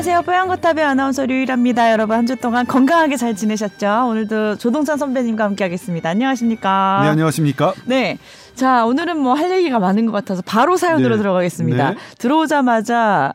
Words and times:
안녕하세요. 0.00 0.22
뽀얀거탑의 0.22 0.82
아나운서 0.82 1.26
류일합니다. 1.26 1.92
여러분 1.92 2.16
한 2.16 2.26
주 2.26 2.34
동안 2.34 2.64
건강하게 2.64 3.18
잘 3.18 3.36
지내셨죠? 3.36 4.06
오늘도 4.08 4.56
조동찬 4.56 4.96
선배님과 4.96 5.44
함께하겠습니다. 5.44 6.08
안녕하십니까? 6.08 7.00
네, 7.02 7.08
안녕하십니까? 7.10 7.74
네. 7.84 8.16
자, 8.54 8.86
오늘은 8.86 9.18
뭐 9.18 9.34
할 9.34 9.50
얘기가 9.50 9.78
많은 9.78 10.06
것 10.06 10.12
같아서 10.12 10.40
바로 10.46 10.78
사연으로 10.78 11.16
네. 11.16 11.18
들어가겠습니다. 11.22 11.90
네. 11.90 11.96
들어오자마자 12.16 13.34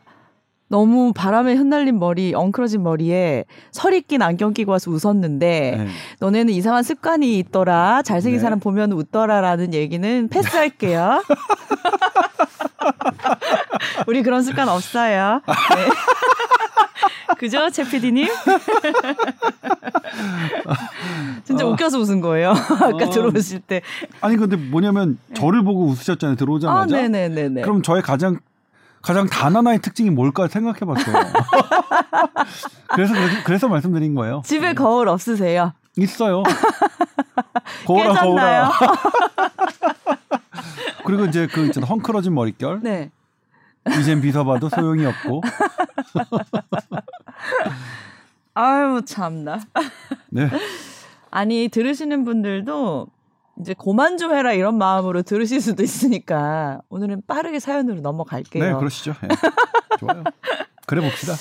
너무 0.68 1.12
바람에 1.14 1.54
흩날린 1.54 2.00
머리, 2.00 2.34
엉클어진 2.34 2.82
머리에 2.82 3.44
설이 3.70 4.00
낀 4.02 4.20
안경 4.22 4.52
끼고 4.52 4.72
와서 4.72 4.90
웃었는데 4.90 5.74
네. 5.78 5.86
너네는 6.18 6.52
이상한 6.52 6.82
습관이 6.82 7.38
있더라. 7.38 8.02
잘생긴 8.02 8.38
네. 8.38 8.42
사람 8.42 8.58
보면 8.58 8.90
웃더라라는 8.90 9.72
얘기는 9.72 10.28
패스할게요. 10.28 11.22
우리 14.06 14.22
그런 14.22 14.42
습관 14.42 14.68
없어요. 14.68 15.40
네. 15.46 15.54
그죠, 17.38 17.68
최 17.70 17.84
PD님? 17.84 18.28
진짜 21.44 21.66
어. 21.66 21.70
웃겨서 21.70 21.98
웃은 21.98 22.20
거예요. 22.20 22.50
아까 22.50 23.06
어. 23.06 23.10
들어오실 23.10 23.60
때. 23.60 23.82
아니 24.20 24.36
근데 24.36 24.56
뭐냐면 24.56 25.18
저를 25.34 25.62
보고 25.62 25.86
웃으셨잖아요. 25.86 26.34
아, 26.34 26.36
들어오자마자. 26.36 26.96
네네네네. 26.96 27.62
그럼 27.62 27.82
저의 27.82 28.02
가장 28.02 28.38
가장 29.02 29.26
단 29.26 29.54
하나의 29.54 29.80
특징이 29.80 30.10
뭘까 30.10 30.48
생각해봤어요. 30.48 31.14
그래서 32.94 33.14
그래서, 33.14 33.42
그래서 33.44 33.68
말씀드린 33.68 34.14
거예요. 34.14 34.42
집에 34.44 34.74
거울 34.74 35.08
없으세요? 35.08 35.72
있어요. 35.96 36.42
거울아? 37.86 38.14
거울아. 38.14 38.72
그리고 41.04 41.26
이제 41.26 41.46
그 41.46 41.66
있잖아 41.66 41.86
헝클어진 41.86 42.34
머릿결. 42.34 42.80
네. 42.82 43.10
이젠 44.00 44.20
비서봐도 44.20 44.68
소용이 44.68 45.06
없고. 45.06 45.42
아유, 48.54 49.02
참나. 49.04 49.60
네. 50.30 50.48
아니, 51.30 51.68
들으시는 51.68 52.24
분들도 52.24 53.06
이제 53.60 53.74
고만 53.74 54.18
좀 54.18 54.34
해라 54.34 54.52
이런 54.52 54.76
마음으로 54.76 55.22
들으실 55.22 55.60
수도 55.60 55.82
있으니까 55.82 56.80
오늘은 56.88 57.22
빠르게 57.26 57.58
사연으로 57.58 58.00
넘어갈게요. 58.00 58.64
네, 58.64 58.78
그러시죠. 58.78 59.14
예. 59.22 59.28
좋아요. 59.98 60.24
그래 60.86 61.02
봅시다. 61.02 61.34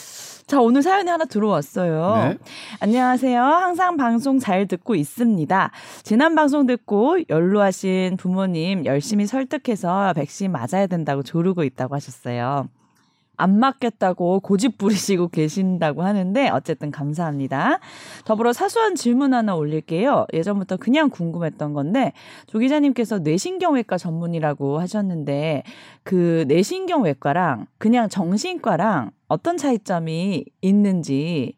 자, 0.47 0.61
오늘 0.61 0.83
사연이 0.83 1.09
하나 1.09 1.25
들어왔어요. 1.25 2.29
네. 2.29 2.37
안녕하세요. 2.79 3.41
항상 3.41 3.97
방송 3.97 4.37
잘 4.37 4.67
듣고 4.67 4.93
있습니다. 4.93 5.71
지난 6.03 6.35
방송 6.35 6.67
듣고 6.67 7.17
연로하신 7.29 8.17
부모님 8.17 8.85
열심히 8.85 9.25
설득해서 9.25 10.13
백신 10.13 10.51
맞아야 10.51 10.85
된다고 10.85 11.23
조르고 11.23 11.63
있다고 11.63 11.95
하셨어요. 11.95 12.69
안 13.37 13.59
맞겠다고 13.59 14.39
고집 14.41 14.77
부리시고 14.77 15.29
계신다고 15.29 16.03
하는데 16.03 16.49
어쨌든 16.49 16.91
감사합니다. 16.91 17.79
더불어 18.23 18.53
사소한 18.53 18.95
질문 18.95 19.33
하나 19.33 19.55
올릴게요. 19.55 20.25
예전부터 20.33 20.77
그냥 20.77 21.09
궁금했던 21.09 21.73
건데 21.73 22.13
조 22.47 22.59
기자님께서 22.59 23.19
뇌신경외과 23.19 23.97
전문이라고 23.97 24.79
하셨는데 24.79 25.63
그 26.05 26.45
뇌신경외과랑 26.47 27.65
그냥 27.79 28.09
정신과랑 28.09 29.09
어떤 29.27 29.57
차이점이 29.57 30.45
있는지 30.61 31.55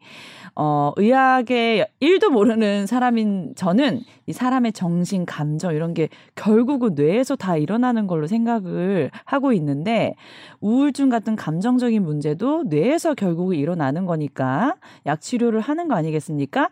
어 0.56 0.92
의학의 0.96 1.86
1도 2.00 2.30
모르는 2.30 2.86
사람인 2.86 3.52
저는 3.56 4.00
이 4.26 4.32
사람의 4.32 4.72
정신 4.72 5.26
감정 5.26 5.74
이런 5.74 5.92
게 5.92 6.08
결국은 6.34 6.94
뇌에서 6.94 7.36
다 7.36 7.58
일어나는 7.58 8.06
걸로 8.06 8.26
생각을 8.26 9.10
하고 9.26 9.52
있는데 9.52 10.14
우울증 10.60 11.10
같은 11.10 11.36
감정적인 11.36 12.02
문제도 12.02 12.62
뇌에서 12.64 13.14
결국은 13.14 13.54
일어나는 13.54 14.06
거니까 14.06 14.76
약 15.04 15.20
치료를 15.20 15.60
하는 15.60 15.88
거 15.88 15.94
아니겠습니까? 15.94 16.70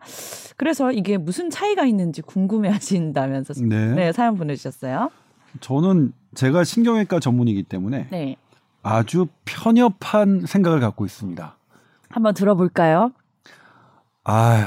그래서 0.56 0.92
이게 0.92 1.18
무슨 1.18 1.50
차이가 1.50 1.84
있는지 1.84 2.22
궁금해 2.22 2.70
하신다면서 2.70 3.52
네. 3.66 3.94
네, 3.94 4.12
사연 4.12 4.34
보내 4.36 4.56
주셨어요. 4.56 5.10
저는 5.60 6.12
제가 6.36 6.64
신경외과 6.64 7.18
전문이기 7.18 7.64
때문에 7.64 8.08
네. 8.10 8.36
아주 8.82 9.26
편협한 9.44 10.44
생각을 10.46 10.80
갖고 10.80 11.04
있습니다. 11.06 11.56
한번 12.10 12.34
들어볼까요? 12.34 13.10
아휴, 14.22 14.66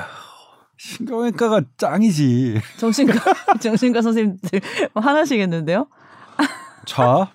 신경외과가 0.77 1.61
짱이지. 1.77 2.59
정신과, 2.79 3.13
정신과 3.61 4.01
선생님들 4.01 4.61
화나시겠는데요? 4.95 5.87
자, 6.85 7.31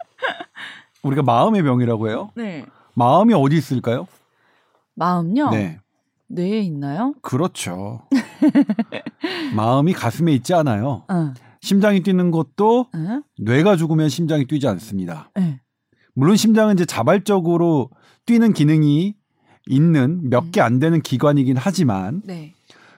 우리가 1.03 1.23
마음의 1.23 1.63
병이라고 1.63 2.09
해요. 2.09 2.31
네. 2.35 2.67
마음이 2.95 3.35
어디 3.35 3.57
있을까요? 3.57 4.09
마음요? 4.95 5.51
네. 5.51 5.79
뇌에 6.27 6.61
있나요? 6.61 7.15
그렇죠. 7.23 8.03
마음이 9.55 9.93
가슴에 9.93 10.33
있지 10.33 10.55
않아요. 10.55 11.05
응. 11.11 11.35
심장이 11.65 12.01
뛰는 12.03 12.31
것도 12.31 12.87
응? 12.95 13.23
뇌가 13.39 13.77
죽으면 13.77 14.11
심장이 14.11 14.45
뛰지 14.45 14.69
않습니다. 14.69 15.31
네. 15.35 15.61
물론 16.15 16.37
심장은 16.37 16.75
이제 16.75 16.85
자발적으로 16.85 17.91
뛰는 18.27 18.53
기능이 18.53 19.15
있는 19.67 20.29
몇 20.29 20.51
개 20.53 20.61
안 20.61 20.79
되는 20.79 21.01
기관이긴 21.01 21.57
하지만 21.57 22.21
네. 22.27 22.53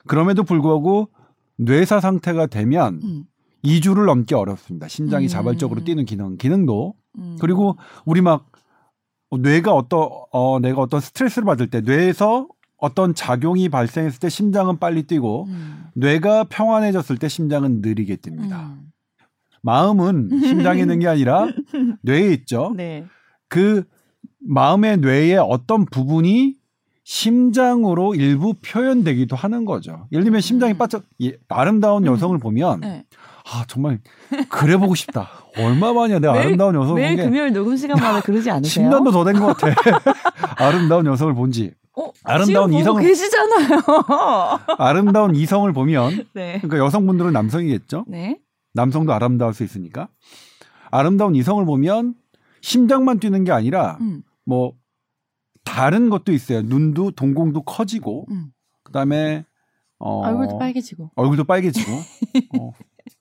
그럼에도 0.09 0.43
불구하고 0.43 1.09
뇌사 1.57 2.01
상태가 2.01 2.47
되면 2.47 3.01
음. 3.05 3.25
2주를 3.65 4.05
넘기 4.05 4.35
어렵습니다. 4.35 4.89
심장이 4.89 5.27
음. 5.27 5.29
자발적으로 5.29 5.85
뛰는 5.85 6.05
기능, 6.05 6.37
기능도 6.37 6.95
음. 7.19 7.37
그리고 7.41 7.77
우리 8.05 8.21
막 8.21 8.51
뇌가 9.31 9.73
어떤 9.75 10.09
어 10.33 10.59
내가 10.61 10.81
어떤 10.81 11.01
스트레스를 11.01 11.47
받을 11.47 11.69
때 11.71 11.81
뇌에서 11.83 12.49
어떤 12.79 13.15
작용이 13.15 13.69
발생했을 13.69 14.19
때 14.21 14.29
심장은 14.29 14.79
빨리 14.79 15.05
뛰고 15.05 15.47
음. 15.49 15.85
뇌가 15.95 16.45
평안해졌을 16.51 17.17
때 17.19 17.29
심장은 17.29 17.81
느리게 17.81 18.17
뜁니다. 18.17 18.53
음. 18.67 18.81
마음은 19.63 20.29
심장에 20.43 20.81
있는 20.81 20.99
게 21.01 21.09
아니라 21.09 21.47
뇌에 22.03 22.33
있죠. 22.35 22.75
네. 22.77 23.05
그 23.49 23.85
마음의 24.41 24.99
뇌의 24.99 25.39
어떤 25.39 25.87
부분이 25.87 26.55
심장으로 27.05 28.15
일부 28.15 28.55
표현되기도 28.55 29.37
하는 29.37 29.65
거죠. 29.65 30.07
예를 30.13 30.25
들면 30.25 30.41
심장이 30.41 30.73
음. 30.75 30.79
빠져 30.79 31.01
이 31.19 31.33
아름다운 31.49 32.05
음. 32.07 32.13
여성을 32.13 32.37
보면 32.39 32.81
네. 32.81 33.05
아 33.49 33.65
정말 33.69 34.01
그래 34.49 34.77
보고 34.77 34.95
싶다. 34.95 35.29
얼마만이야 35.57 36.19
내가 36.19 36.33
매일- 36.35 36.47
아름다운 36.47 36.75
여성을 36.75 37.01
매일 37.01 37.17
본게 37.17 37.25
금요일 37.31 37.53
녹음 37.53 37.77
시간마다 37.77 38.21
그러지 38.21 38.51
않으세요? 38.51 38.91
10년도 38.91 39.13
더 39.13 39.25
된 39.25 39.41
것 39.41 39.57
같아. 39.57 39.75
아름다운 40.59 41.07
여성을 41.07 41.33
본지 41.35 41.73
어, 41.97 42.13
아름다운 42.25 42.71
이성을- 42.73 43.01
계시잖아요. 43.03 43.81
아름다운 44.79 45.35
이성을 45.35 45.73
보면 45.73 46.27
네. 46.35 46.59
그러니까 46.61 46.79
여성분들은 46.79 47.33
남성이겠죠. 47.33 48.05
네. 48.09 48.39
남성도 48.75 49.13
아름다울 49.13 49.55
수 49.55 49.65
있으니까 49.65 50.09
아름다운 50.91 51.35
이성을 51.35 51.65
보면 51.65 52.15
심장만 52.61 53.19
뛰는 53.19 53.45
게 53.45 53.53
아니라 53.53 53.97
음. 54.01 54.23
뭐 54.45 54.75
다른 55.65 56.11
것도 56.11 56.33
있어요. 56.33 56.63
눈도 56.63 57.11
동공도 57.13 57.63
커지고 57.63 58.27
음. 58.31 58.53
그다음에 58.83 59.45
어 59.99 60.21
얼굴도 60.27 60.59
빨개지고. 60.59 61.11
얼굴도 61.17 61.45
빨개지고 61.45 61.93
어, 62.61 62.73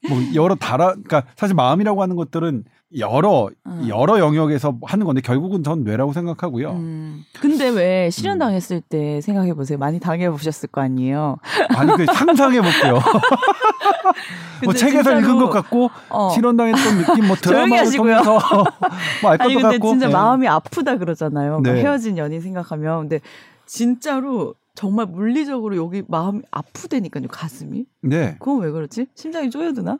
뭐 0.10 0.20
여러 0.34 0.56
달아 0.56 0.92
그러니까 0.92 1.24
사실 1.36 1.56
마음이라고 1.56 2.02
하는 2.02 2.16
것들은 2.16 2.64
여러 2.98 3.50
음. 3.66 3.86
여러 3.90 4.20
영역에서 4.20 4.78
하는 4.84 5.06
건데 5.06 5.22
결국은 5.22 5.64
전 5.64 5.84
뇌라고 5.84 6.14
생각하고요. 6.14 6.72
음. 6.72 7.24
근데 7.40 7.70
왜 7.70 8.10
실현 8.10 8.38
당했을 8.38 8.81
때 8.81 9.19
생각해 9.22 9.54
보세요. 9.54 9.78
많이 9.78 10.00
당해 10.00 10.30
보셨을 10.30 10.69
거 10.69 10.81
아니에요. 10.81 11.38
아니 11.75 11.92
그 11.98 12.06
상상해 12.06 12.62
볼게요. 12.62 12.94
뭐 14.63 14.74
근데 14.74 14.78
책에서 14.78 15.19
읽은 15.19 15.38
것 15.38 15.50
같고 15.50 15.90
어. 16.10 16.30
실현 16.30 16.56
당했던 16.56 16.98
느낌 17.00 17.28
뭐 17.28 17.36
드라마를. 17.42 17.92
통해서 17.92 18.40
뭐알 19.22 19.42
아니 19.42 19.54
것도 19.56 19.63
근데 19.63 19.78
같고 19.78 19.90
진짜 19.90 20.08
네. 20.08 20.13
마음이 20.13 20.48
아프다 20.48 20.98
그러잖아요. 20.98 21.51
막 21.54 21.62
네. 21.63 21.81
헤어진 21.81 22.18
연인 22.18 22.40
생각하면 22.40 23.01
근데 23.01 23.19
진짜로 23.66 24.54
정말 24.75 25.06
물리적으로 25.07 25.77
여기 25.77 26.04
마음이 26.07 26.42
아프다니까요 26.51 27.27
가슴이. 27.30 27.86
네. 28.01 28.36
그건 28.39 28.62
왜 28.62 28.72
그렇지? 28.72 29.07
심장이 29.16 29.50
쪼여드나? 29.50 29.98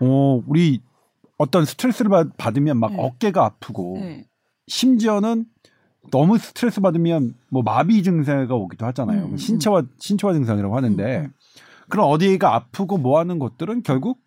어 0.00 0.42
우리 0.46 0.80
어떤 1.38 1.64
스트레스를 1.64 2.10
받, 2.10 2.36
받으면 2.36 2.78
막 2.78 2.92
네. 2.92 2.98
어깨가 2.98 3.44
아프고 3.44 3.96
네. 3.98 4.26
심지어는 4.66 5.46
너무 6.10 6.38
스트레스 6.38 6.80
받으면 6.80 7.34
뭐 7.50 7.62
마비 7.62 8.02
증세가 8.02 8.54
오기도 8.54 8.86
하잖아요. 8.86 9.26
음, 9.26 9.32
음. 9.32 9.36
신체화 9.36 9.82
신체화 9.98 10.32
증상이라고 10.34 10.76
하는데 10.76 11.18
음, 11.18 11.24
음. 11.24 11.32
그런 11.88 12.06
어디가 12.06 12.54
아프고 12.54 12.98
뭐 12.98 13.18
하는 13.18 13.38
것들은 13.38 13.82
결국 13.82 14.20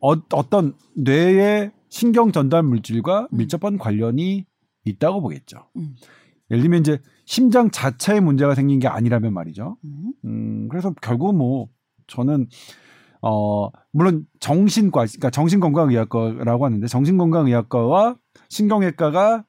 어, 0.00 0.12
어떤 0.32 0.74
뇌의 0.96 1.72
신경 1.88 2.32
전달 2.32 2.62
물질과 2.62 3.28
음. 3.32 3.36
밀접한 3.36 3.78
관련이 3.78 4.44
있다고 4.84 5.20
보겠죠. 5.22 5.68
음. 5.76 5.94
예를 6.50 6.62
들면 6.62 6.80
이제 6.80 6.98
심장 7.24 7.70
자체에 7.70 8.20
문제가 8.20 8.54
생긴 8.54 8.78
게 8.78 8.88
아니라면 8.88 9.32
말이죠. 9.32 9.76
음. 9.84 10.12
음, 10.24 10.68
그래서 10.68 10.94
결국 11.00 11.34
뭐 11.34 11.68
저는 12.06 12.48
어 13.22 13.70
물론 13.92 14.26
정신과 14.40 15.06
그러니까 15.06 15.30
정신건강의학과라고 15.30 16.66
하는데 16.66 16.86
정신건강의학과와 16.86 18.16
신경외과가 18.48 19.44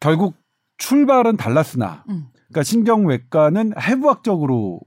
결국 0.00 0.34
출발은 0.78 1.36
달랐으나 1.36 2.04
음. 2.08 2.26
그러니까 2.48 2.62
신경외과는 2.64 3.74
해부학적으로 3.80 4.80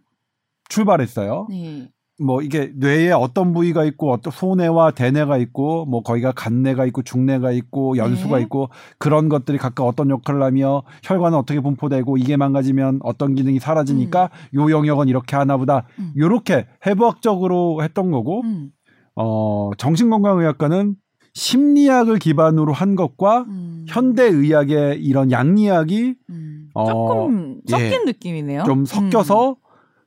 출발했어요. 0.70 1.48
네. 1.50 1.90
뭐 2.22 2.42
이게 2.42 2.72
뇌에 2.76 3.12
어떤 3.12 3.54
부위가 3.54 3.84
있고 3.86 4.12
어떤 4.12 4.32
소뇌와 4.32 4.92
대뇌가 4.92 5.38
있고 5.38 5.86
뭐 5.86 6.04
거기가 6.04 6.32
간뇌가 6.32 6.86
있고 6.88 7.02
중뇌가 7.02 7.52
있고 7.52 7.98
연수가 7.98 8.38
네. 8.38 8.44
있고 8.44 8.70
그런 9.00 9.30
것들이 9.30 9.58
각각 9.58 9.86
어떤 9.86 10.10
역할을 10.10 10.44
하며 10.44 10.84
혈관은 11.04 11.38
어떻게 11.38 11.60
분포되고 11.60 12.18
이게 12.18 12.38
망가지면 12.38 13.00
어떤 13.04 13.34
기능이 13.34 13.60
사라지니까 13.60 14.30
요 14.56 14.72
영역은 14.72 15.08
이렇게 15.08 15.36
하나 15.36 15.58
보다 15.58 15.88
음. 15.98 16.14
요렇게 16.16 16.68
해부학적으로 16.86 17.82
했던 17.82 18.12
거고 18.12 18.42
음. 18.42 18.70
어 19.16 19.72
정신건강의학과는 19.78 20.96
심리학을 21.34 22.20
기반으로 22.20 22.74
한 22.74 22.96
것과 22.96 23.46
음. 23.48 23.86
현대 23.88 24.24
의학의 24.24 25.04
이런 25.04 25.32
양리학이 25.32 26.16
음. 26.30 26.70
어, 26.76 26.86
조금 26.86 27.62
섞인 27.68 27.92
예. 27.92 28.00
느낌이네요. 28.06 28.64
좀 28.66 28.86
섞여서 28.86 29.58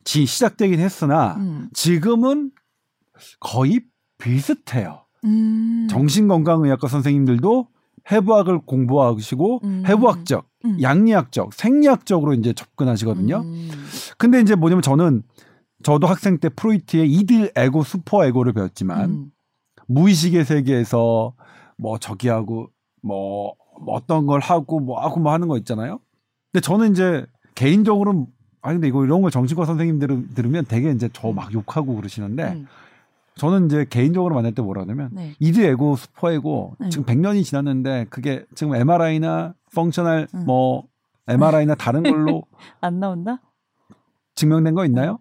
지 0.06 0.24
시작되긴 0.24 0.78
했으나 0.78 1.34
음. 1.34 1.68
지금은 1.74 2.52
거의 3.40 3.80
비슷해요. 4.18 5.04
음. 5.24 5.88
정신건강의학과 5.90 6.86
선생님들도 6.86 7.66
해부학을 8.12 8.60
공부하시고 8.60 9.60
음. 9.64 9.82
해부학적, 9.84 10.48
음. 10.64 10.80
양리학적, 10.80 11.52
생리학적으로 11.52 12.34
이제 12.34 12.52
접근하시거든요. 12.52 13.38
음. 13.38 13.68
근데 14.16 14.40
이제 14.40 14.54
뭐냐면 14.54 14.80
저는 14.80 15.24
저도 15.82 16.06
학생 16.06 16.38
때 16.38 16.50
프로이트의 16.50 17.10
이드, 17.10 17.50
에고, 17.56 17.82
슈퍼 17.82 18.24
에고를 18.24 18.52
배웠지만 18.52 19.10
음. 19.10 19.30
무의식의 19.88 20.44
세계에서 20.44 21.34
뭐 21.78 21.98
저기하고 21.98 22.70
뭐, 23.02 23.54
뭐 23.80 23.96
어떤 23.96 24.26
걸 24.26 24.38
하고 24.38 24.78
뭐 24.78 25.00
하고 25.00 25.18
뭐 25.18 25.32
하는 25.32 25.48
거 25.48 25.58
있잖아요. 25.58 25.98
근데 26.52 26.62
저는 26.62 26.92
이제 26.92 27.26
개인적으로 27.56 28.28
아니 28.66 28.76
근데 28.76 28.88
이거 28.88 29.04
이런 29.04 29.22
걸 29.22 29.30
정신과 29.30 29.64
선생님들 29.64 30.34
들으면 30.34 30.64
되게 30.66 30.90
이제 30.90 31.08
저 31.12 31.32
막 31.32 31.52
욕하고 31.52 31.94
그러시는데 31.96 32.42
음. 32.52 32.66
저는 33.36 33.66
이제 33.66 33.86
개인적으로 33.88 34.34
만날 34.34 34.52
때 34.52 34.62
뭐라 34.62 34.84
그러냐면 34.84 35.10
네. 35.12 35.34
이드 35.38 35.60
에고 35.60 35.96
슈퍼 35.96 36.32
에고 36.32 36.74
네. 36.80 36.88
지금 36.88 37.04
100년이 37.04 37.44
지났는데 37.44 38.06
그게 38.10 38.44
지금 38.54 38.74
MRI나 38.74 39.54
functional 39.74 40.26
음. 40.34 40.44
뭐 40.46 40.84
MRI나 41.28 41.74
다른 41.74 42.02
걸로 42.02 42.44
안 42.80 42.98
나온다? 42.98 43.40
증명된 44.34 44.74
거 44.74 44.84
있나요? 44.86 45.18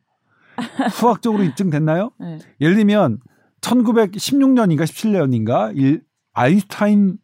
수학적으로 0.91 1.43
입증됐나요? 1.43 2.11
네. 2.19 2.39
예를 2.61 2.75
들면 2.75 3.19
1916년인가 3.61 4.83
17년인가 4.83 5.75
일, 5.77 6.03
아인슈타인 6.33 7.17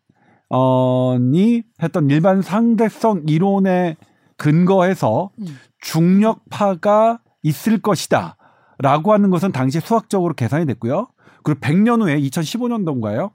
어니 0.50 1.64
했던 1.82 2.10
일반 2.10 2.42
상대성 2.42 3.24
이론에 3.28 3.96
근거해서 4.36 5.32
음. 5.40 5.46
중력파가 5.82 7.20
있을 7.44 7.80
것이다. 7.82 8.38
라고 8.80 9.14
하는 9.14 9.30
것은 9.30 9.52
당시 9.52 9.80
수학적으로 9.80 10.34
계산이 10.34 10.66
됐고요. 10.66 11.08
그리고 11.44 11.60
100년 11.60 12.02
후에 12.02 12.20
2015년도인가요? 12.22 13.32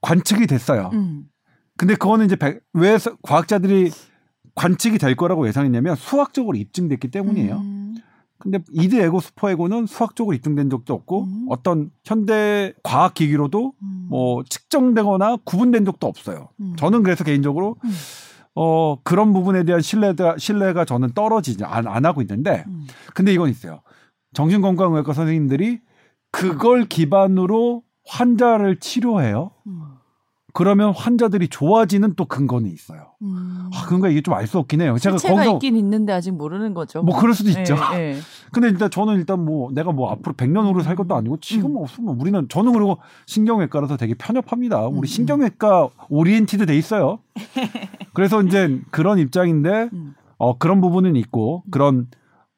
관측이 0.00 0.46
됐어요. 0.46 0.90
음. 0.92 1.24
근데 1.76 1.94
그거는 1.94 2.26
이제 2.26 2.36
백- 2.36 2.60
왜 2.74 2.98
서- 2.98 3.16
과학자들이 3.22 3.90
관측이 4.54 4.98
될 4.98 5.16
거라고 5.16 5.46
예상했냐면 5.48 5.96
수학적으로 5.96 6.56
입증됐기 6.56 7.10
때문이에요. 7.10 7.56
음. 7.56 7.94
근데 8.38 8.58
이드 8.72 8.96
에고 8.96 9.20
슈퍼 9.20 9.50
에고는 9.50 9.86
수학적으로 9.86 10.34
입증된 10.36 10.68
적도 10.68 10.92
없고 10.94 11.24
음. 11.24 11.46
어떤 11.48 11.90
현대 12.04 12.74
과학 12.82 13.14
기기로도 13.14 13.72
음. 13.82 14.06
뭐 14.10 14.44
측정되거나 14.44 15.38
구분된 15.44 15.84
적도 15.86 16.06
없어요. 16.06 16.48
음. 16.60 16.74
저는 16.76 17.02
그래서 17.02 17.24
개인적으로 17.24 17.76
음. 17.84 17.90
어 18.54 18.98
그런 19.02 19.32
부분에 19.32 19.64
대한 19.64 19.80
신뢰가 19.80 20.36
신뢰가 20.38 20.84
저는 20.84 21.12
떨어지지 21.12 21.64
안, 21.64 21.86
안 21.86 22.04
하고 22.04 22.20
있는데 22.20 22.64
음. 22.68 22.86
근데 23.14 23.32
이건 23.32 23.50
있어요. 23.50 23.82
정신건강의학과 24.34 25.12
선생님들이 25.12 25.80
그걸 26.30 26.84
기반으로 26.84 27.82
환자를 28.06 28.78
치료해요. 28.78 29.52
음. 29.66 29.83
그러면 30.56 30.92
환자들이 30.94 31.48
좋아지는 31.48 32.14
또 32.14 32.26
근거는 32.26 32.70
있어요. 32.70 33.08
음. 33.22 33.68
아, 33.74 33.84
그러니까 33.86 34.08
이게 34.08 34.22
좀 34.22 34.34
알 34.34 34.46
수 34.46 34.56
없긴 34.58 34.80
해요. 34.82 34.96
제가 34.98 35.16
거기서 35.16 35.54
있긴 35.54 35.76
있는데 35.76 36.12
아직 36.12 36.30
모르는 36.30 36.74
거죠. 36.74 37.02
뭐 37.02 37.18
그럴 37.18 37.34
수도 37.34 37.50
있죠. 37.50 37.76
예, 37.94 37.98
예. 37.98 38.16
근데 38.52 38.68
일단 38.68 38.88
저는 38.88 39.14
일단 39.16 39.44
뭐 39.44 39.70
내가 39.72 39.90
뭐 39.90 40.12
앞으로 40.12 40.34
100년 40.34 40.64
후를 40.68 40.84
살 40.84 40.94
것도 40.94 41.16
아니고 41.16 41.38
지금 41.40 41.72
음. 41.72 41.76
없으면 41.78 42.20
우리는 42.20 42.48
저는 42.48 42.72
그리고 42.72 42.98
신경외과라서 43.26 43.96
되게 43.96 44.14
편협합니다. 44.14 44.86
음, 44.88 44.98
우리 44.98 45.08
신경외과 45.08 45.88
oriented 46.08 46.66
돼 46.66 46.76
있어요. 46.76 47.18
그래서 48.14 48.40
이제 48.42 48.80
그런 48.92 49.18
입장인데 49.18 49.88
음. 49.92 50.14
어 50.38 50.56
그런 50.56 50.80
부분은 50.80 51.16
있고 51.16 51.64
그런 51.72 52.06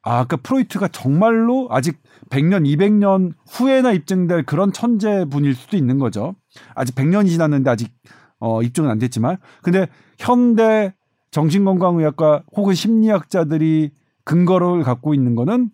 아, 0.06 0.20
아까 0.20 0.36
프로이트가 0.36 0.86
정말로 0.88 1.66
아직 1.68 2.00
100년, 2.30 2.64
200년 2.64 3.32
후에나 3.50 3.90
입증될 3.90 4.44
그런 4.44 4.72
천재분일 4.72 5.56
수도 5.56 5.76
있는 5.76 5.98
거죠. 5.98 6.36
아직 6.76 6.94
100년이 6.94 7.28
지났는데 7.28 7.68
아직 7.68 7.92
어, 8.38 8.62
입증은 8.62 8.88
안 8.88 8.98
됐지만. 9.00 9.38
근데 9.62 9.88
현대 10.16 10.94
정신건강의학과 11.32 12.44
혹은 12.56 12.74
심리학자들이 12.74 13.90
근거를 14.22 14.84
갖고 14.84 15.12
있는 15.12 15.34
거는 15.34 15.70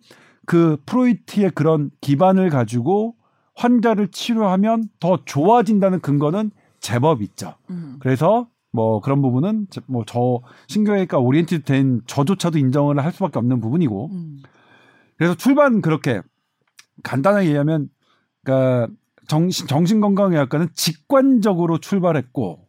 그 0.47 0.77
프로이트의 0.87 1.51
그런 1.51 1.91
기반을 2.01 2.49
가지고 2.49 3.13
환자를 3.53 4.07
치료하면 4.07 4.85
더 4.99 5.19
좋아진다는 5.25 5.99
근거는 5.99 6.49
제법 6.79 7.21
있죠. 7.21 7.53
음. 7.69 7.97
그래서 7.99 8.47
뭐 8.73 8.99
그런 8.99 9.21
부분은 9.21 9.67
뭐 9.85 10.03
저 10.05 10.41
신경외과 10.67 11.19
oriented 11.19 11.63
된 11.63 12.01
저조차도 12.07 12.57
인정을 12.57 12.99
할 13.03 13.11
수밖에 13.11 13.39
없는 13.39 13.61
부분이고 13.61 14.09
음. 14.11 14.43
그래서 15.17 15.35
출발 15.35 15.79
그렇게 15.81 16.21
간단하게 17.03 17.47
얘기하면 17.47 17.89
그러니까 18.43 18.91
정신 19.27 19.67
정신건강의학과는 19.67 20.69
직관적으로 20.73 21.77
출발했고 21.77 22.67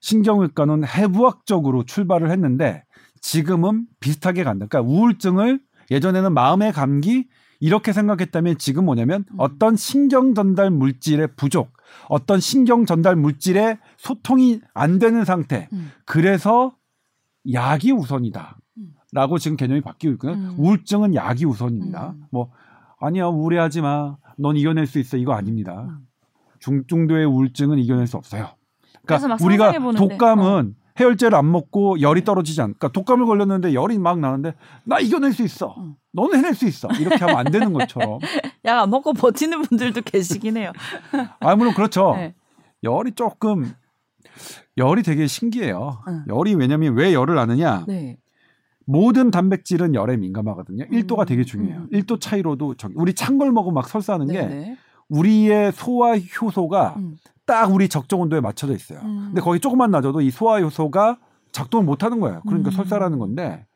신경외과는 0.00 0.84
해부학적으로 0.84 1.84
출발을 1.84 2.30
했는데 2.30 2.84
지금은 3.20 3.86
비슷하게 4.00 4.44
간다. 4.44 4.66
그러니까 4.66 4.90
우울증을 4.90 5.60
예전에는 5.90 6.34
마음의 6.34 6.72
감기 6.72 7.26
이렇게 7.60 7.92
생각했다면 7.92 8.58
지금 8.58 8.84
뭐냐면 8.84 9.24
음. 9.32 9.36
어떤 9.38 9.76
신경 9.76 10.34
전달 10.34 10.70
물질의 10.70 11.28
부족, 11.36 11.72
어떤 12.08 12.38
신경 12.40 12.86
전달 12.86 13.16
물질의 13.16 13.78
소통이 13.98 14.60
안 14.74 14.98
되는 14.98 15.24
상태. 15.24 15.68
음. 15.72 15.92
그래서 16.06 16.74
약이 17.52 17.92
우선이다. 17.92 18.56
음. 18.78 18.94
라고 19.12 19.38
지금 19.38 19.56
개념이 19.56 19.80
바뀌고 19.82 20.12
있거든요. 20.14 20.48
음. 20.50 20.54
우울증은 20.58 21.14
약이 21.14 21.44
우선입니다. 21.44 22.14
음. 22.16 22.24
뭐 22.30 22.50
아니야 23.00 23.26
우울해하지 23.26 23.82
마. 23.82 24.16
넌 24.38 24.56
이겨낼 24.56 24.86
수 24.86 24.98
있어. 24.98 25.16
이거 25.16 25.34
아닙니다. 25.34 25.86
음. 25.88 26.06
중증도의 26.60 27.26
우울증은 27.26 27.78
이겨낼 27.78 28.06
수 28.06 28.16
없어요. 28.16 28.48
그러니까 29.04 29.28
막 29.28 29.40
우리가 29.42 29.64
상상해보는데, 29.66 30.04
어. 30.04 30.08
독감은 30.08 30.76
해열제를 31.00 31.38
안 31.38 31.50
먹고 31.52 32.00
열이 32.00 32.24
떨어지지 32.24 32.60
않. 32.60 32.66
그러니까 32.74 32.88
독감을 32.88 33.26
걸렸는데 33.26 33.72
열이 33.72 33.98
막 33.98 34.18
나는데 34.18 34.54
나 34.84 34.98
이겨낼 34.98 35.32
수 35.32 35.42
있어. 35.44 35.74
음. 35.78 35.94
너는 36.12 36.38
해낼 36.38 36.54
수 36.54 36.66
있어. 36.66 36.88
이렇게 37.00 37.16
하면 37.24 37.36
안 37.36 37.44
되는 37.52 37.72
것처럼. 37.72 38.18
약 38.64 38.78
안 38.82 38.90
먹고 38.90 39.12
버티는 39.12 39.62
분들도 39.62 40.02
계시긴 40.02 40.56
해요. 40.56 40.72
아 41.40 41.54
물론 41.56 41.74
그렇죠. 41.74 42.14
네. 42.16 42.34
열이 42.84 43.12
조금 43.12 43.72
열이 44.76 45.02
되게 45.02 45.26
신기해요. 45.26 46.00
응. 46.08 46.24
열이 46.28 46.54
왜냐면 46.54 46.94
왜 46.96 47.12
열을 47.12 47.34
나느냐? 47.34 47.84
네. 47.88 48.18
모든 48.86 49.30
단백질은 49.30 49.94
열에 49.94 50.16
민감하거든요. 50.16 50.84
음. 50.84 50.90
1도가 50.90 51.26
되게 51.26 51.44
중요해요. 51.44 51.80
음. 51.80 51.88
1도 51.92 52.20
차이로도 52.20 52.74
저기 52.74 52.94
우리 52.96 53.14
찬 53.14 53.38
걸 53.38 53.52
먹으면 53.52 53.74
막 53.74 53.88
설사하는 53.88 54.28
게 54.28 54.40
네네. 54.46 54.76
우리의 55.10 55.72
소화 55.72 56.16
효소가 56.16 56.94
음. 56.98 57.16
딱 57.44 57.72
우리 57.74 57.88
적정 57.88 58.20
온도에 58.22 58.40
맞춰져 58.40 58.74
있어요. 58.74 59.00
음. 59.02 59.24
근데 59.28 59.40
거기 59.40 59.60
조금만 59.60 59.90
낮아도 59.90 60.20
이 60.20 60.30
소화 60.30 60.60
효소가 60.60 61.18
작동을 61.52 61.84
못 61.84 62.02
하는 62.02 62.20
거예요. 62.20 62.40
그러니까 62.46 62.70
음. 62.70 62.72
설사라는 62.72 63.18
건데 63.18 63.66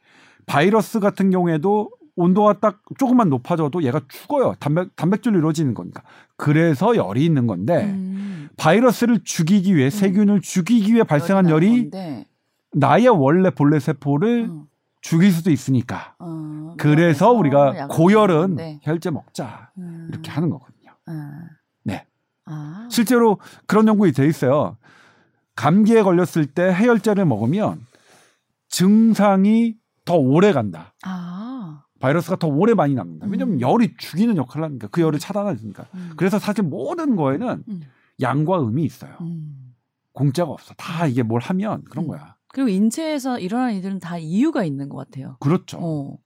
바이러스 0.47 0.99
같은 1.01 1.31
경우에도 1.31 1.91
온도가 2.17 2.61
딱 2.61 2.81
조금만 2.99 3.29
높아져도 3.31 3.83
얘가 3.85 4.01
죽어요. 4.09 4.55
단백 4.61 4.95
단백질로 4.97 5.39
이루어지는 5.39 5.73
거니까. 5.75 6.03
그래서 6.37 6.95
열이 6.97 7.25
있는 7.25 7.47
건데 7.47 7.85
음. 7.85 8.42
바이러스를 8.57 9.21
죽이기 9.25 9.77
위해 9.77 9.91
세균을 9.91 10.41
죽이기 10.41 10.95
위해 10.95 11.05
발생한 11.05 11.49
열이 11.49 11.91
건데, 11.91 12.27
나의 12.73 13.09
원래 13.09 13.51
본래 13.51 13.79
세포를 13.79 14.49
음. 14.51 14.65
죽일 15.01 15.33
수도 15.33 15.51
있으니까. 15.51 16.15
어, 16.19 16.75
그래서 16.79 17.31
우리가 17.33 17.89
고열은 17.89 18.37
먹는데. 18.37 18.81
혈제 18.83 19.11
먹자 19.11 19.71
음. 19.79 20.09
이렇게 20.11 20.31
하는 20.31 20.49
거거든요. 20.49 20.93
아. 21.07 21.49
네. 21.85 22.07
아. 22.45 22.89
실제로 22.91 23.39
그런 23.67 23.89
연구가 23.89 24.11
돼 24.13 24.27
있어요. 24.27 24.77
감기에 25.57 26.03
걸렸을 26.03 26.47
때 26.47 26.73
해열제를 26.73 27.25
먹으면 27.27 27.85
증상이 28.69 29.75
더 30.05 30.15
오래 30.15 30.53
간다. 30.53 30.95
아. 31.05 31.83
바이러스가 32.01 32.37
더 32.37 32.49
오래 32.49 32.75
많이 32.75 32.95
남는다. 32.95 33.27
왜냐면 33.29 33.57
음. 33.57 33.61
열이 33.61 33.97
죽이는 33.97 34.37
역할을 34.37 34.65
하니까 34.65 34.89
그 34.91 35.01
열을 35.01 35.19
차단하니까. 35.19 35.87
음. 35.95 36.13
그래서 36.17 36.39
사실 36.39 36.65
모든 36.65 37.17
거에는 37.17 37.65
음. 37.69 37.81
양과 38.23 38.63
음이 38.63 38.83
있어요. 38.85 39.13
음. 39.21 39.75
공짜가 40.13 40.51
없어. 40.53 40.75
다 40.77 41.07
이게 41.07 41.23
뭘 41.23 41.41
하면 41.41 41.83
그런 41.85 42.05
음. 42.05 42.09
거야. 42.09 42.37
그리고 42.49 42.69
인체에서 42.69 43.39
일어나는 43.39 43.75
일들은 43.77 43.99
다 43.99 44.19
이유가 44.19 44.63
있는 44.65 44.89
것 44.89 44.97
같아요. 44.99 45.37
그렇죠. 45.41 45.79
어. 45.81 46.17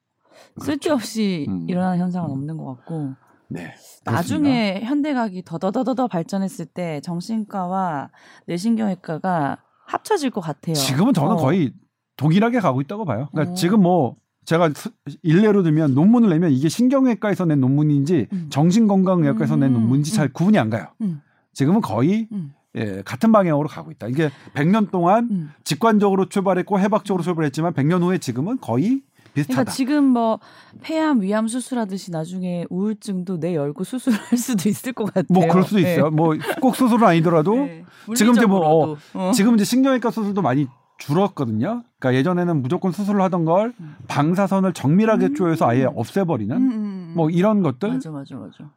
쓸데없이 0.61 1.47
음. 1.49 1.67
일어나는 1.69 1.99
현상은 1.99 2.31
없는 2.31 2.57
것 2.57 2.65
같고 2.77 3.15
네. 3.49 3.73
나중에 4.05 4.81
현대과학이 4.83 5.45
더더더더더 5.45 6.09
발전했을 6.09 6.67
때 6.67 7.01
정신과와 7.03 8.11
뇌신경외과가 8.47 9.59
합쳐질 9.87 10.31
것 10.31 10.41
같아요. 10.41 10.75
지금은 10.75 11.15
저는 11.15 11.33
어. 11.33 11.37
거의 11.37 11.73
동일하게 12.17 12.61
가고 12.61 12.81
있다고 12.81 13.05
봐요. 13.05 13.29
그러니까 13.33 13.53
어. 13.53 13.55
지금 13.55 13.83
뭐 13.83 14.17
제가 14.45 14.71
스- 14.75 14.91
일례로 15.23 15.63
들면 15.63 15.95
논문을 15.95 16.29
내면 16.31 16.51
이게 16.51 16.69
신경외과에서 16.69 17.45
낸 17.47 17.61
논문인지 17.61 18.27
음. 18.33 18.47
정신건강의학과에서 18.51 19.57
낸 19.57 19.71
음, 19.71 19.75
논문인지 19.75 20.13
잘 20.13 20.27
음. 20.27 20.33
구분이 20.33 20.59
안 20.59 20.71
가요. 20.71 20.89
음. 21.01 21.21
지금은 21.57 21.81
거의 21.81 22.29
음, 22.33 22.53
예, 22.75 23.01
같은 23.03 23.33
방향으로 23.33 23.67
가고 23.67 23.91
있다. 23.91 24.09
이게 24.09 24.29
100년 24.55 24.91
동안 24.91 25.27
음. 25.31 25.51
직관적으로 25.65 26.29
출발했고 26.29 26.79
해박적으로 26.79 27.23
출발했지만 27.25 27.73
100년 27.73 28.03
후에 28.03 28.19
지금은 28.19 28.59
거의 28.61 29.01
비슷하다. 29.33 29.55
그러니까 29.55 29.73
지금 29.73 30.05
뭐 30.05 30.39
폐암, 30.83 31.23
위암 31.23 31.49
수술하듯이 31.49 32.11
나중에 32.11 32.67
우울증도 32.69 33.41
내 33.41 33.55
열고 33.55 33.85
수술할 33.85 34.37
수도 34.37 34.69
있을 34.69 34.93
것 34.93 35.07
같아요. 35.07 35.25
뭐 35.31 35.49
그럴 35.49 35.65
수도 35.65 35.79
있어요. 35.79 36.11
뭐꼭 36.11 36.77
수술은 36.77 37.09
아니더라도 37.09 37.55
네. 37.55 37.85
지금 38.15 38.35
이제 38.35 38.45
뭐, 38.45 38.59
물리적으로도. 38.59 38.97
어. 39.15 39.33
지금 39.33 39.55
이제 39.55 39.65
신경외과 39.65 40.11
수술도 40.11 40.43
많이 40.43 40.69
줄었거든요. 40.99 41.85
그러니까 41.99 42.19
예전에는 42.19 42.61
무조건 42.61 42.93
수술을 42.93 43.23
하던 43.23 43.47
걸 43.47 43.73
음. 43.81 43.97
방사선을 44.09 44.75
정밀하게 44.75 45.29
음. 45.29 45.35
쪼여서 45.35 45.67
아예 45.67 45.85
없애버리는 45.85 46.55
음, 46.55 46.63
음, 46.63 46.73
음. 46.73 47.13
뭐 47.17 47.31
이런 47.31 47.63
것들 47.63 47.89
맞아, 47.89 48.11
맞아, 48.11 48.37
맞아. 48.37 48.71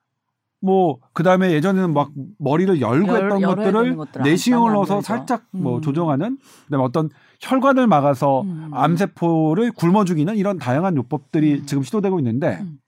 뭐 0.61 0.99
그다음에 1.13 1.51
예전에는 1.53 1.93
막 1.93 2.11
머리를 2.37 2.81
열고 2.81 3.07
열- 3.07 3.23
했던 3.23 3.41
것들을 3.41 3.97
내시경을 4.23 4.73
넣어서. 4.73 5.01
살짝 5.01 5.43
뭐 5.51 5.77
음. 5.77 5.81
조정하는 5.81 6.37
그다음에 6.65 6.83
어떤 6.83 7.09
혈관을 7.39 7.87
막아서 7.87 8.41
음. 8.41 8.69
암세포를 8.73 9.71
굶어 9.71 10.03
죽이는 10.03 10.35
이런 10.35 10.57
다양한 10.57 10.97
요법들이 10.97 11.61
음. 11.61 11.65
지금 11.65 11.83
시도되고 11.83 12.19
있는데 12.19 12.57
음. 12.61 12.79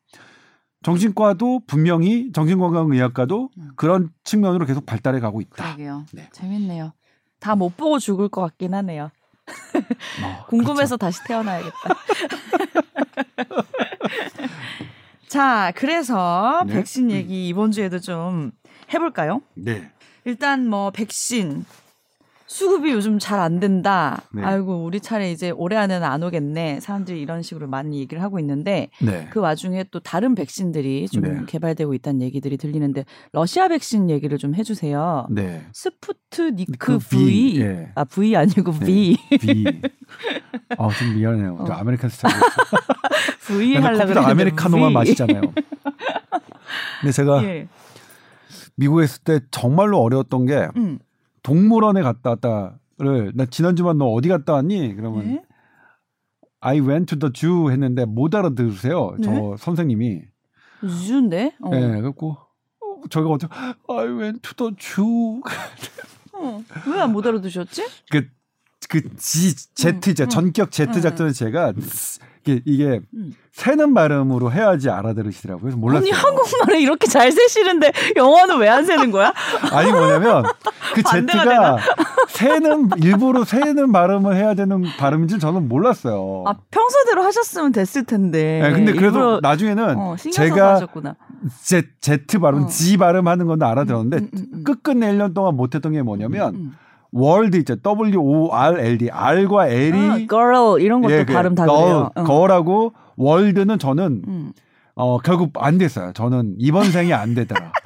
정신과도 0.84 1.62
분명히 1.68 2.32
정신건강의학과도 2.34 3.50
음. 3.58 3.70
그런 3.76 4.10
측면으로 4.24 4.66
계속 4.66 4.86
발달해 4.86 5.20
가고 5.20 5.40
있다. 5.42 5.64
그러게요. 5.64 6.06
네. 6.12 6.28
재밌네요. 6.34 6.92
다 7.40 7.56
못 7.56 7.78
보고 7.78 8.00
죽을 8.00 8.28
것 8.30 8.42
같긴 8.42 8.74
하네요. 8.74 9.06
어, 9.06 9.08
궁금해서 10.50 10.98
다시 10.98 11.20
태어나야겠다. 11.26 11.78
자, 15.32 15.72
그래서 15.78 16.62
네. 16.68 16.74
백신 16.74 17.10
얘기 17.10 17.48
이번 17.48 17.72
주에도 17.72 18.00
좀 18.00 18.52
해볼까요? 18.94 19.42
네. 19.56 19.90
일단 20.26 20.68
뭐 20.68 20.92
백신 20.92 21.64
수급이 22.48 22.92
요즘 22.92 23.18
잘 23.18 23.40
안 23.40 23.62
된다. 23.62 24.24
네. 24.34 24.44
아이고 24.44 24.84
우리 24.84 25.00
차례 25.00 25.32
이제 25.32 25.50
올해 25.52 25.78
안에는 25.78 26.06
안 26.06 26.22
오겠네. 26.22 26.82
사람들이 26.82 27.22
이런 27.22 27.44
식으로 27.44 27.70
많이 27.70 28.00
얘기를 28.02 28.22
하고 28.22 28.40
있는데 28.40 28.90
네. 29.02 29.30
그 29.32 29.40
와중에 29.40 29.86
또 29.90 30.02
다른 30.02 30.36
백신들이 30.36 31.08
좀 31.08 31.24
네. 31.24 31.40
개발되고 31.48 31.94
있다는 31.94 32.24
얘기들이 32.24 32.58
들리는데 32.58 33.06
러시아 33.32 33.70
백신 33.70 34.10
얘기를 34.10 34.38
좀 34.38 34.54
해주세요. 34.54 35.28
네. 35.30 35.66
스푸트니크 35.72 36.74
그 36.78 36.98
V. 37.00 37.18
V, 37.54 37.62
예. 37.62 37.92
아 37.96 38.04
V 38.04 38.36
아니고 38.36 38.74
네. 38.80 38.86
V. 38.86 39.18
B. 39.40 39.82
아, 40.78 40.90
좀 40.90 41.16
미안해요. 41.16 41.64
저 41.66 41.72
어. 41.72 41.76
American 41.78 42.10
스타일. 42.10 42.36
V 43.48 43.74
맨날 43.74 43.96
하려 43.96 43.98
커피도 44.00 44.22
그랬는데 44.22 44.32
아메리카노만 44.32 44.88
V. 44.88 44.94
마시잖아요. 44.94 45.42
근데 47.02 47.12
제가 47.12 47.44
예. 47.44 47.68
미국에 48.76 49.04
있을 49.04 49.22
때 49.24 49.40
정말로 49.52 50.00
어려웠던 50.02 50.46
게 50.46 50.68
음. 50.78 51.00
동물원에 51.44 52.02
갔다 52.02 52.32
왔다를 52.32 53.32
나 53.36 53.46
지난주만 53.46 53.98
너 53.98 54.06
어디 54.06 54.30
갔다 54.30 54.54
왔니? 54.54 54.96
그러면 54.96 55.28
예? 55.28 55.42
I 56.62 56.80
went 56.80 57.16
to 57.16 57.20
the 57.20 57.32
zoo 57.36 57.72
했는데 57.72 58.06
못 58.06 58.36
알아들으세요. 58.36 59.16
저 59.24 59.32
네? 59.32 59.56
선생님이. 59.58 60.22
유준데? 60.84 61.56
어. 61.62 61.72
예, 61.74 61.80
그래갖고 61.80 62.32
어, 62.32 63.02
저희가 63.10 63.30
어제 63.32 63.48
I 63.88 64.06
went 64.08 64.42
to 64.42 64.54
the 64.56 64.76
zoo. 64.80 65.42
어. 66.34 66.64
왜안 66.88 67.12
못 67.12 67.26
알아두셨지? 67.26 67.86
그, 68.12 68.28
그 68.90 69.02
G, 69.18 69.56
Z 69.56 70.12
이제 70.12 70.24
음, 70.24 70.30
전격 70.30 70.72
Z 70.72 70.84
음, 70.84 71.02
작전을 71.02 71.34
제가 71.34 71.74
이게, 72.46 72.62
이게 72.66 73.02
음. 73.14 73.34
새는 73.52 73.94
발음으로 73.94 74.52
해야지 74.52 74.90
알아들으시더라고요. 74.90 75.62
그래서 75.62 75.78
몰랐어요. 75.78 76.00
아니 76.00 76.12
한국말을 76.12 76.80
이렇게 76.82 77.08
잘 77.08 77.32
세시는데 77.32 77.92
영어는 78.16 78.58
왜 78.60 78.70
안 78.72 78.86
세는 78.86 79.12
거야? 79.12 79.34
아니 79.74 79.92
뭐냐면 79.92 80.44
그 80.96 81.02
Z가 81.04 81.78
새는 82.30 82.90
일부러 83.04 83.44
새는 83.44 83.92
발음을 83.92 84.36
해야 84.36 84.54
되는 84.54 84.84
발음인 84.98 85.28
줄 85.28 85.40
저는 85.40 85.68
몰랐어요. 85.68 86.46
아 86.48 86.56
평소대로 86.72 87.24
하셨으면 87.24 87.74
됐을 87.74 88.06
텐데. 88.06 88.62
네, 88.64 88.72
근데 88.72 88.94
그래도 88.94 89.18
일부러, 89.20 89.40
나중에는 89.42 89.98
어, 89.98 90.16
제가 90.16 90.76
하셨구나. 90.76 91.16
Z, 91.62 91.84
Z 92.00 92.38
발음, 92.40 92.64
어. 92.64 92.68
G 92.68 92.96
발음하는 92.98 93.46
건 93.48 93.62
알아들었는데 93.62 94.18
음, 94.18 94.30
음, 94.34 94.46
음. 94.54 94.64
끝끝내 94.64 95.12
1년 95.14 95.34
동안 95.34 95.56
못했던 95.56 95.92
게 95.92 96.02
뭐냐면 96.02 96.56
음. 96.56 96.76
월드 97.12 97.58
있죠. 97.58 97.76
W 97.76 98.20
O 98.20 98.54
R 98.54 98.80
L 98.80 98.98
D 98.98 99.10
R과 99.12 99.68
L이 99.68 100.10
아, 100.10 100.16
girl 100.18 100.80
이런 100.82 101.02
것도 101.02 101.14
예, 101.14 101.26
발음 101.26 101.56
다 101.56 101.66
걸, 101.66 101.78
그래요. 101.78 102.10
응. 102.18 102.24
걸하고 102.24 102.94
월드는 103.18 103.80
저는 103.80 104.22
음. 104.28 104.54
어 104.96 105.18
결국 105.20 105.52
안 105.56 105.78
됐어요. 105.78 106.14
저는 106.14 106.56
이번 106.58 106.92
생이 106.92 107.14
안 107.14 107.34
되더라. 107.36 107.72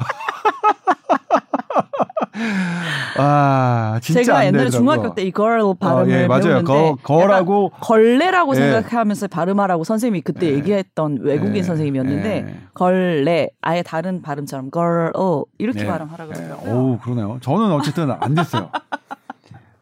아 3.18 3.98
진짜 4.02 4.24
제가 4.24 4.40
안 4.40 4.46
옛날에. 4.48 4.70
중학교 4.70 5.14
때 5.16 5.24
이 5.24 5.32
girl 5.34 5.74
발음을 5.80 6.04
어, 6.04 6.08
예, 6.22 6.28
맞아요. 6.28 6.42
배우는데 6.64 6.66
거, 6.66 6.96
거라고 7.02 7.72
약간 7.74 7.80
걸레라고 7.82 8.56
예. 8.56 8.60
생각하면서 8.60 9.28
발음하라고 9.30 9.84
선생님이 9.86 10.22
그때 10.22 10.48
예. 10.48 10.54
얘기했던 10.56 11.20
외국인 11.22 11.58
예. 11.58 11.64
선생님이었는데 11.64 12.36
예. 12.48 12.56
걸레 12.74 13.50
아예 13.62 13.82
다른 13.84 14.22
발음처럼 14.22 14.70
girl 14.72 15.12
이렇게 15.58 15.80
네. 15.84 15.88
발음하라 15.88 16.26
예. 16.26 16.30
그러더라고요. 16.30 16.74
오 16.76 16.98
그러네요. 17.00 17.38
저는 17.42 17.72
어쨌든 17.72 18.12
안 18.12 18.36
됐어요. 18.36 18.70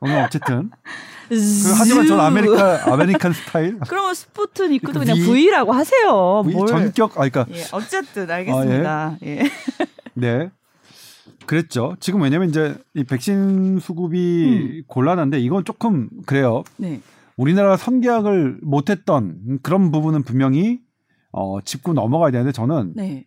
오늘 0.03 0.17
어쨌든 0.24 0.69
그, 1.29 1.36
하지만 1.77 2.05
저는 2.05 2.24
아메리카 2.24 2.91
American 2.92 3.34
스타일 3.33 3.79
그러면 3.88 4.13
스푸트니크도 4.13 4.93
그 4.93 5.00
그냥 5.00 5.15
V- 5.17 5.25
V라고 5.45 5.72
하세요. 5.72 6.41
V 6.45 6.53
뭘. 6.53 6.67
전격 6.67 7.12
아 7.19 7.27
그러니까 7.29 7.45
예, 7.51 7.63
어쨌든 7.72 8.29
알겠습니다. 8.29 9.17
예. 9.24 9.43
네. 10.13 10.50
그랬죠. 11.45 11.95
지금 12.00 12.22
왜냐면 12.22 12.50
이제 12.50 12.75
이 12.93 13.03
백신 13.03 13.79
수급이 13.79 14.45
음. 14.45 14.83
곤란한데 14.88 15.39
이건 15.39 15.65
조금 15.65 16.10
그래요. 16.25 16.63
네. 16.77 17.01
우리나라가 17.36 17.77
선계약을 17.77 18.60
못했던 18.62 19.60
그런 19.63 19.91
부분은 19.91 20.24
분명히 20.24 20.79
어, 21.31 21.60
짚고 21.62 21.93
넘어가야 21.93 22.31
되는데 22.31 22.51
저는 22.51 22.93
네. 22.95 23.25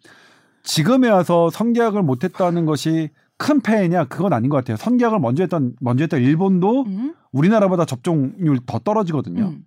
지금에 0.63 1.09
와서 1.09 1.51
선계약을 1.51 2.03
못했다는 2.03 2.67
것이 2.67 3.11
큰 3.39 3.61
폐해냐 3.61 4.05
그건 4.05 4.33
아닌 4.33 4.51
것 4.51 4.57
같아요. 4.57 4.77
선계약을 4.77 5.19
먼저 5.19 5.43
했던 5.43 5.75
먼저 5.81 6.05
했던 6.05 6.23
일본도 6.23 6.85
음. 6.87 7.15
우리나라보다 7.33 7.85
접종률 7.85 8.61
더 8.67 8.79
떨어지거든요. 8.79 9.49
음. 9.49 9.65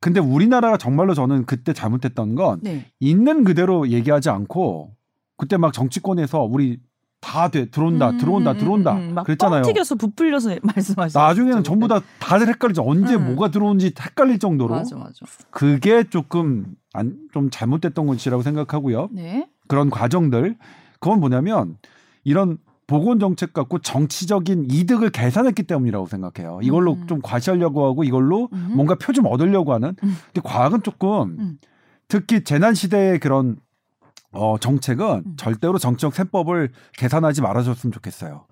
근데 0.00 0.20
우리나라가 0.20 0.76
정말로 0.76 1.14
저는 1.14 1.46
그때 1.46 1.72
잘못했던 1.72 2.34
건 2.34 2.60
네. 2.62 2.86
있는 3.00 3.44
그대로 3.44 3.88
얘기하지 3.88 4.30
않고 4.30 4.94
그때 5.36 5.56
막 5.56 5.72
정치권에서 5.72 6.42
우리 6.42 6.78
다 7.20 7.48
돼, 7.48 7.70
들어온다 7.70 8.10
음, 8.10 8.18
들어온다 8.18 8.52
음, 8.52 8.58
들어온다 8.58 8.92
음, 8.92 9.00
음. 9.08 9.14
막 9.14 9.24
그랬잖아요. 9.24 9.62
뻥튀겨서 9.62 9.96
부풀려서 9.96 10.50
말씀하시죠. 10.62 11.18
나중에는 11.18 11.64
전부 11.64 11.88
다 11.88 12.00
다들 12.20 12.46
헷갈리죠. 12.48 12.84
언제 12.86 13.16
음. 13.16 13.26
뭐가 13.26 13.50
들어온지 13.50 13.92
헷갈릴 13.98 14.38
정도로 14.38 14.74
맞아 14.74 14.96
맞아. 14.96 15.26
그게 15.50 16.04
조금 16.04 16.76
안, 16.92 17.16
좀 17.32 17.50
잘못됐던 17.50 18.06
것이라고 18.06 18.42
생각하고요. 18.42 19.08
네. 19.12 19.48
그런 19.66 19.90
과정들 19.90 20.56
그건 21.00 21.18
뭐냐면 21.18 21.78
이런 22.22 22.58
보건 22.86 23.18
정책 23.18 23.52
갖고 23.52 23.78
정치적인 23.80 24.66
이득을 24.70 25.10
계산했기 25.10 25.64
때문이라고 25.64 26.06
생각해요. 26.06 26.60
이걸로 26.62 26.92
음. 26.94 27.06
좀 27.06 27.20
과시하려고 27.20 27.84
하고 27.86 28.04
이걸로 28.04 28.48
음. 28.52 28.72
뭔가 28.74 28.94
표 28.94 29.12
좀 29.12 29.26
얻으려고 29.26 29.72
하는. 29.72 29.96
음. 30.04 30.16
근데 30.32 30.40
과학은 30.42 30.82
조금 30.82 31.36
음. 31.38 31.58
특히 32.08 32.44
재난 32.44 32.74
시대의 32.74 33.18
그런 33.18 33.56
어 34.32 34.56
정책은 34.58 35.22
음. 35.26 35.36
절대로 35.36 35.78
정치적 35.78 36.14
세법을 36.14 36.70
계산하지 36.98 37.42
말아줬으면 37.42 37.92
좋겠어요. 37.92 38.46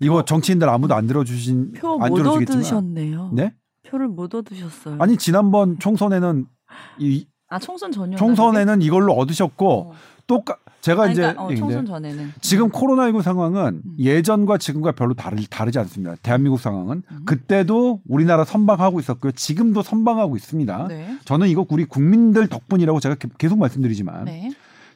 이거 0.00 0.24
정치인들 0.24 0.68
아무도 0.68 0.94
안 0.94 1.06
들어주신 1.06 1.72
표안못 1.72 2.08
들어주겠지만. 2.16 2.62
네? 3.34 3.54
표를 3.86 4.08
못 4.08 4.34
얻으셨어요. 4.34 4.96
아니 4.98 5.16
지난번 5.16 5.78
총선에는 5.78 6.46
이 6.98 7.26
아 7.48 7.58
총선 7.58 7.92
전혀. 7.92 8.16
총선에는 8.16 8.82
이걸로 8.82 9.12
얻으셨고 9.14 9.72
어. 9.90 9.92
똑같 10.26 10.58
제가 10.80 11.04
아니, 11.04 11.12
이제 11.12 11.22
그러니까, 11.22 11.44
어, 11.44 11.54
총선 11.54 11.86
전에는 11.86 12.32
지금 12.40 12.68
코로나19 12.70 13.22
상황은 13.22 13.82
음. 13.84 13.94
예전과 13.98 14.58
지금과 14.58 14.92
별로 14.92 15.14
다르, 15.14 15.36
다르지 15.48 15.78
않습니다. 15.80 16.14
대한민국 16.22 16.60
상황은 16.60 17.02
음. 17.10 17.18
그때도 17.24 18.00
우리나라 18.08 18.44
선방하고 18.44 19.00
있었고요. 19.00 19.32
지금도 19.32 19.82
선방하고 19.82 20.36
있습니다. 20.36 20.86
네. 20.88 21.18
저는 21.24 21.48
이거 21.48 21.64
우리 21.70 21.84
국민들 21.84 22.46
덕분이라고 22.48 23.00
제가 23.00 23.14
게- 23.16 23.28
계속 23.38 23.58
말씀드리지만 23.58 24.24
네. 24.26 24.50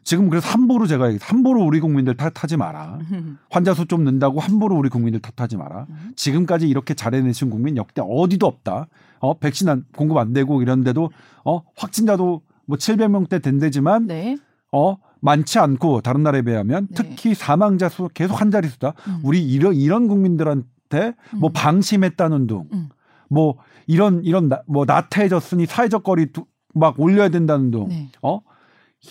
지금 0.05 0.31
그래서 0.31 0.49
함부로 0.49 0.87
제가 0.87 1.13
함부로 1.21 1.63
우리 1.65 1.79
국민들 1.81 2.17
탓하지 2.17 2.57
마라. 2.57 2.99
음. 3.13 3.39
환자 3.51 3.75
수 3.75 3.87
좀 3.87 4.05
는다고 4.05 4.41
함부로 4.41 4.77
우리 4.77 4.89
국민들 4.89 5.21
탓하지 5.21 5.57
마라. 5.57 5.87
음. 5.91 6.13
지금까지 6.17 6.69
이렇게 6.69 6.95
잘해내신 6.95 7.51
국민 7.51 7.77
역대 7.77 8.01
어디도 8.05 8.47
없다. 8.47 8.87
어 9.21 9.39
백신 9.39 9.69
안, 9.69 9.85
공급 9.95 10.17
안 10.17 10.33
되고 10.33 10.61
이런데도 10.63 11.11
어 11.45 11.63
확진자도 11.77 12.43
뭐 12.67 12.79
700명대 12.79 13.43
된대지만 13.43 14.07
네. 14.07 14.37
어 14.73 14.97
많지 15.21 15.59
않고 15.59 16.01
다른 16.01 16.23
나라에 16.23 16.43
비하면 16.43 16.89
네. 16.89 16.95
특히 16.95 17.35
사망자 17.35 17.89
수 17.89 18.09
계속 18.13 18.41
한 18.41 18.51
자릿수다. 18.51 18.95
음. 19.07 19.21
우리 19.23 19.43
이런 19.43 19.75
이런 19.75 20.09
국민들한테 20.09 21.15
뭐 21.33 21.51
음. 21.51 21.53
방심했다는 21.53 22.47
둥, 22.47 22.69
음. 22.73 22.89
뭐 23.29 23.59
이런 23.87 24.25
이런 24.25 24.49
나, 24.49 24.63
뭐 24.67 24.85
나태해졌으니 24.87 25.67
사회적 25.67 26.03
거리 26.03 26.33
두, 26.33 26.47
막 26.75 26.99
올려야 26.99 27.29
된다는 27.29 27.71
둥, 27.71 27.89
네. 27.89 28.09
어 28.23 28.41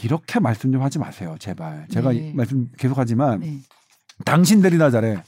이렇게 0.04 0.40
말씀 0.40 0.72
좀 0.72 0.82
하지 0.82 1.00
마세요, 1.00 1.36
제발. 1.40 1.88
제가 1.90 2.12
네. 2.12 2.30
이 2.30 2.34
말씀 2.34 2.70
계속하지만 2.78 3.42
네. 3.42 3.60
당신들이나 4.26 4.90
잘해, 4.90 5.22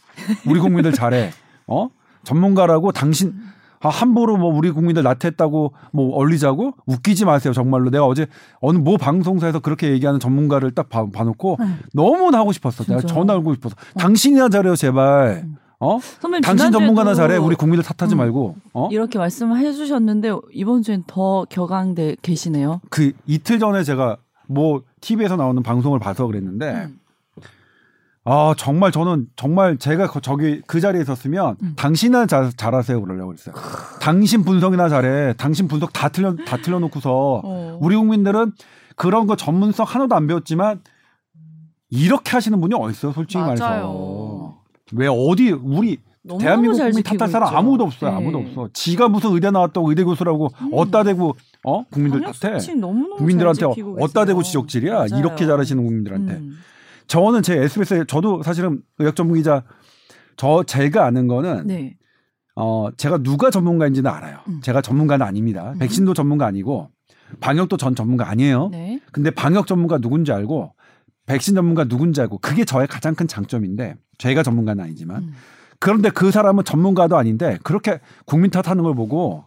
우리 0.47 0.59
국민들 0.59 0.91
잘해, 0.91 1.31
어 1.67 1.89
전문가라고 2.23 2.91
당신 2.91 3.33
아, 3.81 3.89
함부로 3.89 4.37
뭐 4.37 4.53
우리 4.55 4.71
국민들 4.71 5.03
나태했다고 5.03 5.73
뭐 5.91 6.15
얼리자고 6.15 6.73
웃기지 6.85 7.25
마세요 7.25 7.53
정말로 7.53 7.89
내가 7.89 8.05
어제 8.05 8.27
어느 8.59 8.77
모 8.77 8.97
방송사에서 8.97 9.59
그렇게 9.59 9.91
얘기하는 9.91 10.19
전문가를 10.19 10.71
딱 10.71 10.89
봐, 10.89 11.07
봐놓고 11.11 11.57
네. 11.59 11.65
너무 11.93 12.35
하고 12.35 12.51
싶었어 12.51 12.83
내가 12.83 12.99
진짜요? 13.01 13.17
전화하고 13.17 13.53
싶어서 13.55 13.75
당신이나 13.97 14.49
잘해요 14.49 14.75
제발 14.75 15.43
음. 15.43 15.57
어 15.79 15.99
선배님 15.99 16.41
당신 16.43 16.71
전문가나 16.71 17.15
잘해 17.15 17.37
우리 17.37 17.55
국민들 17.55 17.83
탓하지 17.83 18.15
음. 18.15 18.17
말고 18.19 18.55
어 18.73 18.89
이렇게 18.91 19.17
말씀해 19.17 19.73
주셨는데 19.73 20.31
이번 20.51 20.83
주엔 20.83 21.03
더 21.07 21.45
격앙돼 21.49 22.17
계시네요. 22.21 22.81
그 22.91 23.13
이틀 23.25 23.57
전에 23.57 23.83
제가 23.83 24.17
뭐 24.47 24.83
TV에서 25.01 25.37
나오는 25.37 25.63
방송을 25.63 25.97
봐서 25.97 26.27
그랬는데 26.27 26.71
음. 26.71 26.99
아 28.23 28.53
정말 28.57 28.91
저는 28.91 29.27
정말 29.35 29.77
제가 29.77 30.07
거- 30.07 30.19
저기 30.19 30.61
그 30.67 30.79
자리에 30.79 31.01
있었으면 31.01 31.55
음. 31.63 31.73
당신이나 31.75 32.27
잘, 32.27 32.51
잘하세요 32.55 33.01
그러려고 33.01 33.29
그랬어요. 33.29 33.55
당신 33.99 34.43
분석이나 34.43 34.89
잘해. 34.89 35.33
당신 35.37 35.67
분석 35.67 35.91
다 35.91 36.09
틀려 36.09 36.35
다 36.35 36.57
틀려놓고서 36.57 37.41
어. 37.43 37.77
우리 37.81 37.95
국민들은 37.95 38.51
그런 38.95 39.25
거 39.25 39.35
전문성 39.35 39.85
하나도 39.87 40.13
안 40.15 40.27
배웠지만 40.27 40.81
이렇게 41.89 42.31
하시는 42.31 42.59
분이 42.61 42.75
어딨어요 42.75 43.11
솔직히 43.13 43.39
말해서 43.39 43.67
맞아요. 43.67 44.57
왜 44.93 45.07
어디 45.07 45.51
우리 45.51 45.97
대한민국 46.39 46.77
잘 46.77 46.91
국민 46.91 47.03
탓할 47.03 47.29
사람 47.31 47.47
있죠. 47.49 47.57
아무도 47.57 47.83
없어요 47.85 48.11
네. 48.11 48.17
아무도 48.17 48.37
없어 48.37 48.69
지가 48.71 49.09
무슨 49.09 49.31
의대 49.31 49.49
나왔다고 49.49 49.89
의대 49.89 50.03
교수라고 50.03 50.49
음. 50.61 50.69
어따 50.73 51.03
대고 51.03 51.35
어 51.63 51.83
국민들 51.85 52.21
탓해 52.21 52.59
국민들한테 53.17 53.65
어따 53.99 54.25
대고. 54.25 54.43
지적질이야 54.43 54.93
맞아요. 54.93 55.07
이렇게 55.17 55.47
잘하시는 55.47 55.83
국민들한테 55.83 56.33
음. 56.35 56.57
저는 57.11 57.43
제 57.43 57.57
SBS에 57.61 58.05
저도 58.07 58.41
사실은 58.41 58.81
의학 58.97 59.17
전문 59.17 59.35
기자 59.35 59.65
저 60.37 60.63
제가 60.63 61.05
아는 61.05 61.27
거는 61.27 61.67
네. 61.67 61.97
어 62.55 62.87
제가 62.95 63.17
누가 63.17 63.49
전문가인지는 63.49 64.09
알아요. 64.09 64.39
음. 64.47 64.61
제가 64.61 64.81
전문가는 64.81 65.25
아닙니다. 65.25 65.73
음. 65.73 65.79
백신도 65.79 66.13
전문가 66.13 66.45
아니고 66.45 66.89
방역도 67.41 67.75
전 67.75 67.95
전문가 67.95 68.29
아니에요. 68.29 68.69
네. 68.69 69.01
근데 69.11 69.29
방역 69.29 69.67
전문가 69.67 69.97
누군지 69.97 70.31
알고 70.31 70.73
백신 71.25 71.53
전문가 71.53 71.83
누군지 71.83 72.21
알고 72.21 72.37
그게 72.37 72.63
저의 72.63 72.87
가장 72.87 73.13
큰 73.13 73.27
장점인데 73.27 73.95
제가 74.17 74.41
전문가는 74.41 74.81
아니지만 74.81 75.23
음. 75.23 75.33
그런데 75.79 76.11
그 76.11 76.31
사람은 76.31 76.63
전문가도 76.63 77.17
아닌데 77.17 77.57
그렇게 77.63 77.99
국민 78.25 78.51
탓하는 78.51 78.83
걸 78.83 78.95
보고 78.95 79.43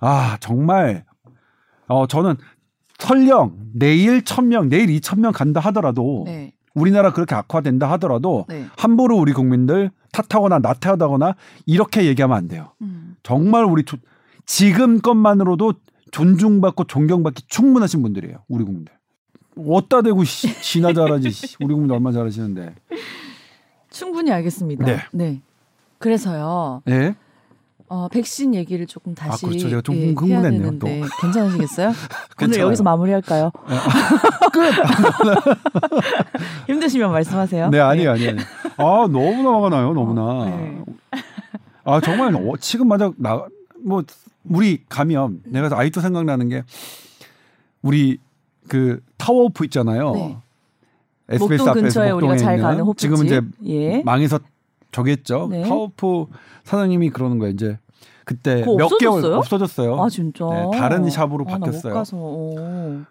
아 0.00 0.38
정말 0.40 1.04
어 1.86 2.08
저는 2.08 2.34
설령 2.98 3.56
내일 3.74 4.24
천명 4.24 4.68
내일 4.68 4.90
이천 4.90 5.20
명 5.20 5.30
간다 5.30 5.60
하더라도 5.60 6.24
네. 6.26 6.55
우리나라 6.76 7.12
그렇게 7.12 7.34
악화된다 7.34 7.90
하더라도 7.92 8.44
네. 8.48 8.66
함부로 8.76 9.16
우리 9.16 9.32
국민들 9.32 9.90
탓하거나 10.12 10.58
나태하다거나 10.60 11.34
이렇게 11.64 12.04
얘기하면 12.06 12.36
안 12.36 12.48
돼요. 12.48 12.72
음. 12.82 13.16
정말 13.22 13.64
우리 13.64 13.82
조- 13.84 13.96
지금 14.44 15.00
것만으로도 15.00 15.72
존중받고 16.12 16.84
존경받기 16.84 17.44
충분하신 17.48 18.02
분들이에요. 18.02 18.38
우리 18.48 18.64
국민들. 18.64 18.92
어따 19.58 20.02
대고 20.02 20.22
씨, 20.24 20.48
지나 20.62 20.92
잘하지. 20.92 21.30
씨, 21.30 21.56
우리 21.60 21.72
국민들 21.72 21.94
얼마나 21.94 22.12
잘하시는데. 22.14 22.74
충분히 23.90 24.30
알겠습니다. 24.30 24.84
네. 25.12 25.40
그래서요. 25.98 26.82
네. 26.84 27.14
어, 27.88 28.08
백신 28.08 28.54
얘기를 28.54 28.86
조금 28.86 29.14
다시 29.14 29.46
그렇죠. 29.46 29.68
제가 29.68 29.82
좀 29.82 29.94
예, 29.96 30.06
흥분했네요, 30.08 30.50
되는데 30.50 31.02
괜찮으시겠어요? 31.20 31.92
오늘. 32.42 32.58
여기서 32.58 32.82
마무리할까요? 32.82 33.52
끝. 34.52 34.72
힘드시면 36.66 37.12
말씀하세요. 37.12 37.70
네, 37.70 37.78
아니에요, 37.80 38.10
아니에요. 38.12 38.30
아니에요. 38.30 38.46
아, 38.76 39.06
너무나 39.08 39.50
화가 39.54 39.68
나요, 39.68 39.92
너무나. 39.92 40.22
어, 40.22 40.44
네. 40.46 40.84
아, 41.84 42.00
정말 42.00 42.34
어, 42.34 42.54
지금 42.58 42.88
만약 42.88 43.14
나, 43.16 43.44
뭐, 43.84 44.02
우리 44.48 44.82
가면 44.88 45.42
내가 45.44 45.68
아직도 45.78 46.00
생각나는 46.00 46.48
게 46.48 46.62
우리 47.82 48.18
그 48.68 49.00
타워 49.16 49.44
오프 49.44 49.64
있잖아요. 49.64 50.12
네. 50.12 50.36
SBS 51.28 51.40
목동 51.40 51.68
앞에서 51.68 51.82
근처에 51.82 52.10
우리가 52.10 52.36
잘 52.36 52.58
가는 52.58 52.80
호프집. 52.84 53.10
지금 53.10 53.26
이제 53.26 53.40
예. 53.66 54.02
망해서 54.04 54.38
저기 54.96 55.10
했죠. 55.10 55.46
네. 55.50 55.62
타워오프 55.62 56.26
사장님이 56.64 57.10
그러는 57.10 57.38
거예요. 57.38 57.52
이제 57.52 57.78
그때 58.24 58.64
몇 58.64 58.88
개월 58.98 59.16
없어졌어요? 59.18 59.36
없어졌어요. 59.36 60.02
아 60.02 60.08
진짜. 60.08 60.44
네, 60.46 60.78
다른 60.78 61.08
샵으로 61.10 61.44
아, 61.48 61.58
바뀌었어요. 61.58 62.02
오. 62.14 62.54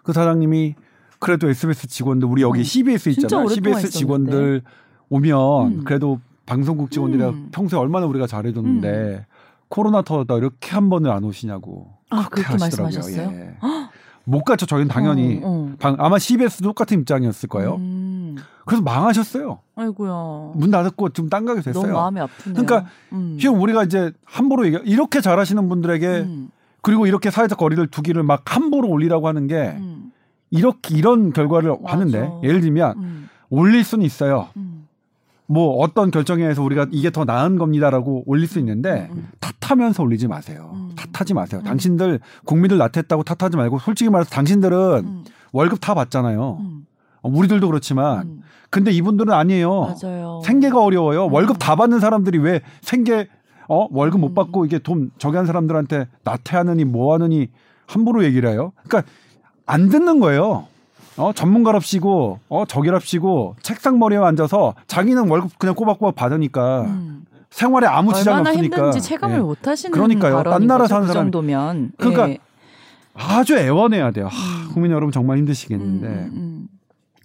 그 0.03 0.11
사장님이 0.11 0.73
그래도 1.19 1.47
SBS 1.47 1.87
직원들 1.87 2.27
우리 2.27 2.41
여기 2.41 2.61
어, 2.61 2.63
CBS 2.63 3.09
있잖아요. 3.09 3.47
CBS 3.49 3.91
직원들 3.91 4.63
오면 5.09 5.67
음. 5.67 5.83
그래도 5.85 6.19
방송국 6.47 6.89
직원들이랑 6.89 7.29
음. 7.29 7.49
평소에 7.51 7.79
얼마나 7.79 8.07
우리가 8.07 8.25
잘해줬는데 8.25 9.27
코로나 9.69 10.01
터졌다 10.01 10.35
이렇게 10.37 10.71
한 10.71 10.89
번을 10.89 11.11
안 11.11 11.23
오시냐고 11.23 11.87
아, 12.09 12.27
그렇게 12.29 12.51
하시더라고요. 12.53 12.95
말씀하셨어요? 12.97 13.31
예. 13.39 13.55
못 14.27 14.43
갔죠. 14.43 14.65
저희는 14.65 14.87
당연히 14.87 15.39
어, 15.43 15.69
어. 15.71 15.75
방- 15.79 15.97
아마 15.99 16.17
CBS도 16.17 16.69
똑같은 16.69 16.99
입장이었을 17.01 17.47
거예요. 17.47 17.77
음. 18.65 18.67
그래서 18.67 18.83
망하셨어요. 18.83 19.59
아이고야. 19.75 20.51
문 20.55 20.71
닫았고 20.71 21.09
지금 21.09 21.29
딴 21.29 21.45
가게 21.45 21.61
됐어요. 21.61 21.83
너무 21.83 21.93
마음이 21.93 22.19
아프네요. 22.19 22.63
그러니까 22.63 22.89
음. 23.13 23.37
지금 23.39 23.61
우리가 23.61 23.83
이제 23.83 24.11
함부로 24.25 24.65
얘기 24.65 24.77
이렇게 24.85 25.21
잘하시는 25.21 25.69
분들에게 25.69 26.07
음. 26.07 26.49
그리고 26.81 27.07
이렇게 27.07 27.31
사회적 27.31 27.57
거리를 27.57 27.85
두기를 27.87 28.23
막 28.23 28.43
함부로 28.45 28.89
올리라고 28.89 29.27
하는 29.27 29.47
게 29.47 29.75
음. 29.77 30.11
이렇게 30.51 30.95
이런 30.95 31.33
결과를 31.33 31.77
맞아. 31.81 31.93
하는데 31.93 32.31
예를 32.43 32.61
들면 32.61 32.97
음. 32.97 33.29
올릴 33.49 33.83
수는 33.83 34.05
있어요. 34.05 34.49
음. 34.57 34.87
뭐 35.47 35.77
어떤 35.77 36.09
결정에 36.09 36.43
의해서 36.43 36.63
우리가 36.63 36.87
이게 36.91 37.11
더 37.11 37.23
나은 37.23 37.57
겁니다라고 37.57 38.23
올릴 38.25 38.47
수 38.47 38.59
있는데 38.59 39.09
음. 39.11 39.29
탓하면서 39.39 40.01
올리지 40.01 40.27
마세요. 40.27 40.71
음. 40.73 40.91
탓하지 40.95 41.33
마세요. 41.33 41.61
음. 41.61 41.65
당신들 41.65 42.19
국민들 42.45 42.77
나태했다고 42.77 43.23
탓하지 43.23 43.57
말고 43.57 43.79
솔직히 43.79 44.09
말해서 44.09 44.29
당신들은 44.31 45.05
음. 45.05 45.23
월급 45.51 45.79
다 45.81 45.93
받잖아요. 45.93 46.57
음. 46.59 46.85
어, 47.21 47.29
우리들도 47.29 47.67
그렇지만 47.67 48.27
음. 48.27 48.41
근데 48.75 48.91
이분들은 48.91 49.31
아니에요. 49.33 49.95
맞아요. 50.03 50.41
생계가 50.43 50.83
어려워요. 50.83 51.27
음. 51.27 51.33
월급 51.33 51.55
다 51.59 51.77
받는 51.77 52.01
사람들이 52.01 52.39
왜 52.39 52.59
생계 52.81 53.29
어 53.69 53.87
월급 53.89 54.19
못 54.19 54.31
음. 54.31 54.35
받고 54.35 54.65
이게 54.65 54.79
돈 54.79 55.11
저기 55.17 55.37
한 55.37 55.45
사람들한테 55.45 56.07
나태하느니 56.25 56.83
뭐 56.83 57.13
하느니 57.13 57.47
함부로 57.87 58.25
얘기를 58.25 58.49
해요. 58.49 58.73
그러니까 58.85 59.09
안 59.65 59.87
듣는 59.87 60.19
거예요. 60.19 60.65
어 61.15 61.31
전문가랍시고 61.33 62.39
어 62.49 62.65
저기랍시고 62.67 63.55
책상 63.61 63.97
머리에 63.97 64.17
앉아서 64.17 64.73
자기는 64.87 65.29
월급 65.29 65.57
그냥 65.57 65.73
꼬박꼬박 65.73 66.15
받으니까 66.15 66.81
음. 66.81 67.23
생활에 67.51 67.87
아무 67.87 68.11
얼마나 68.13 68.49
없으니까 68.49 68.75
힘든지 68.77 68.99
체감을 69.07 69.37
예. 69.37 69.39
못 69.39 69.65
하시는 69.65 69.93
그러니까요. 69.93 70.43
딴 70.43 70.67
나라 70.67 70.85
사는 70.85 71.07
그 71.07 71.13
사람이- 71.13 71.15
정도면 71.15 71.93
그러니까 71.97 72.29
예. 72.31 72.39
아주 73.13 73.57
애원해야 73.57 74.11
돼요. 74.11 74.27
하, 74.27 74.63
음. 74.65 74.73
국민 74.73 74.91
여러분 74.91 75.13
정말 75.13 75.37
음, 75.37 75.39
힘드시겠는데 75.39 76.07
음, 76.33 76.67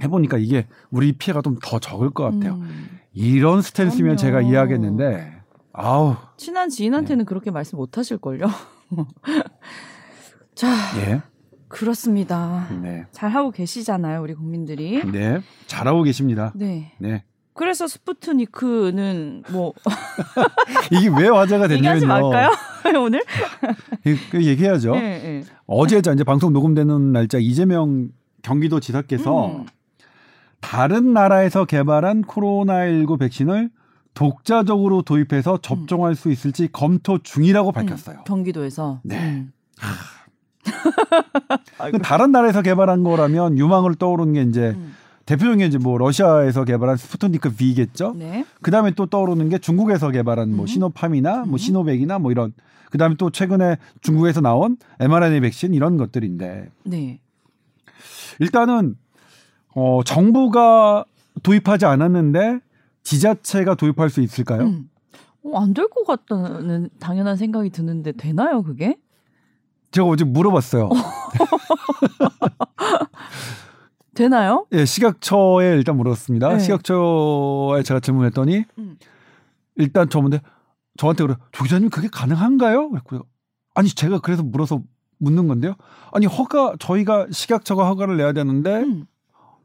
해보니까 0.02 0.38
이게 0.38 0.66
우리 0.90 1.12
피해가 1.12 1.42
좀 1.42 1.56
더 1.62 1.78
적을 1.78 2.10
것 2.10 2.26
음. 2.28 2.40
같아요. 2.40 2.54
음. 2.60 2.98
이런 3.12 3.60
스탠스면 3.62 4.16
그럼요. 4.16 4.16
제가 4.16 4.40
이해하겠는데 4.42 5.32
아우 5.72 6.16
친한 6.36 6.68
네. 6.68 6.76
지인한테는 6.76 7.24
그렇게 7.24 7.50
말씀 7.50 7.76
못 7.78 7.96
하실 7.98 8.18
걸요. 8.18 8.46
자, 10.54 10.68
예. 10.98 11.22
그렇습니다. 11.68 12.68
네. 12.82 13.06
잘 13.12 13.30
하고 13.30 13.50
계시잖아요, 13.50 14.20
우리 14.22 14.34
국민들이. 14.34 15.02
네. 15.10 15.40
잘하고 15.66 16.02
계십니다. 16.02 16.52
네. 16.54 16.92
네. 16.98 17.24
그래서 17.54 17.86
스푸트니크는 17.86 19.44
뭐 19.52 19.72
이게 20.90 21.08
왜 21.08 21.28
화제가 21.28 21.68
됐냐면요. 21.68 21.96
얘기하지 21.96 22.06
말까요? 22.06 22.50
오늘? 23.00 23.22
이- 24.06 24.16
그 24.30 24.44
얘기해야죠. 24.44 24.94
예, 24.96 25.00
예. 25.00 25.42
어제 25.66 26.00
저 26.00 26.12
이제 26.12 26.24
방송 26.24 26.52
녹음되는 26.52 27.12
날짜 27.12 27.38
이재명 27.38 28.08
경기도 28.42 28.80
지사께서 28.80 29.48
음. 29.58 29.66
다른 30.61 31.12
나라에서 31.12 31.64
개발한 31.64 32.23
코로나19 32.23 33.18
백신을 33.18 33.70
독자적으로 34.14 35.03
도입해서 35.03 35.59
접종할 35.59 36.14
수 36.14 36.31
있을지 36.31 36.68
검토 36.70 37.18
중이라고 37.18 37.73
밝혔어요. 37.73 38.18
음, 38.18 38.25
경기도에서. 38.25 39.01
네. 39.03 39.16
음. 39.18 39.53
그 41.90 41.99
다른 41.99 42.33
나라에서 42.33 42.62
개발한 42.62 43.03
거라면 43.03 43.57
유망으로 43.59 43.94
떠오르는 43.94 44.33
게 44.35 44.42
이제 44.42 44.75
음. 44.77 44.94
대표적인 45.27 45.59
게 45.59 45.66
이제 45.66 45.79
뭐 45.79 45.96
러시아에서 45.96 46.64
개발한 46.64 46.96
스푸트니크 46.96 47.55
V겠죠. 47.55 48.14
네. 48.16 48.44
그다음에 48.62 48.90
또 48.92 49.07
떠오르는 49.07 49.49
게 49.49 49.59
중국에서 49.59 50.11
개발한 50.11 50.51
뭐 50.55 50.64
음. 50.64 50.66
시노팜이나 50.66 51.44
음. 51.44 51.51
뭐 51.51 51.59
시노백이나 51.59 52.18
뭐 52.18 52.33
이런 52.33 52.53
그다음에 52.90 53.14
또 53.16 53.31
최근에 53.31 53.77
중국에서 54.01 54.40
나온 54.40 54.77
mRNA 54.99 55.40
백신 55.40 55.73
이런 55.73 55.96
것들인데 55.96 56.70
네. 56.85 57.20
일단은 58.40 58.96
어 59.74 60.02
정부가 60.04 61.04
도입하지 61.42 61.87
않았는데 61.87 62.61
지자체가 63.02 63.74
도입할 63.76 64.11
수 64.11 64.20
있을까요? 64.20 64.62
음. 64.62 64.90
어, 65.42 65.59
안될 65.61 65.88
것 65.88 66.06
같다는 66.06 66.90
당연한 66.98 67.37
생각이 67.37 67.70
드는데 67.70 68.12
되나요, 68.12 68.62
그게? 68.62 68.96
제가 69.90 70.06
어제 70.06 70.24
물어봤어요. 70.24 70.90
되나요? 74.14 74.66
예, 74.72 74.85
식약처에 74.85 75.74
일단 75.76 75.96
물었습니다. 75.96 76.48
네. 76.50 76.59
식약처에 76.59 77.83
제가 77.85 78.00
질문했더니 78.00 78.64
음. 78.78 78.98
일단 79.76 80.09
저한테 80.11 80.40
저한테 80.98 81.24
그래 81.24 81.37
조 81.52 81.64
기자님 81.64 81.90
그게 81.90 82.09
가능한가요? 82.09 82.90
그랬고요. 82.90 83.22
아니 83.74 83.88
제가 83.88 84.18
그래서 84.20 84.42
물어서 84.42 84.83
묻는 85.18 85.48
건데요. 85.48 85.74
아니 86.12 86.26
허가 86.26 86.74
저희가 86.78 87.28
식약처가 87.30 87.87
허가를 87.88 88.16
내야 88.16 88.33
되는데 88.33 88.80
음. 88.80 89.06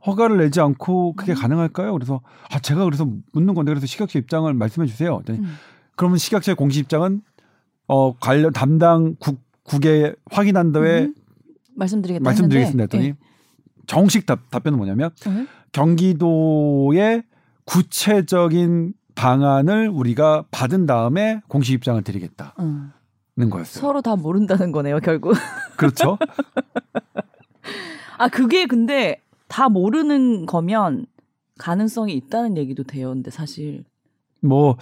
허가를 0.06 0.38
내지 0.38 0.60
않고 0.62 1.14
그게 1.14 1.34
음. 1.34 1.36
가능할까요? 1.36 1.94
그래서 1.94 2.22
아 2.52 2.60
제가 2.60 2.84
그래서 2.86 3.08
묻는 3.34 3.54
건데 3.54 3.72
그래서 3.72 3.88
식약처 3.88 4.20
입장을 4.20 4.54
말씀해 4.54 4.88
주세요. 4.88 5.16
그랬더니 5.18 5.40
음. 5.40 5.56
그러면 5.96 6.18
식약처의 6.18 6.56
공식 6.56 6.82
입장은 6.82 7.22
어 7.88 8.16
관련 8.18 8.54
담당 8.54 9.16
국 9.20 9.40
국에 9.64 10.14
확인한 10.32 10.72
다음에 10.72 11.06
음. 11.06 11.16
말씀드리겠다 11.76 12.24
말씀드리겠습니다 12.24 12.84
했더니 12.84 13.14
정식 13.88 14.26
답, 14.26 14.50
답변은 14.50 14.78
뭐냐면 14.78 15.12
예. 15.28 15.30
네. 15.30 15.48
경기도의 15.72 17.24
구체적인 17.66 18.94
방안을 19.16 19.90
우리가 19.90 20.46
받은 20.52 20.86
다음에 20.86 21.42
공식 21.48 21.74
입장을 21.74 22.02
드리겠다는 22.04 22.52
음. 22.60 23.50
거였어요. 23.50 23.82
서로 23.82 24.02
다 24.02 24.16
모른다는 24.16 24.72
거네요, 24.72 25.00
결국. 25.00 25.36
그렇죠? 25.78 26.18
아, 28.18 28.30
그게 28.30 28.66
근데 28.66 29.22
다 29.48 29.70
모르는 29.70 30.46
거면 30.46 31.06
가능성이 31.58 32.14
있다는 32.16 32.58
얘기도 32.58 32.84
돼요. 32.84 33.10
근데 33.10 33.32
사실. 33.32 33.84
뭐 34.42 34.78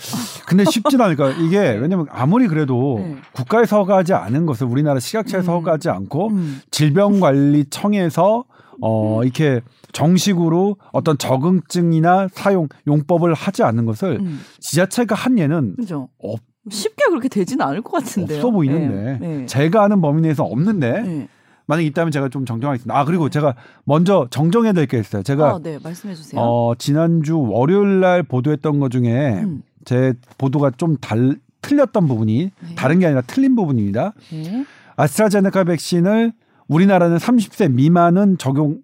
근데 0.45 0.65
쉽진 0.65 0.99
않을까 0.99 1.29
이게 1.39 1.57
왜냐면 1.71 2.05
아무리 2.09 2.47
그래도 2.47 2.95
네. 2.99 3.15
국가에서 3.33 3.77
허가하지 3.77 4.13
않은 4.13 4.45
것을 4.45 4.67
우리나라 4.67 4.99
식약처에서 4.99 5.53
음. 5.53 5.57
허가하지 5.59 5.89
않고 5.89 6.27
음. 6.29 6.59
질병관리청에서 6.71 8.45
어 8.81 9.23
이렇게 9.23 9.61
정식으로 9.93 10.77
어떤 10.91 11.17
적응증이나 11.17 12.27
사용 12.33 12.67
용법을 12.87 13.33
하지 13.33 13.63
않는 13.63 13.85
것을 13.85 14.17
음. 14.19 14.41
지자체가 14.59 15.15
한 15.15 15.37
예는 15.37 15.75
그죠? 15.77 16.09
없- 16.17 16.41
쉽게 16.69 17.05
그렇게 17.09 17.29
되지는 17.29 17.65
않을 17.65 17.81
것 17.83 17.91
같은데요. 18.03 18.37
없어 18.39 18.51
보이는데 18.51 19.17
네. 19.19 19.27
네. 19.37 19.45
제가 19.45 19.83
아는 19.83 20.01
범위 20.01 20.21
내에서 20.21 20.43
없는데 20.43 21.01
네. 21.03 21.27
만약 21.73 21.83
있다면 21.85 22.11
제가 22.11 22.29
좀 22.29 22.45
정정하겠습니다. 22.45 22.95
아 22.97 23.03
그리고 23.05 23.29
제가 23.29 23.55
먼저 23.83 24.27
정정해야 24.29 24.73
될 24.73 24.85
게 24.85 24.99
있어요. 24.99 25.23
제가 25.23 25.55
아, 25.55 25.59
네, 25.61 25.79
말씀해 25.81 26.13
주세요. 26.13 26.39
어 26.39 26.75
지난주 26.77 27.39
월요일 27.39 27.99
날 27.99 28.21
보도했던 28.21 28.79
것 28.79 28.91
중에 28.91 29.41
음. 29.43 29.63
제 29.85 30.13
보도가 30.37 30.71
좀 30.77 30.97
달, 30.97 31.37
틀렸던 31.61 32.07
부분이 32.07 32.51
네. 32.69 32.75
다른 32.75 32.99
게 32.99 33.05
아니라 33.07 33.21
틀린 33.21 33.55
부분입니다. 33.55 34.13
네. 34.31 34.65
아스트라제네카 34.97 35.63
백신을 35.63 36.33
우리나라는 36.67 37.17
30세 37.17 37.71
미만은 37.71 38.37
적용 38.37 38.77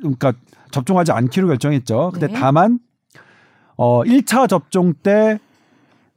그러니까 0.00 0.32
접종하지 0.70 1.12
않기로 1.12 1.48
결정했죠. 1.48 2.10
근데 2.12 2.28
네. 2.28 2.32
다만 2.32 2.78
어 3.76 4.02
1차 4.04 4.48
접종 4.48 4.94
때 4.94 5.38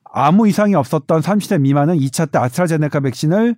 아무 0.04 0.48
이상이 0.48 0.74
없었던 0.76 1.22
30세 1.22 1.60
미만은 1.62 1.98
2차 1.98 2.32
때 2.32 2.40
아스트라제네카 2.40 3.02
백신을 3.02 3.56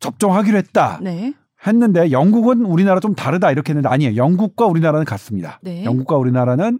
접종하기로 0.00 0.56
했다. 0.58 0.98
네. 1.02 1.34
했는데 1.66 2.10
영국은 2.10 2.64
우리나라 2.64 3.00
좀 3.00 3.14
다르다 3.14 3.50
이렇게 3.50 3.70
했는데 3.72 3.88
아니에요. 3.88 4.16
영국과 4.16 4.66
우리나라는 4.66 5.04
같습니다. 5.04 5.58
네. 5.62 5.84
영국과 5.84 6.16
우리나라는 6.16 6.78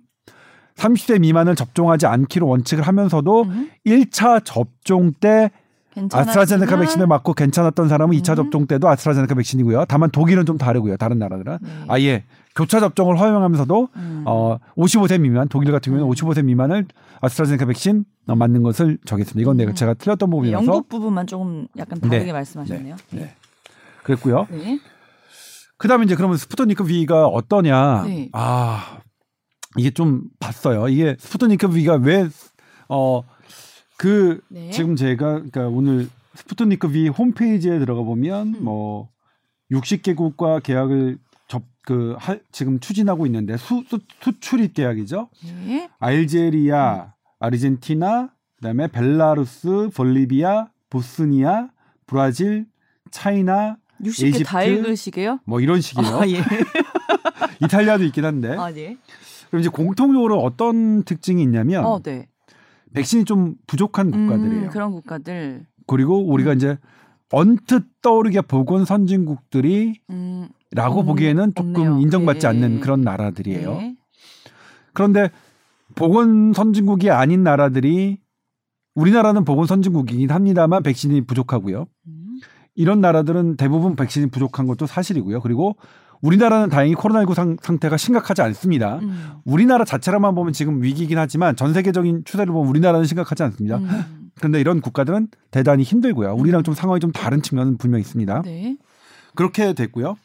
30세 0.76 1.20
미만을 1.20 1.56
접종하지 1.56 2.06
않기로 2.06 2.46
원칙을 2.46 2.84
하면서도 2.86 3.42
음. 3.42 3.70
1차 3.84 4.44
접종 4.44 5.12
때 5.12 5.50
아스트라제네카 6.12 6.78
백신을 6.78 7.08
맞고 7.08 7.34
괜찮았던 7.34 7.88
사람은 7.88 8.16
2차 8.18 8.30
음. 8.30 8.36
접종 8.36 8.66
때도 8.66 8.88
아스트라제네카 8.88 9.34
백신이고요. 9.34 9.86
다만 9.88 10.10
독일은 10.10 10.46
좀 10.46 10.56
다르고요. 10.56 10.96
다른 10.96 11.18
나라들은 11.18 11.58
네. 11.60 11.68
아예 11.88 12.24
교차 12.54 12.78
접종을 12.78 13.18
허용하면서도 13.18 13.88
음. 13.96 14.22
어 14.26 14.58
55세 14.76 15.20
미만 15.20 15.48
독일 15.48 15.72
같은 15.72 15.92
경우는 15.92 16.06
음. 16.08 16.14
55세 16.14 16.44
미만을 16.44 16.86
아스트라제네카 17.20 17.66
백신 17.66 18.04
어, 18.28 18.36
맞는 18.36 18.62
것을 18.62 18.98
정했습니다. 19.04 19.40
이건 19.40 19.56
내가 19.56 19.72
음. 19.72 19.74
제가 19.74 19.94
틀렸던 19.94 20.28
네, 20.28 20.30
부분이라서 20.30 20.64
영국 20.64 20.88
부분만 20.88 21.26
조금 21.26 21.66
약간 21.76 22.00
다르게 22.00 22.26
네. 22.26 22.32
말씀하셨네요. 22.32 22.96
네. 23.10 23.34
그랬고요. 24.08 24.46
네. 24.50 24.80
그다음에 25.76 26.04
이제 26.04 26.14
그러면 26.14 26.38
스푸트니크 26.38 26.84
V가 26.84 27.26
어떠냐? 27.26 28.04
네. 28.04 28.30
아 28.32 29.00
이게 29.76 29.90
좀 29.90 30.22
봤어요. 30.40 30.88
이게 30.88 31.14
스푸트니크 31.18 31.68
V가 31.68 31.96
왜어그 32.88 34.40
네. 34.48 34.70
지금 34.70 34.96
제가 34.96 35.34
그러니까 35.34 35.68
오늘 35.68 36.08
스푸트니크 36.34 36.88
V 36.88 37.08
홈페이지에 37.08 37.78
들어가 37.78 38.02
보면 38.02 38.54
음. 38.54 38.64
뭐 38.64 39.10
60개국과 39.70 40.62
계약을 40.62 41.18
접그 41.46 42.16
지금 42.50 42.80
추진하고 42.80 43.26
있는데 43.26 43.58
수, 43.58 43.84
수, 43.88 44.00
수출입 44.20 44.72
계약이죠. 44.72 45.28
네. 45.66 45.90
알제리아, 45.98 47.12
아르헨티나, 47.40 48.30
그다음에 48.56 48.88
벨라루스, 48.88 49.90
볼리비아, 49.94 50.68
보스니아, 50.88 51.68
브라질, 52.06 52.66
차이나 53.10 53.76
60개 54.02 54.44
다? 54.44 54.62
읽으시게요? 54.62 55.40
뭐 55.44 55.60
이런 55.60 55.80
식이에요. 55.80 56.16
아, 56.18 56.28
예. 56.28 56.42
이탈리아도 57.62 58.04
있긴 58.04 58.24
한데. 58.24 58.56
아, 58.56 58.70
네. 58.70 58.96
그럼 59.48 59.60
이제 59.60 59.68
공통적으로 59.68 60.40
어떤 60.40 61.02
특징이 61.04 61.42
있냐면 61.42 61.84
어, 61.84 62.00
네. 62.00 62.28
백신이 62.92 63.24
좀 63.24 63.56
부족한 63.66 64.10
국가들이에요. 64.10 64.64
음, 64.64 64.70
그런 64.70 64.92
국가들. 64.92 65.66
그리고 65.86 66.18
우리가 66.26 66.52
이제 66.52 66.78
언뜻 67.30 67.84
떠오르게 68.02 68.42
보건 68.42 68.84
선진국들이라고 68.84 69.98
음, 70.10 70.48
보기에는 71.06 71.52
조금 71.54 71.74
없네요. 71.76 71.98
인정받지 72.00 72.46
예, 72.46 72.50
않는 72.50 72.76
예. 72.76 72.80
그런 72.80 73.02
나라들이에요. 73.02 73.72
네. 73.74 73.96
그런데 74.92 75.30
보건 75.94 76.52
선진국이 76.52 77.10
아닌 77.10 77.42
나라들이 77.42 78.18
우리나라는 78.94 79.44
보건 79.44 79.66
선진국이긴 79.66 80.30
합니다만 80.30 80.82
백신이 80.82 81.22
부족하고요. 81.22 81.86
음, 82.78 82.80
이런 82.80 83.00
나라들은 83.00 83.56
대부분 83.56 83.96
백신이 83.96 84.28
부족한 84.30 84.66
것도 84.66 84.86
사실이고요. 84.86 85.40
그리고 85.40 85.76
우리나라는 86.20 86.68
다행히 86.68 86.94
코로나19 86.94 87.34
상, 87.34 87.56
상태가 87.60 87.96
심각하지 87.96 88.42
않습니다. 88.42 88.98
음, 88.98 89.32
우리나라 89.44 89.84
자체로만 89.84 90.34
보면 90.34 90.52
지금 90.52 90.82
위기이긴 90.82 91.18
하지만 91.18 91.54
전 91.54 91.72
세계적인 91.72 92.24
추세를 92.24 92.52
보면 92.52 92.68
우리나라는 92.68 93.06
심각하지 93.06 93.42
않습니다. 93.44 93.76
음, 93.78 94.30
그런데 94.36 94.60
이런 94.60 94.80
국가들은 94.80 95.28
대단히 95.50 95.82
힘들고요. 95.82 96.34
우리랑 96.34 96.62
좀 96.62 96.74
상황이 96.74 97.00
좀 97.00 97.12
다른 97.12 97.42
측면은 97.42 97.78
분명히 97.78 98.00
있습니다. 98.02 98.42
네. 98.42 98.76
그렇게 99.34 99.72
됐고요. 99.72 100.16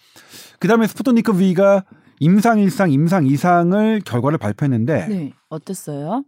그다음에 0.60 0.88
스푸트니크 0.88 1.34
V가 1.34 1.84
임상 2.20 2.58
1상, 2.58 2.92
임상 2.92 3.26
2상을 3.26 4.04
결과를 4.06 4.38
발표했는데 4.38 5.08
네. 5.08 5.34
어땠어요? 5.50 6.24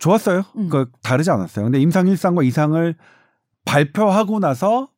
좋았어요. 0.00 0.42
음. 0.56 0.68
그 0.68 0.86
다르지 1.02 1.30
않았어요. 1.30 1.66
근데 1.66 1.78
임상 1.80 2.06
1상과 2.06 2.48
2상을 2.48 2.94
발표하고 3.64 4.40
나서 4.40 4.88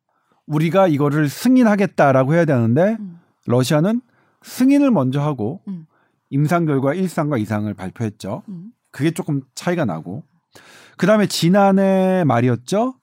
우리가 0.47 0.87
이거를 0.87 1.29
승인하겠다라고 1.29 2.33
해야 2.33 2.45
되는데 2.45 2.97
음, 2.99 3.19
러시아는 3.45 4.01
승인을 4.41 4.91
먼저 4.91 5.21
하고 5.21 5.61
음. 5.67 5.85
임상 6.29 6.65
결과 6.65 6.93
1상과 6.93 7.41
2상을 7.43 7.75
발표했죠. 7.75 8.43
음. 8.49 8.71
그게 8.91 9.11
조금 9.11 9.41
차이가 9.55 9.85
나고 9.85 10.23
그다음에 10.97 11.27
지난해 11.27 12.23
말이었죠. 12.25 12.95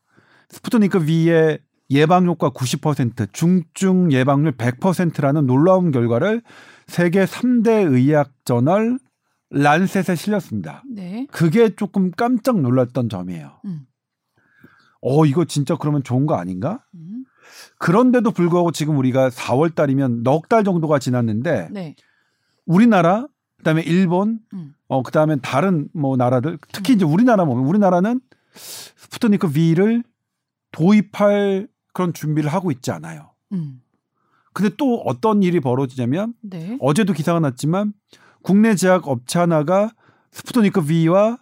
스푸트니크 0.49 1.05
V의 1.05 1.59
예방 1.91 2.27
효과 2.27 2.51
90%, 2.51 3.33
중증 3.33 4.11
예방률 4.11 4.53
100%라는 4.53 5.47
놀라운 5.47 5.91
결과를 5.91 6.43
세계 6.87 7.25
3대 7.25 7.93
의학 7.93 8.33
저널 8.45 8.99
란셋에 9.51 10.17
실렸습니다. 10.17 10.83
네. 10.91 11.27
그게 11.31 11.75
조금 11.77 12.11
깜짝 12.11 12.61
놀랐던 12.61 13.09
점이에요. 13.09 13.61
음. 13.67 13.87
어, 15.03 15.27
이거 15.27 15.45
진짜 15.45 15.77
그러면 15.77 16.03
좋은 16.03 16.27
거 16.27 16.35
아닌가? 16.35 16.83
음, 16.95 17.14
그런데도 17.85 18.31
불구하고 18.31 18.71
지금 18.71 18.97
우리가 18.97 19.29
4월 19.29 19.75
달이면 19.75 20.23
넉 20.23 20.49
달 20.49 20.65
정도가 20.65 20.99
지났는데 20.99 21.69
네. 21.71 21.95
우리나라 22.65 23.27
그다음에 23.59 23.83
일본 23.83 24.39
음. 24.55 24.75
어 24.89 25.03
그다음에 25.03 25.37
다른 25.43 25.91
뭐 25.93 26.17
나라들 26.17 26.57
특히 26.73 26.95
이제 26.95 27.05
우리나라 27.05 27.45
보면 27.45 27.67
우리나라는 27.67 28.23
스푸트니크 28.55 29.51
V를 29.51 30.03
도입할 30.73 31.69
그런 31.93 32.15
준비를 32.15 32.51
하고 32.51 32.71
있지 32.71 32.91
않아요. 32.91 33.33
음. 33.53 33.83
근데 34.55 34.75
또 34.79 35.03
어떤 35.05 35.43
일이 35.43 35.61
벌어지냐면 35.61 36.33
네. 36.41 36.79
어제도 36.81 37.13
기사가 37.13 37.39
났지만 37.39 37.93
국내 38.43 38.77
제약 38.77 39.09
업체 39.09 39.39
하나가 39.39 39.93
스푸트니크 40.31 40.81
V와 40.81 41.39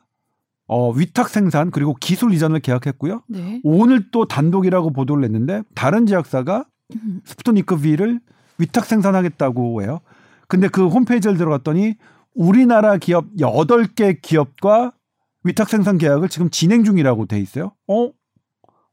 어, 0.73 0.91
위탁 0.91 1.29
생산 1.29 1.71
그리고 1.71 1.95
기술 1.95 2.33
이전을 2.33 2.61
계약했고요. 2.61 3.23
네. 3.29 3.61
오늘 3.63 4.11
또 4.11 4.27
단독이라고 4.27 4.91
보도를 4.95 5.21
냈는데 5.21 5.63
다른 5.75 6.07
제약사가 6.07 6.65
음. 6.97 7.21
스푸트니크 7.27 7.77
V를 7.77 8.21
위탁 8.57 8.87
생산하겠다고 8.87 9.83
해요. 9.83 10.01
근데 10.49 10.69
그 10.69 10.89
홈페이지를 10.89 11.37
들어갔더니 11.37 11.97
우리나라 12.35 12.97
기업 12.97 13.27
8개 13.39 14.23
기업과 14.23 14.93
위탁 15.45 15.69
생산 15.69 15.99
계약을 15.99 16.31
지금 16.31 16.49
진행 16.49 16.85
중이라고 16.85 17.27
돼 17.27 17.39
있어요. 17.39 17.75
어? 17.87 18.11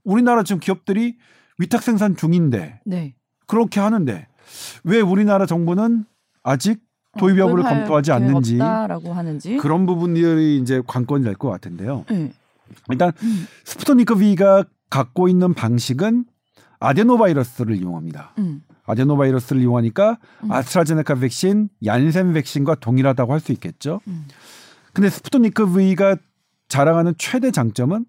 우리나라 0.04 0.44
지금 0.44 0.60
기업들이 0.60 1.18
위탁 1.60 1.82
생산 1.82 2.18
중인데 2.18 2.82
네. 2.86 3.16
그렇게 3.48 3.80
하는데 3.80 4.28
왜 4.84 5.00
우리나라 5.00 5.46
정부는 5.46 6.04
아직 6.44 6.82
도입 7.20 7.36
어, 7.38 7.40
여부를 7.40 7.64
검토하지 7.64 8.12
않는지 8.12 8.58
하는지. 8.60 9.58
그런 9.58 9.86
부분들이 9.86 10.58
이제 10.58 10.82
관건이 10.88 11.24
될 11.24 11.36
것 11.36 11.50
같은데요. 11.50 12.06
네. 12.10 12.32
일단 12.90 13.12
음. 13.24 13.46
스푸트니크 13.66 14.16
V가 14.16 14.64
갖고 14.90 15.28
있는 15.28 15.54
방식은 15.54 16.26
아데노바이러스를 16.80 17.76
이용합니다. 17.76 18.34
음. 18.38 18.62
아데노바이러스를 18.86 19.62
이용하니까 19.62 20.18
음. 20.44 20.52
아스트라제네카 20.52 21.16
백신, 21.16 21.70
얀센 21.86 22.34
백신과 22.34 22.76
동일하다고 22.76 23.34
할 23.34 23.40
수 23.40 23.52
있겠죠. 23.52 24.02
음. 24.08 24.26
근데 24.94 25.10
스푸트니크 25.10 25.74
V가 25.74 26.16
자랑하는 26.68 27.14
최대 27.18 27.52
장점은 27.52 28.06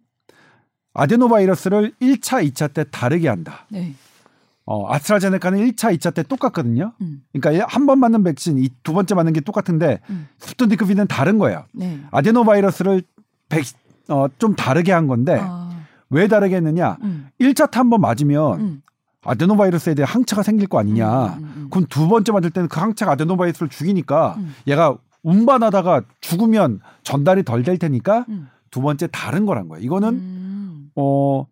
아데노바이러스를 0.95 1.93
1차, 2.01 2.45
2차 2.51 2.73
때 2.73 2.85
다르게 2.91 3.29
한다. 3.29 3.67
네. 3.71 3.95
어, 4.71 4.87
아스트라제네카는 4.95 5.59
1차, 5.67 5.93
2차 5.99 6.15
때 6.15 6.23
똑같거든요. 6.23 6.93
음. 7.01 7.23
그러니까 7.33 7.67
한 7.69 7.87
번 7.87 7.99
맞는 7.99 8.23
백신, 8.23 8.57
이 8.59 8.69
두 8.85 8.93
번째 8.93 9.17
맞는 9.17 9.33
게 9.33 9.41
똑같은데 9.41 9.99
음. 10.11 10.29
스푸트니크 10.39 10.85
V는 10.87 11.09
다른 11.09 11.39
거예요. 11.39 11.65
네. 11.73 12.01
아데노바이러스를 12.13 13.03
백, 13.49 13.65
어, 14.09 14.27
좀 14.39 14.55
다르게 14.55 14.93
한 14.93 15.09
건데 15.09 15.39
아. 15.43 15.71
왜 16.09 16.29
다르게 16.29 16.55
했느냐? 16.57 16.99
음. 17.03 17.29
1차 17.41 17.71
때 17.73 17.79
한 17.79 17.91
번 17.91 18.01
맞으면 18.01 18.61
음. 18.61 18.83
아데노바이러스에 19.25 19.95
대해 19.95 20.07
항체가 20.09 20.43
생길 20.45 20.69
거 20.69 20.79
아니냐. 20.79 21.09
음, 21.35 21.39
음, 21.39 21.53
음. 21.57 21.67
그럼 21.71 21.87
두 21.89 22.07
번째 22.09 22.31
맞을 22.33 22.51
때는 22.51 22.69
그 22.69 22.79
항체가 22.79 23.11
아데노바이러스를 23.13 23.69
죽이니까 23.71 24.35
음. 24.39 24.55
얘가 24.69 24.97
운반하다가 25.25 26.03
죽으면 26.21 26.81
전달이 27.03 27.43
덜 27.43 27.65
될 27.65 27.77
테니까 27.77 28.25
음. 28.29 28.49
두 28.71 28.81
번째 28.83 29.09
다른 29.09 29.47
거란 29.47 29.69
거예요. 29.69 29.85
이거는 29.85 30.09
음. 30.15 30.91
어 30.95 31.45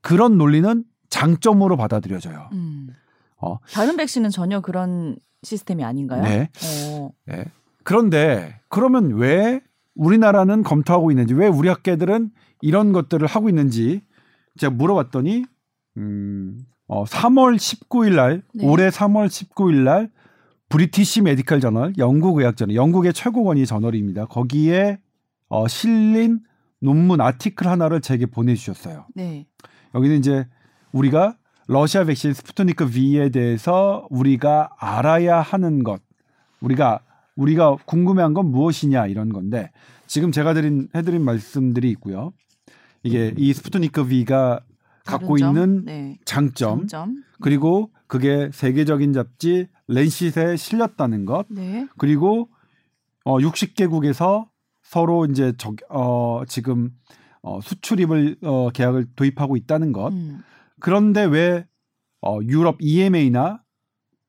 그런 0.00 0.38
논리는 0.38 0.84
장점으로 1.12 1.76
받아들여져요. 1.76 2.48
음. 2.52 2.88
어. 3.36 3.58
다른 3.70 3.96
백신은 3.96 4.30
전혀 4.30 4.60
그런 4.60 5.16
시스템이 5.42 5.84
아닌가요? 5.84 6.22
네. 6.22 6.48
어. 6.88 7.10
네. 7.26 7.44
그런데 7.84 8.58
그러면 8.68 9.12
왜 9.14 9.60
우리나라는 9.94 10.62
검토하고 10.62 11.10
있는지 11.10 11.34
왜 11.34 11.48
우리 11.48 11.68
학계들은 11.68 12.30
이런 12.62 12.92
것들을 12.92 13.26
하고 13.26 13.50
있는지 13.50 14.00
제가 14.56 14.72
물어봤더니 14.72 15.44
음, 15.98 16.60
어, 16.86 17.04
3월 17.04 17.56
19일 17.56 18.14
날 18.14 18.42
네. 18.54 18.66
올해 18.66 18.88
3월 18.88 19.26
19일 19.26 19.82
날 19.82 20.10
British 20.70 21.20
Medical 21.20 21.60
Journal 21.60 21.92
영국 21.98 22.38
의학 22.38 22.56
저널 22.56 22.74
영국의 22.74 23.12
최고권위 23.12 23.66
저널입니다. 23.66 24.26
거기에 24.26 24.98
어, 25.48 25.68
실린 25.68 26.40
논문 26.80 27.20
article 27.20 27.66
하나를 27.66 28.00
제게 28.00 28.24
보내주셨어요. 28.24 29.06
네. 29.14 29.46
여기는 29.94 30.16
이제 30.16 30.46
우리가 30.92 31.36
러시아 31.66 32.04
백신 32.04 32.34
스푸트니크 32.34 32.86
V에 32.90 33.30
대해서 33.30 34.06
우리가 34.10 34.70
알아야 34.78 35.40
하는 35.40 35.82
것, 35.82 36.00
우리가 36.60 37.00
우리가 37.36 37.76
궁금해한 37.86 38.34
건 38.34 38.50
무엇이냐 38.50 39.06
이런 39.06 39.32
건데 39.32 39.70
지금 40.06 40.32
제가 40.32 40.54
드린 40.54 40.88
해드린 40.94 41.22
말씀들이 41.24 41.90
있고요. 41.92 42.32
이게 43.02 43.34
이 43.36 43.52
스푸트니크 43.52 44.06
V가 44.06 44.60
갖고 45.04 45.38
점? 45.38 45.48
있는 45.48 45.84
네. 45.84 46.18
장점, 46.24 46.86
장점. 46.86 47.24
그리고 47.40 47.90
그게 48.06 48.50
세계적인 48.52 49.12
잡지 49.12 49.66
렌시스에 49.88 50.56
실렸다는 50.56 51.24
것 51.24 51.46
네. 51.48 51.88
그리고 51.96 52.48
어 53.24 53.38
60개국에서 53.38 54.46
서로 54.82 55.26
이제 55.26 55.52
적, 55.56 55.74
어 55.88 56.42
지금 56.46 56.90
어 57.40 57.60
수출입을 57.60 58.36
어 58.42 58.70
계약을 58.70 59.06
도입하고 59.16 59.56
있다는 59.56 59.92
것 59.92 60.12
음. 60.12 60.42
그런데 60.82 61.22
왜 61.24 61.64
어, 62.20 62.38
유럽 62.42 62.76
EMA나 62.80 63.62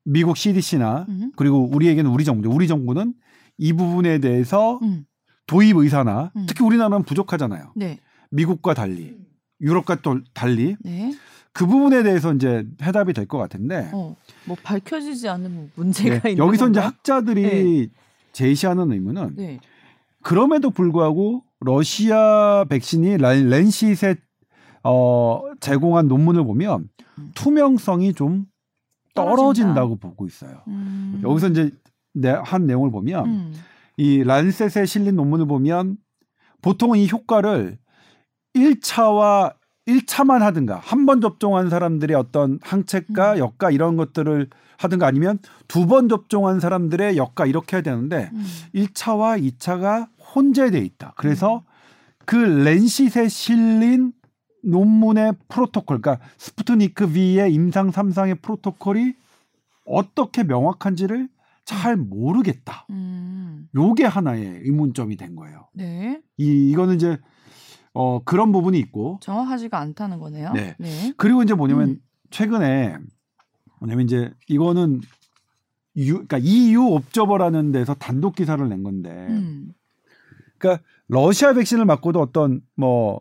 미국 0.04 0.36
CDC나 0.36 1.04
음. 1.08 1.32
그리고 1.36 1.64
우리에게는 1.68 2.08
우리 2.10 2.24
정부, 2.24 2.48
우리 2.48 2.68
정부는 2.68 3.12
이 3.58 3.72
부분에 3.72 4.18
대해서 4.18 4.78
음. 4.82 5.04
도입 5.46 5.76
의사나 5.76 6.30
음. 6.36 6.46
특히 6.48 6.64
우리나라는 6.64 7.02
부족하잖아요. 7.04 7.72
네. 7.74 7.98
미국과 8.30 8.74
달리 8.74 9.16
유럽과 9.60 9.96
또 9.96 10.20
달리 10.32 10.76
네. 10.80 11.12
그 11.52 11.66
부분에 11.66 12.02
대해서 12.04 12.32
이제 12.32 12.64
해답이 12.82 13.12
될 13.14 13.26
것 13.26 13.38
같은데 13.38 13.90
어. 13.92 14.14
뭐 14.44 14.56
밝혀지지 14.62 15.28
않는 15.28 15.54
뭐 15.54 15.68
문제가 15.74 16.20
네, 16.20 16.30
있는 16.30 16.44
여기서 16.46 16.68
이제 16.68 16.80
건가? 16.80 16.86
학자들이 16.88 17.90
제시하는 18.32 18.92
의문은 18.92 19.34
네. 19.36 19.58
그럼에도 20.22 20.70
불구하고 20.70 21.42
러시아 21.60 22.64
백신이 22.68 23.18
란- 23.18 23.48
렌시스에 23.48 24.16
어, 24.84 25.42
제공한 25.60 26.08
논문을 26.08 26.44
보면 26.44 26.88
음. 27.18 27.30
투명성이 27.34 28.14
좀 28.14 28.46
떨어진다고 29.14 29.96
보고 29.96 30.26
있어요. 30.26 30.60
음. 30.68 31.20
여기서 31.22 31.48
이제 31.48 31.70
내, 32.12 32.30
한 32.30 32.66
내용을 32.66 32.90
보면 32.90 33.26
음. 33.26 33.54
이 33.96 34.22
란셋에 34.24 34.86
실린 34.86 35.16
논문을 35.16 35.46
보면 35.46 35.96
보통은 36.62 36.98
이 36.98 37.08
효과를 37.08 37.78
1차와 38.54 39.54
1차만 39.86 40.38
하든가 40.40 40.76
한 40.78 41.06
번 41.06 41.20
접종한 41.20 41.68
사람들의 41.68 42.16
어떤 42.16 42.58
항체가 42.62 43.34
음. 43.34 43.38
역가 43.38 43.70
이런 43.70 43.96
것들을 43.96 44.48
하든가 44.78 45.06
아니면 45.06 45.38
두 45.68 45.86
번 45.86 46.08
접종한 46.08 46.58
사람들의 46.60 47.16
역가 47.16 47.46
이렇게 47.46 47.76
해야 47.76 47.82
되는데 47.82 48.30
음. 48.32 48.44
1차와 48.74 49.40
2차가 49.58 50.08
혼재돼 50.34 50.78
있다. 50.80 51.12
그래서 51.16 51.62
그 52.26 52.36
렌시스에 52.36 53.28
실린 53.28 54.12
논문의 54.64 55.34
프로토콜, 55.48 56.00
그러니까 56.00 56.24
스푸트니크 56.38 57.08
V의 57.08 57.52
임상 57.52 57.90
3상의 57.90 58.40
프로토콜이 58.40 59.14
어떻게 59.86 60.42
명확한지를 60.44 61.28
잘 61.64 61.96
모르겠다. 61.96 62.86
음. 62.90 63.68
요게 63.74 64.04
하나의 64.04 64.60
의문점이 64.64 65.16
된 65.16 65.34
거예요. 65.34 65.68
네. 65.72 66.20
이 66.36 66.70
이거는 66.70 66.96
이제 66.96 67.18
어 67.92 68.22
그런 68.24 68.52
부분이 68.52 68.78
있고 68.78 69.18
정확하지가 69.22 69.78
않다는 69.78 70.18
거네요. 70.18 70.52
네. 70.52 70.74
네. 70.78 71.14
그리고 71.16 71.42
이제 71.42 71.54
뭐냐면 71.54 71.88
음. 71.90 72.00
최근에 72.30 72.98
뭐냐면 73.80 74.04
이제 74.04 74.32
이거는 74.48 75.00
유, 75.96 76.12
그러니까 76.14 76.38
EU 76.38 76.86
옵저버라는 76.86 77.72
데서 77.72 77.94
단독 77.94 78.34
기사를 78.34 78.66
낸 78.68 78.82
건데 78.82 79.10
음. 79.30 79.72
그러니까 80.58 80.82
러시아 81.08 81.52
백신을 81.52 81.84
맞고도 81.84 82.20
어떤 82.20 82.60
뭐 82.74 83.20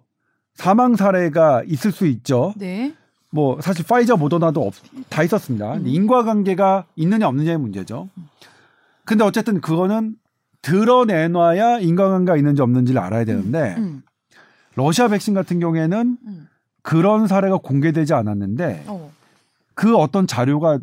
사망 0.55 0.95
사례가 0.95 1.63
있을 1.65 1.91
수 1.91 2.05
있죠. 2.07 2.53
네. 2.57 2.93
뭐 3.29 3.59
사실 3.61 3.85
파이저 3.85 4.15
모더나도 4.15 4.61
없, 4.61 4.75
다 5.09 5.23
있었습니다. 5.23 5.75
음. 5.75 5.87
인과관계가 5.87 6.85
있느냐 6.95 7.27
없느냐의 7.27 7.57
문제죠. 7.57 8.09
근데 9.05 9.23
어쨌든 9.23 9.59
그거는 9.59 10.15
드러내놔야 10.61 11.79
인과관계가 11.79 12.37
있는지 12.37 12.61
없는지를 12.61 13.01
알아야 13.01 13.25
되는데 13.25 13.75
음. 13.77 14.03
러시아 14.75 15.07
백신 15.07 15.33
같은 15.33 15.59
경우에는 15.59 16.17
음. 16.25 16.47
그런 16.83 17.27
사례가 17.27 17.57
공개되지 17.57 18.13
않았는데 18.13 18.83
어. 18.87 19.11
그 19.73 19.97
어떤 19.97 20.27
자료가 20.27 20.79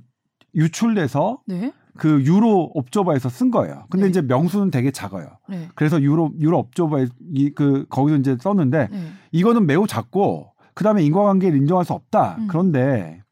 유출돼서 0.54 1.40
네. 1.46 1.72
그 2.01 2.23
유로 2.25 2.71
옵저버에서 2.75 3.29
쓴 3.29 3.51
거예요. 3.51 3.85
근데 3.91 4.07
네. 4.07 4.11
이제 4.11 4.23
명수는 4.23 4.71
되게 4.71 4.91
작아요. 4.91 5.29
네. 5.51 5.69
그래서 5.75 6.01
유로 6.01 6.33
유로 6.41 6.59
옵저버에 6.61 7.09
이 7.35 7.51
그 7.51 7.85
거기서 7.91 8.17
이제 8.17 8.39
썼는데 8.41 8.89
네. 8.91 9.13
이거는 9.33 9.67
매우 9.67 9.87
작고 9.87 10.51
그다음에 10.73 11.03
인과관계를 11.05 11.59
인정할 11.59 11.85
수 11.85 11.93
없다. 11.93 12.37
음. 12.39 12.47
그런데 12.49 13.23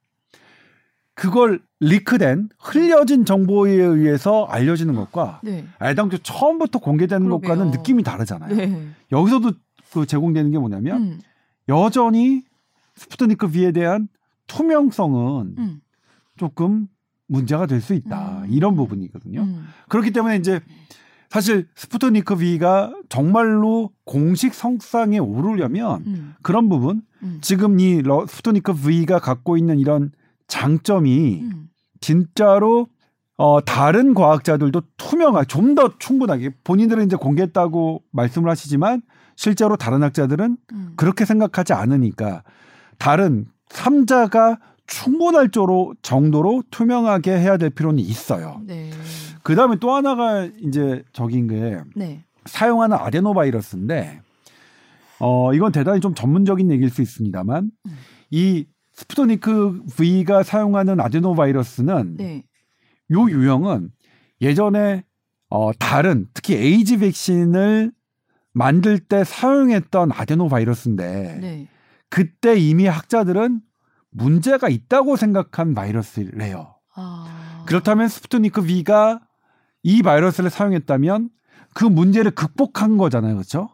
그걸 1.15 1.61
리크된 1.81 2.51
흘려진 2.61 3.25
정보에 3.25 3.73
의해서 3.73 4.45
알려지는 4.45 4.95
것과 4.95 5.41
네. 5.43 5.65
애당초 5.83 6.19
처음부터 6.19 6.79
공개되는 6.81 7.25
그러게요. 7.27 7.49
것과는 7.55 7.71
느낌이 7.73 8.03
다르잖아요. 8.03 8.55
네. 8.55 8.87
여기서도 9.11 9.53
그 9.95 10.05
제공되는 10.05 10.51
게 10.51 10.59
뭐냐면 10.59 11.03
음. 11.03 11.21
여전히 11.71 12.43
스푸트니크 12.97 13.49
V에 13.49 13.73
대한 13.73 14.09
투명성은 14.47 15.55
음. 15.57 15.81
조금 16.37 16.87
문제가 17.29 17.67
될 17.67 17.81
수 17.81 17.95
있다. 17.95 18.43
음. 18.45 18.47
이런 18.51 18.75
부분이거든요. 18.75 19.43
음. 19.43 19.67
그렇기 19.88 20.11
때문에 20.12 20.37
이제 20.37 20.61
사실 21.31 21.69
스푸트니크 21.77 22.37
V가 22.37 22.93
정말로 23.11 23.91
공식 24.05 24.55
성상에 24.55 25.19
오르려면 25.19 26.03
음. 26.07 26.35
그런 26.43 26.69
부분 26.71 27.03
음. 27.23 27.38
지금 27.43 27.79
이 27.81 28.01
러- 28.03 28.27
스푸트니크 28.27 28.73
V가 28.75 29.19
갖고 29.19 29.57
있는 29.59 29.79
이런 29.79 30.11
장점이 30.47 31.41
음. 31.43 31.69
진짜로 32.01 32.88
어, 33.37 33.61
다른 33.64 34.14
과학자들도 34.14 34.83
투명하게 34.97 35.47
좀 35.47 35.75
더 35.75 35.93
충분하게 35.99 36.51
본인들은 36.64 37.05
이제 37.07 37.14
공개했다고 37.17 38.03
말씀을 38.11 38.51
하시지만 38.51 39.03
실제로 39.37 39.77
다른 39.77 40.03
학자들은 40.03 40.57
음. 40.73 40.93
그렇게 40.97 41.25
생각하지 41.25 41.73
않으니까 41.75 42.43
다른 42.99 43.45
삼자가 43.69 44.59
충분할 44.88 45.51
정도로, 45.51 45.94
정도로 46.03 46.64
투명하게 46.70 47.38
해야 47.38 47.57
될 47.57 47.70
필요는 47.70 48.01
있어요. 48.01 48.61
네. 48.66 48.90
그 49.44 49.55
다음에 49.55 49.77
또 49.77 49.92
하나가 49.92 50.44
이제 50.61 51.05
적인 51.12 51.46
게 51.46 51.79
네. 51.94 52.24
사용하는 52.46 52.96
아데노바이러스인데 52.96 54.20
어 55.20 55.55
이건 55.55 55.72
대단히 55.72 56.01
좀 56.01 56.14
전문적인 56.14 56.70
얘기일 56.70 56.90
수 56.90 57.03
있습니다만 57.03 57.70
음. 57.87 57.98
이 58.31 58.66
스푸트니크 58.92 59.85
V가 59.96 60.42
사용하는 60.42 61.01
아데노바이러스는 61.01 62.16
네. 62.16 62.44
요 63.12 63.31
유형은 63.31 63.90
예전에 64.40 65.05
어 65.51 65.72
다른 65.79 66.27
특히 66.35 66.55
에이즈 66.55 66.98
백신을 66.98 67.92
만들 68.53 68.98
때 68.98 69.24
사용했던 69.24 70.12
아데노바이러스인데 70.12 71.38
네. 71.40 71.68
그때 72.09 72.57
이미 72.59 72.87
학자들은 72.87 73.61
문제가 74.11 74.68
있다고 74.68 75.16
생각한 75.16 75.75
바이러스래요. 75.75 76.75
아. 76.94 77.64
그렇다면 77.66 78.09
스푸트니크 78.09 78.62
V가 78.62 79.21
이 79.83 80.03
바이러스를 80.03 80.51
사용했다면 80.51 81.31
그 81.75 81.85
문제를 81.85 82.31
극복한 82.33 82.97
거잖아요. 82.97 83.35
그렇죠? 83.35 83.68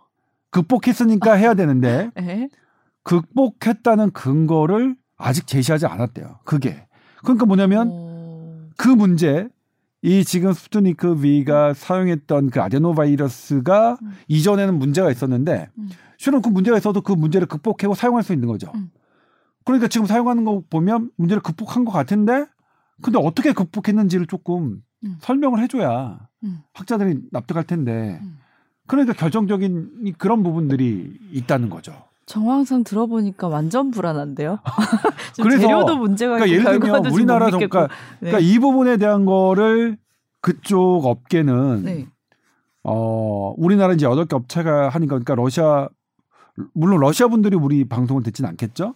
극복했으니까 0.51 1.35
해야 1.35 1.55
되는데 1.55 2.11
네. 2.17 2.49
극복했다는 3.03 4.13
근거를 4.13 4.97
아직 5.17 5.47
제시하지 5.47 5.87
않았대요. 5.87 6.41
그게. 6.45 6.87
그러니까 7.23 7.47
뭐냐면 7.47 7.89
어. 7.91 8.69
그 8.77 8.89
문제 8.89 9.49
이 10.03 10.25
지금 10.25 10.53
스푸트니크 10.53 11.17
V가 11.17 11.73
사용했던 11.73 12.51
그 12.51 12.61
아데노바이러스가 12.61 13.99
음. 14.03 14.13
이전에는 14.29 14.79
문제가 14.79 15.11
있었는데 15.11 15.71
음. 15.79 15.89
실은 16.19 16.43
그 16.43 16.49
문제가 16.49 16.77
있어도 16.77 17.01
그 17.01 17.13
문제를 17.13 17.47
극복하고 17.47 17.95
사용할 17.95 18.23
수 18.23 18.33
있는 18.33 18.49
거죠. 18.49 18.71
음. 18.75 18.91
그러니까 19.65 19.89
지금 19.89 20.07
사용하는 20.07 20.45
거 20.45 20.63
보면 20.71 21.11
문제를 21.17 21.43
극복한 21.43 21.85
것 21.85 21.93
같은데 21.93 22.47
근데 23.03 23.19
어떻게 23.19 23.53
극복했는지를 23.53 24.27
조금 24.27 24.83
음. 25.05 25.17
설명을 25.21 25.61
해줘야 25.63 26.19
음. 26.45 26.61
학자들이 26.75 27.21
납득할 27.33 27.65
텐데 27.65 28.21
음. 28.23 28.39
그러니까 28.87 29.15
결정적인 29.15 29.91
이- 30.05 30.13
그런 30.13 30.43
부분들이 30.43 31.19
있다는 31.33 31.71
거죠. 31.71 31.95
정황상 32.27 32.85
들어보니까 32.85 33.49
완전 33.49 33.91
불안한데요. 33.91 34.59
그래서 35.43 35.61
재료도 35.63 35.97
문제가 35.99 36.35
그러니까 36.39 36.51
예를 36.59 36.81
들면 36.81 37.07
우리나라 37.07 37.47
못정 37.47 37.61
믿겠고. 37.61 37.71
그러니까, 37.71 37.95
네. 38.21 38.31
그러니까 38.31 38.39
이 38.41 38.59
부분에 38.59 38.97
대한 38.97 39.25
거를 39.27 39.99
그쪽 40.41 41.05
업계는 41.07 41.83
네. 41.85 42.07
어 42.83 43.55
우리나라 43.57 43.95
이제 43.95 44.05
여덟 44.07 44.27
개 44.27 44.37
업체가 44.37 44.89
하니까 44.91 45.15
그러니까 45.19 45.35
러시아 45.35 45.89
물론 46.73 47.01
러시아 47.01 47.29
분들이 47.29 47.57
우리 47.57 47.85
방송을 47.85 48.23
듣진 48.23 48.45
않겠죠. 48.47 48.95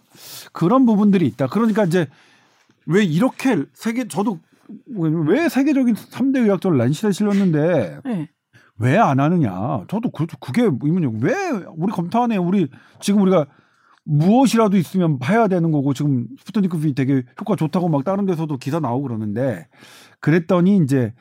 그런 0.53 0.85
부분들이 0.85 1.27
있다. 1.27 1.47
그러니까 1.47 1.85
이제 1.85 2.07
왜 2.85 3.03
이렇게 3.03 3.65
세계 3.73 4.07
저도 4.07 4.39
왜 4.95 5.49
세계적인 5.49 5.95
3대 5.95 6.43
의학적으로 6.43 6.77
란시에 6.77 7.11
실렸는데 7.11 7.99
네. 8.05 8.29
왜안 8.77 9.19
하느냐. 9.19 9.83
저도 9.87 10.09
그 10.11 10.25
그게 10.39 10.63
의문이요. 10.63 11.19
왜 11.21 11.33
우리 11.75 11.91
검토하네. 11.91 12.37
우리 12.37 12.69
지금 13.01 13.21
우리가 13.21 13.45
무엇이라도 14.05 14.77
있으면 14.77 15.19
해야 15.25 15.47
되는 15.47 15.71
거고 15.71 15.93
지금 15.93 16.27
스푸트니크 16.39 16.79
V 16.79 16.95
되게 16.95 17.23
효과 17.39 17.55
좋다고 17.55 17.89
막 17.89 18.03
다른 18.03 18.25
데서도 18.25 18.57
기사 18.57 18.79
나오고 18.79 19.03
그러는데 19.03 19.67
그랬더니 20.19 20.77
이제 20.77 21.13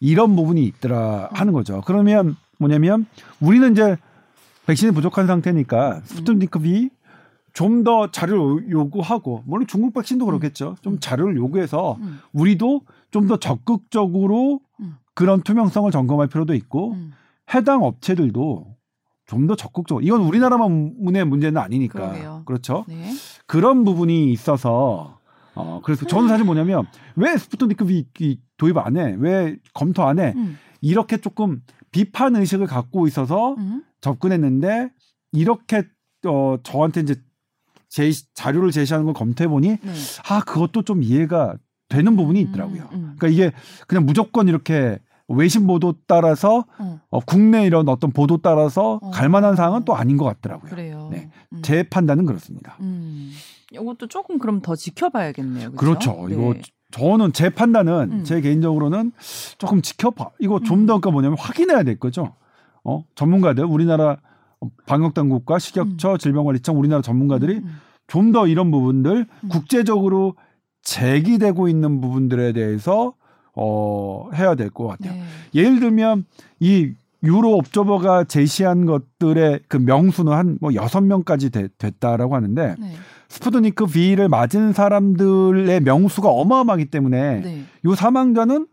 이런 0.00 0.36
부분이 0.36 0.64
있더라 0.66 1.30
하는 1.32 1.52
거죠. 1.52 1.80
그러면 1.86 2.36
뭐냐면 2.58 3.06
우리는 3.40 3.72
이제 3.72 3.96
백신이 4.66 4.92
부족한 4.92 5.26
상태니까 5.26 6.00
스푸트니크 6.04 6.58
V 6.58 6.90
좀더 7.52 8.10
자료를 8.10 8.68
요구하고 8.70 9.42
물론 9.46 9.66
중국 9.66 9.94
백신도 9.94 10.24
그렇겠죠. 10.26 10.74
좀 10.82 10.98
자료를 10.98 11.36
요구해서 11.36 11.96
음. 12.00 12.18
우리도 12.32 12.82
좀 13.10 13.28
더 13.28 13.36
적극적으로 13.36 14.60
음. 14.80 14.96
그런 15.14 15.40
투명성을 15.42 15.88
점검할 15.92 16.26
필요도 16.28 16.54
있고 16.54 16.92
음. 16.94 17.12
해당 17.54 17.82
업체들도 17.84 18.74
좀 19.26 19.46
더 19.46 19.54
적극적으로 19.56 20.04
이건 20.04 20.20
우리나라만의 20.22 21.24
문제는 21.26 21.60
아니니까 21.60 21.98
그러게요. 22.10 22.42
그렇죠 22.44 22.84
네. 22.88 23.10
그런 23.46 23.84
부분이 23.84 24.32
있어서 24.32 25.18
어 25.54 25.80
그래서 25.84 26.04
저는 26.06 26.28
사실 26.28 26.44
뭐냐면 26.44 26.86
왜 27.14 27.36
스푸트니크 27.36 27.86
이 28.18 28.40
도입 28.56 28.76
안 28.76 28.96
해? 28.96 29.14
왜 29.18 29.56
검토 29.72 30.02
안 30.02 30.18
해? 30.18 30.32
음. 30.36 30.58
이렇게 30.80 31.16
조금 31.18 31.62
비판 31.92 32.34
의식을 32.36 32.66
갖고 32.66 33.06
있어서 33.06 33.54
음. 33.54 33.82
접근했는데 34.04 34.90
이렇게 35.32 35.84
어 36.26 36.58
저한테 36.62 37.00
이제 37.00 37.16
제 37.88 38.10
자료를 38.34 38.70
제시하는 38.70 39.06
걸 39.06 39.14
검토해 39.14 39.48
보니 39.48 39.68
네. 39.68 39.92
아 40.28 40.40
그것도 40.40 40.82
좀 40.82 41.02
이해가 41.02 41.54
되는 41.88 42.16
부분이 42.16 42.40
있더라고요. 42.42 42.82
음, 42.92 42.96
음. 42.96 43.14
그러니까 43.18 43.28
이게 43.28 43.52
그냥 43.86 44.04
무조건 44.04 44.48
이렇게 44.48 44.98
외신 45.28 45.66
보도 45.66 45.94
따라서 46.06 46.66
어, 46.78 47.00
어, 47.08 47.20
국내 47.20 47.64
이런 47.64 47.88
어떤 47.88 48.10
보도 48.10 48.38
따라서 48.38 48.98
어. 49.00 49.10
갈 49.10 49.28
만한 49.30 49.56
사항은 49.56 49.84
또 49.84 49.94
아닌 49.94 50.18
것 50.18 50.24
같더라고요. 50.24 50.70
그래요. 50.70 51.08
네. 51.10 51.30
음. 51.52 51.62
제 51.62 51.82
판단은 51.82 52.26
그렇습니다. 52.26 52.76
음. 52.80 53.32
이것도 53.72 54.08
조금 54.08 54.38
그럼 54.38 54.60
더 54.60 54.76
지켜봐야겠네요. 54.76 55.72
그렇죠 55.72 56.26
네. 56.28 56.34
이거 56.34 56.54
저는 56.90 57.32
제 57.32 57.48
판단은 57.48 58.10
음. 58.12 58.24
제 58.24 58.40
개인적으로는 58.40 59.12
조금 59.56 59.80
지켜봐. 59.80 60.30
이거 60.40 60.60
좀 60.60 60.80
음. 60.80 60.86
더 60.86 60.94
그러니까 60.94 61.10
뭐냐면 61.10 61.38
확인해야 61.38 61.84
될 61.84 61.98
거죠. 61.98 62.34
어 62.84 63.04
전문가들 63.14 63.64
우리나라 63.64 64.18
방역 64.86 65.14
당국과 65.14 65.58
식약처 65.58 66.18
질병관리청 66.18 66.78
우리나라 66.78 67.02
전문가들이 67.02 67.56
음, 67.58 67.76
좀더 68.06 68.46
이런 68.46 68.70
부분들 68.70 69.26
음. 69.44 69.48
국제적으로 69.48 70.34
제기되고 70.82 71.68
있는 71.68 72.00
부분들에 72.00 72.52
대해서 72.52 73.14
어 73.56 74.28
해야 74.34 74.54
될것 74.54 74.86
음. 74.86 74.88
같아요. 74.90 75.12
네. 75.14 75.24
예를 75.54 75.80
들면 75.80 76.24
이 76.60 76.92
유로 77.22 77.56
옵저버가 77.56 78.24
제시한 78.24 78.84
것들의 78.84 79.60
그 79.68 79.78
명수는 79.78 80.32
한 80.32 80.58
뭐 80.60 80.74
여섯 80.74 81.00
명까지 81.00 81.50
되- 81.50 81.68
됐다라고 81.78 82.34
하는데 82.34 82.74
네. 82.78 82.92
스푸트니크 83.28 83.86
V를 83.86 84.28
맞은 84.28 84.72
사람들의 84.74 85.80
명수가 85.80 86.28
어마어마하기 86.28 86.86
때문에 86.86 87.40
네. 87.40 87.64
요 87.86 87.94
사망자는 87.94 88.66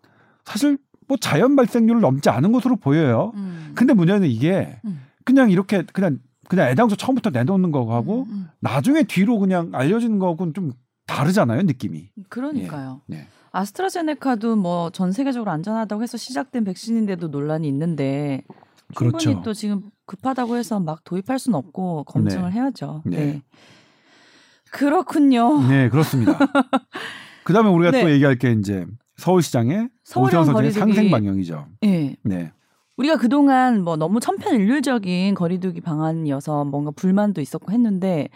사실 0.43 0.77
뭐 1.07 1.17
자연 1.17 1.55
발생률을 1.55 2.01
넘지 2.01 2.29
않은 2.29 2.51
것으로 2.51 2.75
보여요. 2.77 3.31
음. 3.35 3.71
근데 3.75 3.93
문제는 3.93 4.27
이게 4.27 4.79
음. 4.85 5.01
그냥 5.25 5.49
이렇게 5.51 5.83
그냥 5.93 6.19
그냥 6.47 6.67
애당초 6.69 6.95
처음부터 6.95 7.29
내놓는 7.29 7.71
거하고 7.71 8.23
음, 8.23 8.31
음. 8.31 8.47
나중에 8.59 9.03
뒤로 9.03 9.39
그냥 9.39 9.71
알려지는 9.73 10.19
거하고는 10.19 10.53
좀 10.53 10.71
다르잖아요, 11.07 11.63
느낌이. 11.63 12.09
그러니까요. 12.29 13.01
네. 13.07 13.27
아스트라제네카도 13.51 14.55
뭐 14.55 14.89
전 14.91 15.11
세계적으로 15.11 15.51
안전하다고 15.51 16.03
해서 16.03 16.17
시작된 16.17 16.63
백신인데도 16.63 17.27
논란이 17.27 17.67
있는데 17.67 18.43
충분히 18.97 19.11
그렇죠. 19.23 19.41
또 19.43 19.53
지금 19.53 19.81
급하다고 20.05 20.57
해서 20.57 20.79
막 20.79 21.03
도입할 21.03 21.39
수는 21.39 21.57
없고 21.57 22.03
검증을 22.05 22.51
해야죠. 22.53 23.01
네. 23.05 23.17
네. 23.17 23.41
그렇군요. 24.71 25.67
네, 25.67 25.89
그렇습니다. 25.89 26.37
그다음에 27.43 27.69
우리가 27.69 27.89
어. 27.89 27.91
네. 27.91 28.01
또 28.03 28.11
얘기할 28.11 28.35
게 28.37 28.51
이제 28.53 28.85
서울시장의 29.21 29.89
서울형 30.03 30.41
오세훈 30.41 30.45
선생의. 30.45 30.71
상생 30.71 31.11
방향이죠. 31.11 31.67
네. 31.81 32.15
네. 32.23 32.51
우리가 32.97 33.17
그동안 33.17 33.83
뭐 33.83 33.95
너무 33.95 34.19
천편일률적인 34.19 35.33
거리두기 35.35 35.81
방안이어서 35.81 36.65
뭔가 36.65 36.91
불만도 36.91 37.39
있었고 37.41 37.71
했는데 37.71 38.27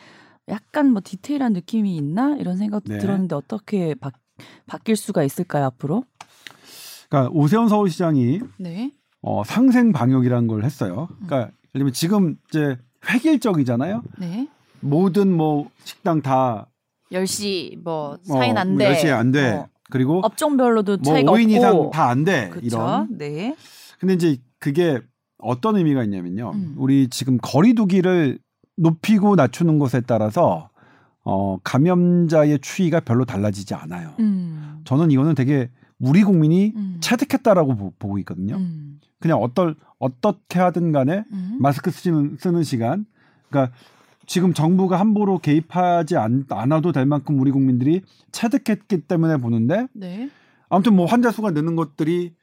약간 0.47 0.91
뭐 0.91 1.01
디테일한 1.03 1.53
느낌이 1.53 1.95
있나 1.97 2.35
이런 2.39 2.57
생각도 2.57 2.93
네. 2.93 2.99
들었는데 2.99 3.35
어떻게 3.35 3.95
바, 3.95 4.11
바뀔 4.67 4.95
수가 4.95 5.23
있을까요 5.23 5.65
앞으로? 5.65 6.03
그러니까 7.09 7.31
오세훈 7.33 7.67
서울시장이 7.67 8.41
네. 8.57 8.91
어, 9.21 9.43
상생 9.43 9.91
방역이라는 9.91 10.47
걸 10.47 10.63
했어요. 10.63 11.07
그러니까 11.25 11.37
예를 11.37 11.51
들면 11.73 11.93
지금 11.93 12.37
이제 12.49 12.77
획일적이잖아요. 13.09 14.03
네. 14.19 14.47
모든 14.81 15.35
뭐 15.35 15.69
식당 15.83 16.21
다 16.21 16.67
10시 17.11 17.81
뭐 17.83 18.13
어, 18.13 18.17
사인 18.23 18.57
안 18.57 18.77
돼. 18.77 18.93
10시에 18.93 19.11
안 19.11 19.31
돼. 19.31 19.51
어, 19.53 19.67
그리고 19.89 20.19
업종별로도 20.23 20.97
뭐 20.97 21.13
차이가 21.13 21.31
5인 21.31 21.43
없고. 21.45 21.51
이상 21.51 21.89
다 21.91 22.09
안 22.09 22.23
돼. 22.23 22.49
그쵸? 22.49 22.65
이런. 22.65 23.17
네. 23.17 23.55
근데 23.99 24.13
이제 24.15 24.37
그게 24.59 24.99
어떤 25.37 25.75
의미가 25.77 26.03
있냐면요. 26.03 26.51
음. 26.55 26.75
우리 26.77 27.07
지금 27.09 27.37
거리두기를 27.41 28.39
높이고 28.77 29.35
낮추는 29.35 29.79
것에 29.79 30.01
따라서 30.01 30.69
어, 31.23 31.57
감염자의 31.63 32.59
추이가 32.59 32.99
별로 32.99 33.25
달라지지 33.25 33.73
않아요. 33.73 34.13
음. 34.19 34.81
저는 34.85 35.11
이거는 35.11 35.35
되게 35.35 35.69
우리 35.99 36.23
국민이 36.23 36.73
음. 36.75 36.97
체득했다라고 36.99 37.75
보, 37.75 37.93
보고 37.97 38.17
있거든요. 38.19 38.57
음. 38.57 38.99
그냥 39.19 39.41
어떨 39.41 39.75
어떻게 39.97 40.59
하든 40.59 40.91
간에 40.91 41.23
음. 41.31 41.57
마스크 41.59 41.89
쓰는, 41.89 42.37
쓰는 42.39 42.63
시간, 42.63 43.05
그러니까 43.49 43.73
지금 44.27 44.53
정부가 44.53 44.99
함부로 44.99 45.37
개입하지 45.39 46.17
않, 46.17 46.45
않아도 46.49 46.91
될 46.91 47.05
만큼 47.05 47.39
우리 47.39 47.51
국민들이 47.51 48.01
체득했기 48.31 49.01
때문에 49.07 49.37
보는데 49.37 49.87
네. 49.93 50.29
아무튼 50.69 50.95
뭐 50.95 51.05
환자 51.05 51.31
수가 51.31 51.51
느는 51.51 51.75
것들이 51.75 52.33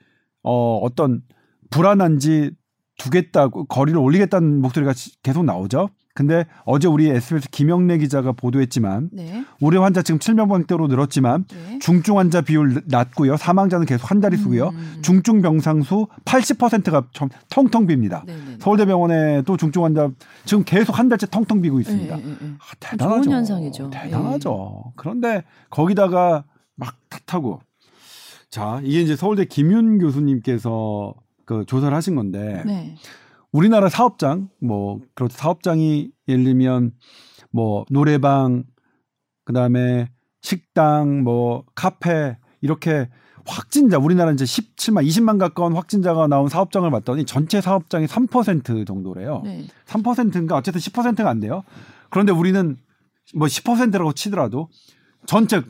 어 0.43 0.76
어떤 0.78 1.22
불안한지 1.70 2.53
두겠다고 2.99 3.64
거리를 3.64 3.99
올리겠다는 3.99 4.61
목소리가 4.61 4.93
시- 4.93 5.20
계속 5.22 5.45
나오죠. 5.45 5.89
근데 6.14 6.44
어제 6.64 6.88
우리 6.88 7.08
SBS 7.08 7.48
김영래 7.50 7.96
기자가 7.96 8.32
보도했지만 8.32 9.08
네. 9.12 9.44
올해 9.60 9.78
환자 9.78 10.02
지금 10.02 10.18
7명대로 10.18 10.86
늘었지만 10.88 11.46
네. 11.48 11.78
중증 11.78 12.18
환자 12.18 12.42
비율 12.42 12.82
낮고요. 12.84 13.38
사망자는 13.38 13.86
계속 13.86 14.10
한 14.10 14.20
자릿수고요. 14.20 14.68
음. 14.68 14.98
중증 15.00 15.40
병상 15.40 15.82
수 15.82 16.06
80%가 16.26 17.04
텅텅 17.48 17.86
빕니다. 17.86 18.26
네, 18.26 18.36
네, 18.36 18.42
네. 18.46 18.56
서울대병원에도 18.60 19.56
중증 19.56 19.84
환자 19.84 20.10
지금 20.44 20.64
계속 20.64 20.98
한 20.98 21.08
달째 21.08 21.26
텅텅 21.30 21.62
비고 21.62 21.80
있습니다. 21.80 22.16
네, 22.16 22.22
네, 22.22 22.36
네. 22.38 22.46
아, 22.58 22.74
대단하죠. 22.78 23.22
좋은 23.22 23.36
현상이죠. 23.36 23.90
대단하죠. 23.90 24.92
그런데 24.96 25.44
거기다가 25.70 26.44
막 26.76 26.94
탓하고 27.08 27.60
자 28.50 28.80
이게 28.84 29.00
이제 29.00 29.16
서울대 29.16 29.46
김윤 29.46 29.98
교수님께서 29.98 31.14
그 31.46 31.64
조사를 31.66 31.94
하신 31.96 32.16
건데 32.16 32.62
네. 32.66 32.96
우리나라 33.53 33.88
사업장 33.88 34.48
뭐 34.61 35.00
그렇 35.14 35.28
사업장이 35.28 36.11
예를 36.26 36.44
들면 36.44 36.92
뭐 37.50 37.84
노래방 37.90 38.64
그다음에 39.44 40.09
식당 40.40 41.22
뭐 41.22 41.64
카페 41.74 42.36
이렇게 42.61 43.09
확진자 43.46 43.98
우리나라 43.98 44.32
이제 44.32 44.44
17만 44.44 45.07
20만 45.07 45.38
가까운 45.38 45.74
확진자가 45.74 46.28
나온 46.28 46.48
사업장을 46.48 46.88
봤더니 46.90 47.24
전체 47.24 47.61
사업장이 47.61 48.07
3% 48.07 48.86
정도래요. 48.86 49.42
네. 49.44 49.64
3%인가 49.86 50.57
어쨌든 50.57 50.80
10%가 50.80 51.28
안 51.28 51.40
돼요. 51.40 51.64
그런데 52.11 52.32
우리는 52.32 52.76
뭐 53.34 53.46
10%라고 53.48 54.12
치더라도 54.12 54.68
전체 55.26 55.62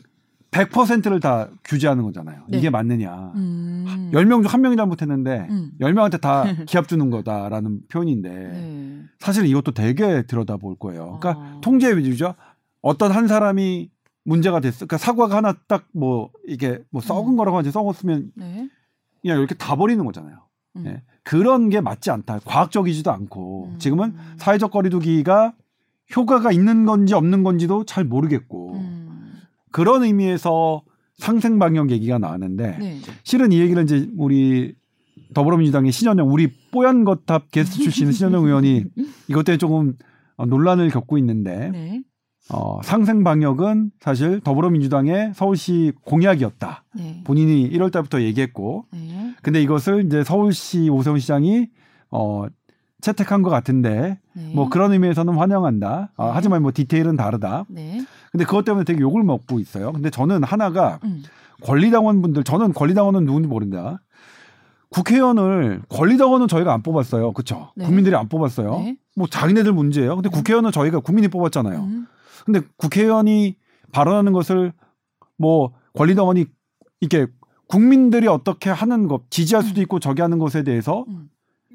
100%를 0.53 1.19
다 1.21 1.49
규제하는 1.65 2.05
거잖아요. 2.05 2.45
네. 2.49 2.59
이게 2.59 2.71
맞느냐. 2.71 3.33
음. 3.35 4.11
10명 4.13 4.43
중 4.43 4.45
1명이 4.45 4.77
잘못했는데 4.77 5.47
음. 5.51 5.73
10명한테 5.81 6.21
다 6.21 6.45
기합 6.67 6.87
주는 6.89 7.11
거다라는 7.11 7.81
표현인데 7.89 8.29
네. 8.29 9.03
사실 9.19 9.47
이것도 9.47 9.73
되게 9.73 10.23
들여다볼 10.23 10.77
거예요. 10.79 11.19
그러니까 11.21 11.43
아. 11.43 11.59
통제 11.63 11.97
위주죠. 11.97 12.35
어떤 12.83 13.13
한 13.13 13.27
사람이 13.29 13.91
문제가 14.25 14.61
됐어. 14.61 14.87
그러니까 14.87 14.99
사과가 14.99 15.37
하나 15.37 15.55
딱 15.67 15.87
뭐 15.95 16.31
이게 16.47 16.79
뭐 16.91 17.01
썩은 17.01 17.33
음. 17.33 17.37
거라고 17.37 17.57
하지 17.57 17.71
썩었으면 17.71 18.31
네. 18.37 18.69
그냥 19.23 19.39
이렇게 19.39 19.55
다 19.55 19.75
버리는 19.77 20.05
거잖아요. 20.05 20.37
음. 20.77 20.85
예. 20.87 21.03
그런 21.25 21.71
게 21.71 21.81
맞지 21.81 22.11
않다. 22.11 22.41
과학적이지도 22.45 23.11
않고 23.11 23.71
음. 23.73 23.79
지금은 23.79 24.15
사회적 24.37 24.71
거리두기가 24.71 25.55
효과가 26.15 26.53
있는 26.53 26.85
건지 26.85 27.15
없는 27.15 27.43
건지도 27.43 27.85
잘 27.85 28.05
모르겠고 28.05 28.75
음. 28.75 29.02
그런 29.73 30.05
의미에서 30.05 30.83
상생 31.17 31.59
방역 31.59 31.91
얘기가 31.91 32.19
나왔는데 32.19 32.79
네. 32.79 32.99
실은 33.23 33.53
이 33.53 33.61
얘기를 33.61 33.83
이제 33.83 34.09
우리 34.17 34.75
더불어민주당의 35.35 35.93
신현영 35.93 36.29
우리 36.29 36.49
뽀얀 36.71 37.05
거탑 37.05 37.51
게스트 37.51 37.83
출신 37.83 38.13
신현영 38.13 38.45
의원이 38.45 38.85
이것 39.29 39.45
때문에 39.45 39.59
조금 39.59 39.95
어, 40.37 40.47
논란을 40.47 40.91
겪고 40.91 41.19
있는데 41.19 41.71
네. 41.71 42.03
어, 42.51 42.81
상생 42.83 43.25
방역은 43.25 43.93
사실 44.01 44.41
더불어민주당의 44.41 45.33
서울시 45.35 45.93
공약이었다. 46.05 46.85
네. 46.97 47.21
본인이 47.25 47.71
1월 47.71 47.93
달부터 47.93 48.23
얘기했고 48.23 48.87
네. 48.93 49.35
근데 49.43 49.63
이것을 49.63 50.07
이제 50.07 50.25
서울시 50.25 50.89
오세훈 50.89 51.19
시장이 51.19 51.69
어 52.11 52.47
채택한 53.01 53.43
것 53.43 53.51
같은데 53.51 54.19
네. 54.35 54.53
뭐 54.55 54.69
그런 54.69 54.93
의미에서는 54.93 55.35
환영한다. 55.35 56.13
아, 56.17 56.25
네. 56.25 56.31
하지만 56.35 56.63
뭐 56.63 56.73
디테일은 56.75 57.17
다르다. 57.17 57.65
네. 58.33 58.39
근데 58.39 58.45
그것 58.45 58.65
때문에 58.65 58.85
되게 58.85 59.01
욕을 59.01 59.23
먹고 59.23 59.61
있어요. 59.61 59.93
근데 59.93 60.11
저는 60.11 60.43
하나가 60.43 60.99
음. 61.05 61.23
권리당원 61.63 62.23
분들 62.23 62.45
저는 62.45 62.73
권리당원은 62.73 63.25
누군지 63.25 63.49
모른다. 63.49 64.01
국회의원을 64.91 65.83
권리당원은 65.89 66.49
저희가 66.49 66.73
안 66.73 66.83
뽑았어요. 66.83 67.33
그렇죠? 67.33 67.73
네. 67.77 67.85
국민들이 67.85 68.15
안 68.15 68.29
뽑았어요. 68.29 68.71
네. 68.79 68.97
뭐 69.17 69.27
자기네들 69.27 69.73
문제예요. 69.73 70.17
근데 70.17 70.29
음. 70.29 70.33
국회의원은 70.33 70.73
저희가 70.73 71.01
국민이 71.01 71.29
뽑았잖아요. 71.29 71.81
음. 71.81 72.07
근데 72.45 72.61
국회의원이 72.77 73.57
발언하는 73.93 74.33
것을 74.33 74.73
뭐 75.37 75.73
권리당원이 75.95 76.47
이렇게 77.01 77.31
국민들이 77.69 78.29
어떻게 78.29 78.71
하는 78.71 79.09
것 79.09 79.31
지지할 79.31 79.63
수도 79.63 79.81
있고 79.83 79.99
저기 79.99 80.21
하는 80.23 80.39
것에 80.39 80.63
대해서 80.63 81.05
음. 81.09 81.29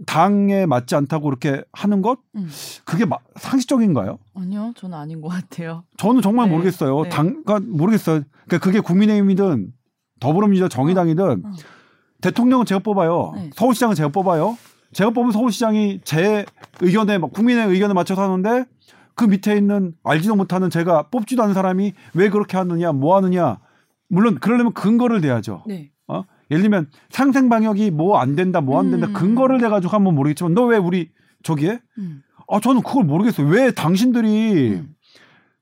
당에 0.06 0.66
맞지 0.66 0.95
않다고 0.95 1.26
그렇게 1.26 1.64
하는 1.74 2.02
것 2.02 2.20
음. 2.36 2.50
그게 2.86 3.06
마- 3.06 3.18
상식적인가요? 3.36 4.20
아니요, 4.36 4.74
저는 4.76 4.98
아닌 4.98 5.22
것 5.22 5.30
같아요. 5.30 5.84
저는 5.98 6.22
정말 6.22 6.48
네, 6.48 6.54
모르겠어요. 6.54 7.04
네. 7.04 7.10
당가 7.10 7.60
모르겠어요. 7.60 8.22
그러니까 8.45 8.58
그게 8.64 8.80
국민의힘이든 8.80 9.74
더불어민주당 10.20 10.70
정의당이든 10.70 11.43
어. 11.45 11.52
대통령은 12.22 12.66
제가 12.66 12.80
뽑아요. 12.80 13.34
네. 13.36 13.50
서울시장은 13.56 13.95
제가 13.95 14.10
뽑아요. 14.10 14.58
제가 14.93 15.10
뽑은 15.12 15.32
서울시장이 15.32 16.02
제 16.04 16.45
의견에 16.82 17.18
막 17.18 17.32
국민의 17.34 17.68
의견에 17.68 17.93
맞춰서 17.93 18.24
하는데 18.24 18.66
그 19.16 19.26
밑에 19.26 19.56
있는 19.58 19.93
알지도 20.04 20.36
못하는 20.36 20.70
제가 20.70 21.10
뽑지도 21.10 21.43
않은 21.43 21.54
사람이 21.54 21.93
왜 22.14 22.30
그렇게 22.30 22.56
하느냐, 22.58 22.91
뭐 22.91 23.16
하느냐. 23.18 23.60
물론 24.10 24.36
그러려면 24.39 24.74
근거를 24.74 25.22
대야죠. 25.22 25.64
네. 25.68 25.91
어? 26.08 26.24
예를 26.52 26.62
들면 26.64 26.89
상생 27.10 27.50
방역이 27.50 27.91
뭐 27.91 28.20
안 28.20 28.36
된다, 28.36 28.62
뭐 28.62 28.80
안 28.80 28.91
된다. 28.91 29.08
음. 29.08 29.14
근거를 29.14 29.60
대 29.60 29.68
가지고 29.70 29.93
하면 29.93 30.16
모르겠지만 30.16 30.54
너 30.54 30.66
왜 30.66 30.78
우리 30.78 31.10
저기에? 31.43 31.80
음. 31.98 32.22
아 32.50 32.60
저는 32.60 32.82
그걸 32.84 33.04
모르겠어요. 33.04 33.48
왜 33.48 33.72
당신들이 33.72 34.74
음. 34.76 34.89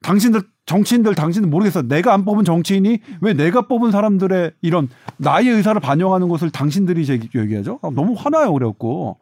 당신들 0.02 0.42
정치인들 0.68 1.16
당신들 1.16 1.50
모르겠어. 1.50 1.82
내가 1.84 2.14
안 2.14 2.26
뽑은 2.26 2.44
정치인이 2.44 3.00
왜 3.22 3.34
내가 3.34 3.62
뽑은 3.68 3.92
사람들의 3.92 4.54
이런 4.62 4.90
나의 5.18 5.48
의사를 5.50 5.80
반영하는 5.80 6.28
것을 6.28 6.50
당신들이 6.52 7.06
제 7.06 7.20
얘기하죠? 7.36 7.80
아, 7.84 7.90
너무 7.94 8.14
화나요. 8.18 8.52
그래갖고 8.54 9.20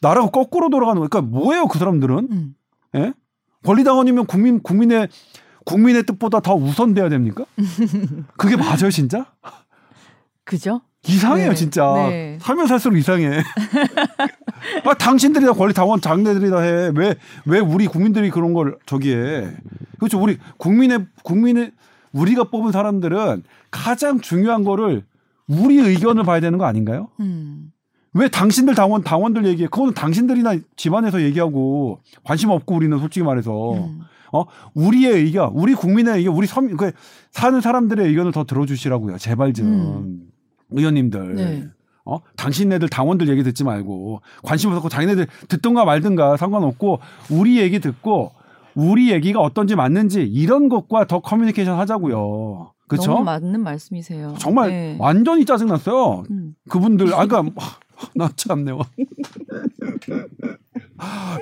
나라가 0.00 0.28
거꾸로 0.30 0.70
돌아가는 0.70 1.00
거. 1.00 1.08
그러니까 1.08 1.30
뭐예요, 1.36 1.66
그 1.66 1.78
사람들은? 1.78 2.28
음. 2.30 2.54
예? 2.96 3.12
권리당원이면 3.64 4.26
국민 4.26 4.60
국민의 4.62 5.08
국민의 5.64 6.04
뜻보다 6.04 6.40
더 6.40 6.54
우선돼야 6.54 7.08
됩니까? 7.08 7.44
그게 8.36 8.56
맞아요, 8.56 8.90
진짜? 8.90 9.26
그죠? 10.44 10.82
이상해요, 11.06 11.50
네, 11.50 11.54
진짜. 11.54 11.92
네. 12.08 12.38
살면 12.40 12.66
살수록 12.66 12.98
이상해. 12.98 13.42
아, 14.84 14.94
당신들이 14.94 15.44
다 15.44 15.52
권리 15.52 15.74
당원 15.74 16.00
장내들이 16.00 16.50
다 16.50 16.60
해. 16.60 16.90
왜, 16.94 17.14
왜 17.44 17.58
우리 17.58 17.86
국민들이 17.86 18.30
그런 18.30 18.54
걸 18.54 18.78
저기 18.86 19.14
해. 19.14 19.50
그렇죠. 19.98 20.20
우리 20.20 20.38
국민의, 20.56 21.06
국민의, 21.22 21.72
우리가 22.12 22.44
뽑은 22.44 22.72
사람들은 22.72 23.42
가장 23.70 24.20
중요한 24.20 24.64
거를 24.64 25.02
우리 25.46 25.78
의견을 25.78 26.24
봐야 26.24 26.40
되는 26.40 26.58
거 26.58 26.64
아닌가요? 26.64 27.08
음. 27.20 27.72
왜 28.14 28.28
당신들 28.28 28.74
당원, 28.74 29.02
당원들 29.02 29.44
얘기해? 29.46 29.68
그거는 29.68 29.92
당신들이나 29.92 30.56
집안에서 30.76 31.20
얘기하고 31.22 31.98
관심 32.22 32.50
없고 32.50 32.74
우리는 32.76 32.96
솔직히 32.98 33.24
말해서. 33.24 33.72
음. 33.74 34.00
어 34.32 34.46
우리의 34.74 35.12
의견, 35.12 35.52
우리 35.54 35.74
국민의 35.74 36.16
의견, 36.18 36.34
우리 36.34 36.48
선, 36.48 36.76
그 36.76 36.90
사는 37.30 37.60
사람들의 37.60 38.04
의견을 38.08 38.32
더 38.32 38.42
들어주시라고요. 38.44 39.16
제발 39.18 39.52
좀 39.52 39.66
음. 39.66 40.33
의원님들. 40.74 41.34
네. 41.34 41.64
어 42.06 42.18
당신네들 42.36 42.90
당원들 42.90 43.30
얘기 43.30 43.42
듣지 43.42 43.64
말고 43.64 44.20
관심 44.42 44.72
없고 44.72 44.90
자기네들 44.90 45.26
듣든가 45.48 45.86
말든가 45.86 46.36
상관없고 46.36 47.00
우리 47.30 47.58
얘기 47.58 47.80
듣고 47.80 48.32
우리 48.74 49.10
얘기가 49.10 49.40
어떤지 49.40 49.74
맞는지 49.74 50.22
이런 50.22 50.68
것과 50.68 51.06
더 51.06 51.20
커뮤니케이션 51.20 51.78
하자고요. 51.78 52.72
그렇죠? 52.88 53.12
너무 53.12 53.24
맞는 53.24 53.62
말씀이세요. 53.62 54.34
정말 54.38 54.70
네. 54.70 54.96
완전히 54.98 55.46
짜증났어요. 55.46 56.24
음. 56.30 56.54
그분들 56.68 57.14
아까 57.14 57.40
그러니까 57.40 57.62
나 58.14 58.28
참네요. 58.36 58.80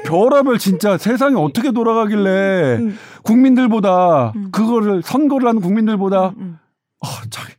별하별 0.05 0.59
진짜 0.59 0.97
세상이 0.97 1.35
어떻게 1.37 1.73
돌아가길래 1.73 2.79
음. 2.81 2.97
국민들보다 3.23 4.33
음. 4.37 4.51
그거를 4.51 5.03
선거를 5.03 5.49
하는 5.49 5.61
국민들보다 5.61 6.35
음. 6.37 6.59
어, 7.01 7.07
자기 7.31 7.53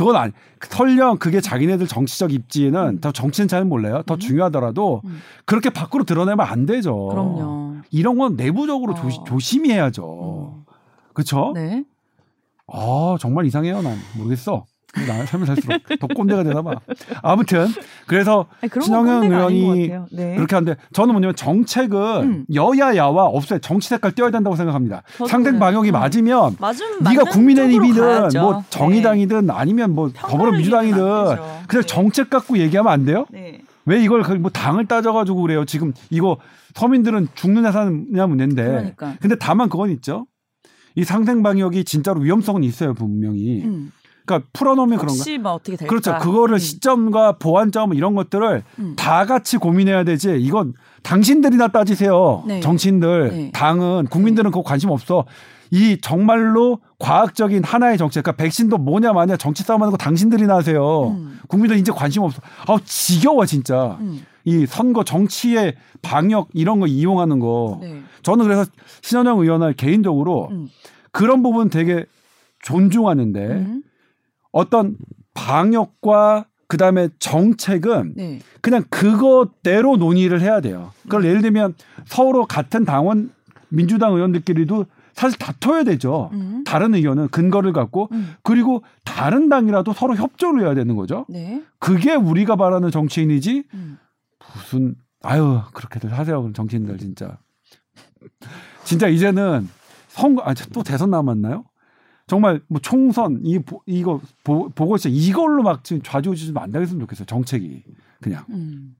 그건 0.00 0.16
아니 0.16 0.32
설령 0.62 1.18
그게 1.18 1.42
자기네들 1.42 1.86
정치적 1.86 2.32
입지에는 2.32 2.80
음. 2.80 3.00
더 3.00 3.12
정치는 3.12 3.48
잘 3.48 3.66
몰라요. 3.66 4.02
더 4.06 4.14
음. 4.14 4.18
중요하더라도 4.18 5.02
음. 5.04 5.20
그렇게 5.44 5.68
밖으로 5.68 6.04
드러내면 6.04 6.46
안 6.46 6.64
되죠. 6.64 7.08
그럼요. 7.08 7.82
이런 7.90 8.16
건 8.16 8.34
내부적으로 8.34 8.94
어. 8.94 9.24
조심히 9.24 9.72
해야죠. 9.72 10.02
어. 10.06 10.64
그렇죠? 11.12 11.52
네. 11.54 11.84
아 12.66 13.16
정말 13.20 13.44
이상해요. 13.44 13.82
난 13.82 13.98
모르겠어. 14.16 14.64
나 15.06 15.24
살면 15.24 15.46
살수록 15.46 15.82
더 16.00 16.06
꼰대가 16.08 16.42
되나 16.42 16.62
봐. 16.62 16.74
아무튼 17.22 17.68
그래서 18.06 18.46
신영현 18.82 19.24
의원이. 19.24 19.88
네. 20.10 20.34
그렇게 20.34 20.56
하는데 20.56 20.76
저는 20.92 21.14
뭐냐면 21.14 21.36
정책은 21.36 21.98
음. 22.22 22.44
여야 22.54 22.96
야와 22.96 23.26
없어요. 23.26 23.60
정치 23.60 23.88
색깔 23.88 24.12
띄어야 24.12 24.30
된다고 24.30 24.56
생각합니다. 24.56 25.02
상생. 25.28 25.60
방역이 25.60 25.90
어. 25.90 25.92
맞으면 25.92 26.56
네가 27.02 27.24
국민의힘이든. 27.24 28.30
뭐 28.40 28.64
정의당이든 28.70 29.50
아니면 29.50 29.94
뭐 29.94 30.08
네. 30.08 30.14
더불어민주당이든. 30.18 30.98
그냥 30.98 31.66
네. 31.68 31.82
정책 31.82 32.30
갖고 32.30 32.58
얘기하면 32.58 32.92
안 32.92 33.04
돼요? 33.04 33.26
네. 33.30 33.60
왜 33.86 34.02
이걸 34.02 34.22
거의 34.22 34.38
뭐 34.38 34.50
당을 34.50 34.86
따져가지고 34.86 35.42
그래요? 35.42 35.64
지금 35.64 35.92
이거 36.10 36.38
서민들은 36.74 37.28
죽느냐 37.34 37.72
사느냐 37.72 38.26
문제인데. 38.26 38.64
그러니까. 38.64 39.14
근데 39.20 39.36
다만 39.36 39.68
그건 39.68 39.90
있죠. 39.90 40.26
이 40.94 41.04
상생 41.04 41.42
방역이 41.42 41.84
진짜로 41.84 42.20
위험성은 42.20 42.64
있어요 42.64 42.94
분명히. 42.94 43.62
음. 43.64 43.92
그러니까 44.24 44.48
풀어놓으면 44.52 44.98
그런가? 44.98 45.12
혹시 45.12 45.38
뭐 45.38 45.52
어떻게 45.52 45.76
될까? 45.76 45.90
그렇죠. 45.90 46.18
그거를 46.18 46.56
음. 46.56 46.58
시점과 46.58 47.32
보완점 47.38 47.94
이런 47.94 48.14
것들을 48.14 48.62
음. 48.78 48.94
다 48.96 49.26
같이 49.26 49.56
고민해야 49.56 50.04
되지. 50.04 50.36
이건 50.40 50.74
당신들이나 51.02 51.68
따지세요. 51.68 52.44
네. 52.46 52.60
정치인들, 52.60 53.28
네. 53.30 53.50
당은 53.52 54.06
국민들은 54.10 54.50
그거 54.50 54.62
관심 54.62 54.90
없어. 54.90 55.24
이 55.72 55.98
정말로 56.00 56.80
과학적인 56.98 57.62
하나의 57.62 57.96
정책, 57.96 58.24
그러니까 58.24 58.42
백신도 58.42 58.78
뭐냐 58.78 59.12
마냐 59.12 59.36
정치 59.36 59.62
싸움하는 59.62 59.92
거 59.92 59.96
당신들이나 59.96 60.56
하세요. 60.56 61.08
음. 61.08 61.38
국민들 61.48 61.76
이제 61.78 61.92
관심 61.92 62.22
없어. 62.22 62.40
아우 62.66 62.78
지겨워 62.84 63.46
진짜. 63.46 63.96
음. 64.00 64.24
이 64.44 64.66
선거 64.66 65.04
정치의 65.04 65.74
방역 66.02 66.48
이런 66.54 66.80
거 66.80 66.86
이용하는 66.86 67.38
거. 67.38 67.78
네. 67.80 68.00
저는 68.22 68.46
그래서 68.46 68.64
신현영 69.02 69.38
의원을 69.38 69.74
개인적으로 69.74 70.48
음. 70.50 70.68
그런 71.12 71.42
부분 71.42 71.70
되게 71.70 72.04
존중하는데 72.62 73.40
음. 73.40 73.82
어떤 74.52 74.96
방역과 75.34 76.46
그다음에 76.68 77.08
정책은 77.18 78.14
네. 78.16 78.38
그냥 78.60 78.84
그것대로 78.90 79.96
논의를 79.96 80.40
해야 80.40 80.60
돼요. 80.60 80.92
그걸 81.02 81.24
예를 81.24 81.42
들면 81.42 81.74
서로 82.06 82.46
같은 82.46 82.84
당원 82.84 83.32
민주당 83.68 84.14
의원들끼리도 84.14 84.86
사실 85.12 85.38
다퉈야 85.38 85.84
되죠. 85.84 86.30
음. 86.32 86.62
다른 86.64 86.94
의견은 86.94 87.28
근거를 87.28 87.72
갖고 87.72 88.08
음. 88.12 88.34
그리고 88.42 88.82
다른 89.04 89.48
당이라도 89.48 89.92
서로 89.92 90.14
협조를 90.14 90.62
해야 90.62 90.74
되는 90.74 90.94
거죠. 90.96 91.26
네. 91.28 91.62
그게 91.78 92.14
우리가 92.14 92.56
바라는 92.56 92.90
정치인이지 92.90 93.64
음. 93.74 93.98
무슨 94.54 94.94
아유 95.22 95.60
그렇게들 95.74 96.12
하세요 96.12 96.40
그럼 96.40 96.54
정치인들 96.54 96.98
진짜 96.98 97.38
진짜 98.84 99.08
이제는 99.08 99.68
선거 100.08 100.42
아또 100.42 100.82
대선 100.82 101.10
남았나요? 101.10 101.64
정말 102.30 102.60
뭐 102.68 102.80
총선 102.80 103.40
이 103.42 103.58
보- 103.58 103.82
이거 103.86 104.20
보, 104.44 104.68
보고 104.68 104.94
있어 104.94 105.08
이걸로 105.08 105.64
막 105.64 105.82
지금 105.82 106.00
좌지우지 106.00 106.52
안 106.54 106.70
되겠으면 106.70 107.00
좋겠어요 107.00 107.26
정책이 107.26 107.82
그냥 108.20 108.44
음. 108.50 108.94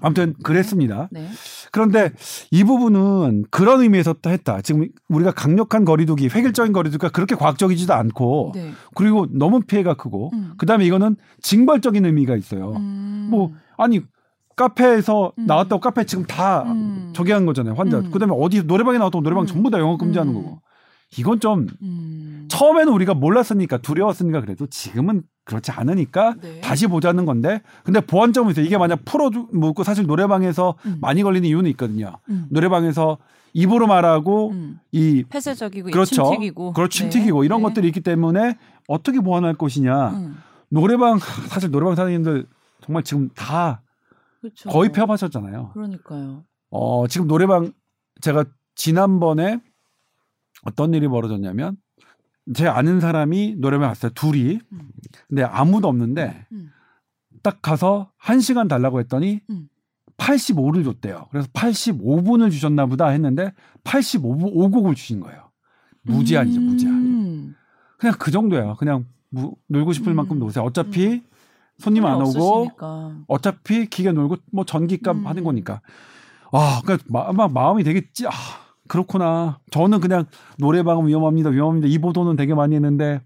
아무튼 0.00 0.32
그랬습니다. 0.44 1.08
네. 1.10 1.28
그런데 1.72 2.12
이 2.52 2.62
부분은 2.64 3.46
그런 3.50 3.82
의미에서 3.82 4.14
또 4.22 4.30
했다. 4.30 4.62
지금 4.62 4.88
우리가 5.08 5.32
강력한 5.32 5.84
거리두기, 5.84 6.28
획일적인 6.28 6.72
거리두기가 6.72 7.10
그렇게 7.10 7.34
과학적이지도 7.34 7.92
않고 7.92 8.52
네. 8.54 8.70
그리고 8.94 9.26
너무 9.30 9.60
피해가 9.60 9.94
크고 9.94 10.30
음. 10.32 10.52
그다음에 10.56 10.86
이거는 10.86 11.16
징벌적인 11.42 12.06
의미가 12.06 12.36
있어요. 12.36 12.70
음. 12.76 13.28
뭐 13.30 13.50
아니 13.76 14.00
카페에서 14.56 15.32
음. 15.36 15.46
나왔다고 15.46 15.80
카페 15.80 16.04
지금 16.06 16.24
다 16.24 16.62
음. 16.62 17.12
저기 17.12 17.32
한 17.32 17.44
거잖아요 17.44 17.74
환자. 17.74 17.98
음. 17.98 18.10
그다음에 18.12 18.32
어디 18.38 18.62
노래방에 18.62 18.98
나왔다고 18.98 19.22
노래방 19.22 19.44
음. 19.44 19.46
전부 19.46 19.68
다 19.68 19.78
영업 19.80 19.98
금지하는 19.98 20.32
음. 20.32 20.42
거고. 20.42 20.62
이건 21.18 21.40
좀 21.40 21.66
음. 21.82 22.46
처음에는 22.48 22.92
우리가 22.92 23.14
몰랐으니까 23.14 23.78
두려웠으니까 23.78 24.40
그래도 24.40 24.66
지금은 24.66 25.22
그렇지 25.44 25.70
않으니까 25.70 26.34
네. 26.40 26.60
다시 26.60 26.86
보자는 26.86 27.26
건데 27.26 27.62
근데 27.84 28.00
보완점이 28.00 28.52
있어요. 28.52 28.64
이게 28.64 28.78
만약 28.78 29.04
풀어주고 29.04 29.82
사실 29.84 30.06
노래방에서 30.06 30.74
음. 30.86 30.98
많이 31.00 31.22
걸리는 31.22 31.46
이유는 31.48 31.70
있거든요. 31.72 32.12
음. 32.28 32.46
노래방에서 32.50 33.18
입으로 33.52 33.86
말하고 33.86 34.50
음. 34.50 34.78
이 34.92 35.24
폐쇄적이고 35.28 35.90
그렇죠. 35.90 36.24
침튀기고 36.24 36.72
그렇죠. 36.72 36.98
침튀기고 36.98 37.44
이런 37.44 37.62
것들이 37.62 37.86
있기 37.88 38.00
때문에 38.00 38.56
어떻게 38.88 39.20
보완할 39.20 39.54
것이냐. 39.54 40.10
음. 40.10 40.38
노래방 40.70 41.18
사실 41.18 41.70
노래방 41.70 41.94
사장님들 41.94 42.46
정말 42.82 43.02
지금 43.02 43.28
다 43.34 43.82
그렇죠. 44.40 44.70
거의 44.70 44.90
폐업하셨잖아요. 44.90 45.72
그러니까요. 45.74 46.44
어, 46.70 47.06
지금 47.08 47.26
노래방 47.28 47.72
제가 48.22 48.44
지난번에 48.74 49.60
어떤 50.62 50.94
일이 50.94 51.08
벌어졌냐면 51.08 51.76
제 52.54 52.66
아는 52.66 53.00
사람이 53.00 53.56
노래방 53.58 53.88
갔어요. 53.88 54.10
둘이. 54.14 54.58
음. 54.72 54.88
근데 55.28 55.42
아무도 55.44 55.88
없는데 55.88 56.46
음. 56.52 56.70
딱 57.42 57.62
가서 57.62 58.10
한 58.16 58.40
시간 58.40 58.68
달라고 58.68 59.00
했더니 59.00 59.40
음. 59.50 59.68
85를 60.16 60.84
줬대요. 60.84 61.26
그래서 61.30 61.48
85분을 61.52 62.50
주셨나 62.50 62.86
보다 62.86 63.08
했는데 63.08 63.52
85분 63.84 64.52
5곡을 64.54 64.94
주신 64.94 65.20
거예요. 65.20 65.50
무제한이죠, 66.02 66.60
무제한. 66.60 66.94
음. 66.96 67.54
그냥 67.98 68.14
그 68.18 68.30
정도예요. 68.30 68.76
그냥 68.76 69.06
무- 69.30 69.54
놀고 69.68 69.92
싶을 69.92 70.12
음. 70.12 70.16
만큼 70.16 70.38
노세요. 70.38 70.64
어차피 70.64 71.22
손님 71.78 72.04
안 72.04 72.16
오고 72.20 72.28
없으시니까. 72.28 73.16
어차피 73.28 73.86
기계 73.86 74.12
놀고 74.12 74.36
뭐 74.52 74.64
전기값 74.64 75.16
음. 75.16 75.26
하는 75.26 75.42
거니까. 75.44 75.80
와, 76.52 76.82
그러니까 76.84 77.06
마, 77.08 77.32
막 77.32 77.52
마음이 77.52 77.82
되게 77.82 78.02
찌, 78.12 78.26
아, 78.26 78.30
그렇구나. 78.92 79.58
저는 79.70 80.00
그냥 80.00 80.26
노래방은 80.58 81.06
위험합니다, 81.06 81.48
위험합니다. 81.48 81.88
이 81.88 81.96
보도는 81.96 82.36
되게 82.36 82.52
많이 82.54 82.74
했는데 82.74 83.22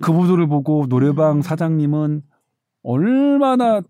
그 0.00 0.12
보도를 0.12 0.46
보고 0.46 0.86
노래방 0.88 1.38
음. 1.38 1.42
사장님은 1.42 2.22
얼마나 2.84 3.82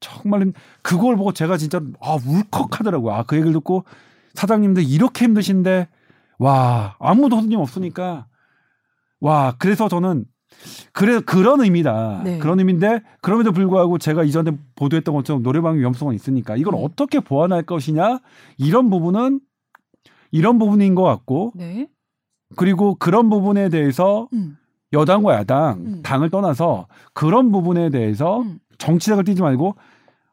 정말 0.00 0.40
힘- 0.42 0.52
그걸 0.82 1.14
보고 1.16 1.32
제가 1.32 1.56
진짜 1.58 1.80
아 2.00 2.16
울컥하더라고요. 2.26 3.12
아 3.14 3.22
그 3.22 3.36
얘기를 3.36 3.52
듣고 3.52 3.84
사장님들 4.34 4.82
이렇게 4.82 5.26
힘드신데 5.26 5.86
와 6.40 6.96
아무도 6.98 7.36
손님 7.36 7.60
없으니까 7.60 8.26
와 9.20 9.54
그래서 9.60 9.88
저는 9.88 10.24
그래 10.92 11.20
그런 11.20 11.60
의미다. 11.60 12.22
네. 12.24 12.38
그런 12.38 12.58
의미인데 12.58 13.02
그럼에도 13.20 13.52
불구하고 13.52 13.98
제가 13.98 14.24
이전에 14.24 14.50
보도했던 14.74 15.14
것처럼 15.14 15.44
노래방 15.44 15.78
위험성은 15.78 16.16
있으니까 16.16 16.56
이걸 16.56 16.74
음. 16.74 16.80
어떻게 16.82 17.20
보완할 17.20 17.62
것이냐 17.62 18.18
이런 18.58 18.90
부분은 18.90 19.38
이런 20.32 20.58
부분인 20.58 20.96
것 20.96 21.04
같고 21.04 21.52
네. 21.54 21.86
그리고 22.56 22.96
그런 22.96 23.30
부분에 23.30 23.68
대해서 23.68 24.28
음. 24.32 24.56
여당과 24.92 25.34
야당 25.34 25.78
음. 25.86 26.02
당을 26.02 26.30
떠나서 26.30 26.88
그런 27.14 27.52
부분에 27.52 27.90
대해서 27.90 28.40
음. 28.40 28.58
정치색을 28.78 29.24
띠지 29.24 29.42
말고 29.42 29.76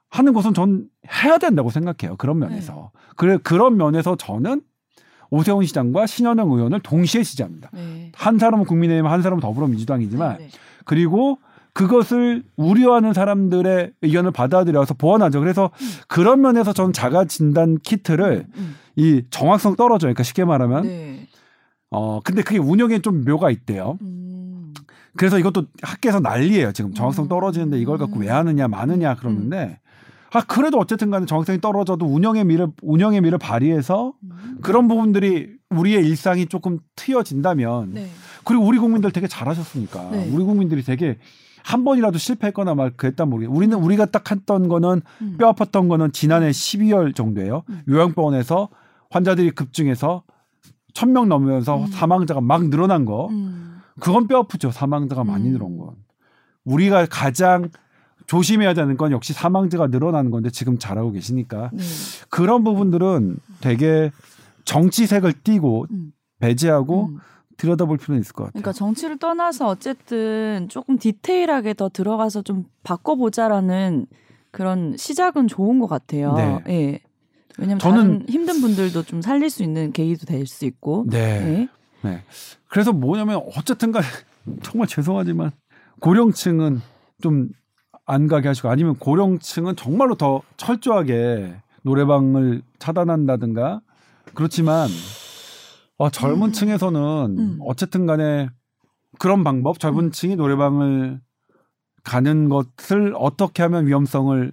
하는 0.09 0.33
것은 0.33 0.53
전 0.53 0.89
해야 1.23 1.37
된다고 1.37 1.69
생각해요. 1.69 2.17
그런 2.17 2.39
면에서. 2.39 2.91
네. 2.93 2.99
그래 3.15 3.37
그런 3.43 3.77
면에서 3.77 4.15
저는 4.15 4.61
오세훈 5.29 5.65
시장과 5.65 6.07
신현영 6.07 6.49
의원을 6.49 6.79
동시에 6.79 7.21
지지합니다. 7.23 7.69
네. 7.73 8.11
한 8.15 8.39
사람은 8.39 8.65
국민의힘, 8.65 9.05
한 9.05 9.21
사람은 9.21 9.41
더불어민주당이지만 9.41 10.37
네, 10.37 10.45
네. 10.45 10.49
그리고 10.85 11.37
그것을 11.73 12.43
우려하는 12.55 13.13
사람들의 13.13 13.91
의견을 14.01 14.31
받아들여서 14.31 14.95
보완하죠. 14.95 15.39
그래서 15.39 15.71
음. 15.73 15.87
그런 16.07 16.41
면에서 16.41 16.73
저는 16.73 16.93
자가 16.93 17.25
진단 17.25 17.77
키트를 17.81 18.47
음. 18.55 18.75
이 18.95 19.23
정확성 19.29 19.75
떨어져요. 19.75 20.09
그러니까 20.09 20.23
쉽게 20.23 20.45
말하면 20.45 20.83
네. 20.83 21.27
어 21.91 22.19
근데 22.21 22.41
그게 22.41 22.59
운영에 22.59 22.99
좀 22.99 23.23
묘가 23.23 23.49
있대요. 23.51 23.97
음. 24.01 24.73
그래서 25.15 25.39
이것도 25.39 25.65
학계에서 25.81 26.19
난리예요. 26.19 26.71
지금 26.71 26.93
정확성 26.93 27.25
음. 27.25 27.29
떨어지는데 27.29 27.79
이걸 27.79 27.97
갖고 27.97 28.19
왜 28.19 28.29
하느냐 28.29 28.67
마느냐 28.67 29.15
그러는데 29.15 29.79
아 30.31 30.41
그래도 30.41 30.77
어쨌든 30.77 31.09
간에 31.09 31.25
정확성이 31.25 31.59
떨어져도 31.59 32.05
운영의 32.05 32.45
미를 32.45 32.67
운영의 32.81 33.21
미를 33.21 33.37
발휘해서 33.37 34.13
음. 34.23 34.57
그런 34.61 34.87
부분들이 34.87 35.57
우리의 35.69 36.05
일상이 36.05 36.45
조금 36.45 36.79
트여진다면 36.95 37.93
네. 37.93 38.09
그리고 38.43 38.63
우리 38.63 38.77
국민들 38.77 39.11
되게 39.11 39.27
잘하셨으니까 39.27 40.09
네. 40.11 40.29
우리 40.31 40.43
국민들이 40.43 40.83
되게 40.83 41.17
한 41.63 41.83
번이라도 41.83 42.17
실패했거나 42.17 42.75
막 42.75 42.97
그랬단 42.97 43.29
모르겠 43.29 43.49
우리는 43.53 43.77
우리가 43.77 44.05
딱 44.05 44.29
했던 44.31 44.67
거는 44.67 45.01
음. 45.21 45.35
뼈 45.37 45.51
아팠던 45.53 45.89
거는 45.89 46.11
지난해 46.11 46.49
12월 46.49 47.15
정도예요. 47.15 47.63
음. 47.69 47.81
요양병원에서 47.87 48.69
환자들이 49.09 49.51
급증해서 49.51 50.23
천명 50.93 51.29
넘으면서 51.29 51.81
음. 51.83 51.87
사망자가 51.87 52.41
막 52.41 52.69
늘어난 52.69 53.05
거. 53.05 53.27
음. 53.29 53.81
그건 53.99 54.27
뼈 54.27 54.39
아프죠. 54.39 54.71
사망자가 54.71 55.23
많이 55.23 55.47
음. 55.47 55.53
늘어난 55.53 55.77
건. 55.77 55.95
우리가 56.65 57.05
가장 57.09 57.69
조심해야 58.27 58.73
되는 58.73 58.95
건 58.95 59.11
역시 59.11 59.33
사망자가 59.33 59.87
늘어나는 59.87 60.29
건데 60.29 60.49
지금 60.51 60.77
잘하고 60.77 61.11
계시니까 61.11 61.71
네. 61.73 61.83
그런 62.29 62.63
부분들은 62.63 63.37
되게 63.59 64.11
정치색을 64.65 65.33
띠고 65.43 65.87
음. 65.89 66.11
배제하고 66.39 67.07
음. 67.07 67.17
들여다볼 67.59 67.97
필요는 67.97 68.21
있을 68.21 68.33
것 68.33 68.45
같아요. 68.45 68.61
그러니까 68.61 68.71
정치를 68.71 69.17
떠나서 69.19 69.67
어쨌든 69.67 70.67
조금 70.69 70.97
디테일하게 70.97 71.73
더 71.75 71.89
들어가서 71.89 72.41
좀 72.41 72.65
바꿔보자라는 72.83 74.07
그런 74.51 74.95
시작은 74.97 75.47
좋은 75.47 75.79
것 75.79 75.87
같아요. 75.87 76.33
네. 76.33 76.59
예. 76.69 76.99
왜냐면 77.57 77.79
저는- 77.79 78.29
힘든 78.29 78.61
분들도 78.61 79.03
좀 79.03 79.21
살릴 79.21 79.49
수 79.49 79.61
있는 79.63 79.91
계기도 79.91 80.25
될 80.25 80.47
수 80.47 80.65
있고. 80.65 81.05
네. 81.09 81.39
네. 81.39 81.69
네. 82.09 82.23
그래서 82.69 82.93
뭐냐면 82.93 83.41
어쨌든 83.57 83.91
간에 83.91 84.05
정말 84.63 84.87
죄송하지만 84.87 85.51
고령층은 85.99 86.81
좀 87.21 87.49
안 88.11 88.27
가게 88.27 88.47
하시고 88.47 88.69
아니면 88.69 88.95
고령층은 88.95 89.75
정말로 89.75 90.15
더 90.15 90.41
철저하게 90.57 91.53
노래방을 91.83 92.63
차단한다든가 92.79 93.81
그렇지만 94.33 94.89
어, 95.99 96.09
젊은 96.09 96.47
음. 96.47 96.51
층에서는 96.53 96.99
음. 97.37 97.59
어쨌든 97.61 98.05
간에 98.05 98.49
그런 99.19 99.43
방법 99.43 99.79
젊은 99.79 100.11
층이 100.11 100.37
노래방을 100.37 101.19
가는 102.03 102.49
것을 102.49 103.13
어떻게 103.17 103.61
하면 103.63 103.85
위험성을 103.85 104.51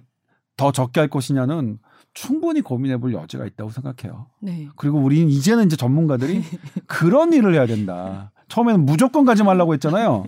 더 0.57 0.71
적게 0.71 0.99
할 0.99 1.09
것이냐는 1.09 1.79
충분히 2.13 2.61
고민해 2.61 2.97
볼 2.97 3.13
여지가 3.13 3.45
있다고 3.45 3.69
생각해요. 3.69 4.27
네. 4.41 4.67
그리고 4.75 4.99
우리는 4.99 5.29
이제는 5.29 5.67
이제 5.67 5.77
전문가들이 5.77 6.43
그런 6.85 7.31
일을 7.31 7.53
해야 7.53 7.65
된다. 7.65 8.31
처음에는 8.49 8.85
무조건 8.85 9.23
가지 9.23 9.43
말라고 9.43 9.73
했잖아요. 9.75 10.25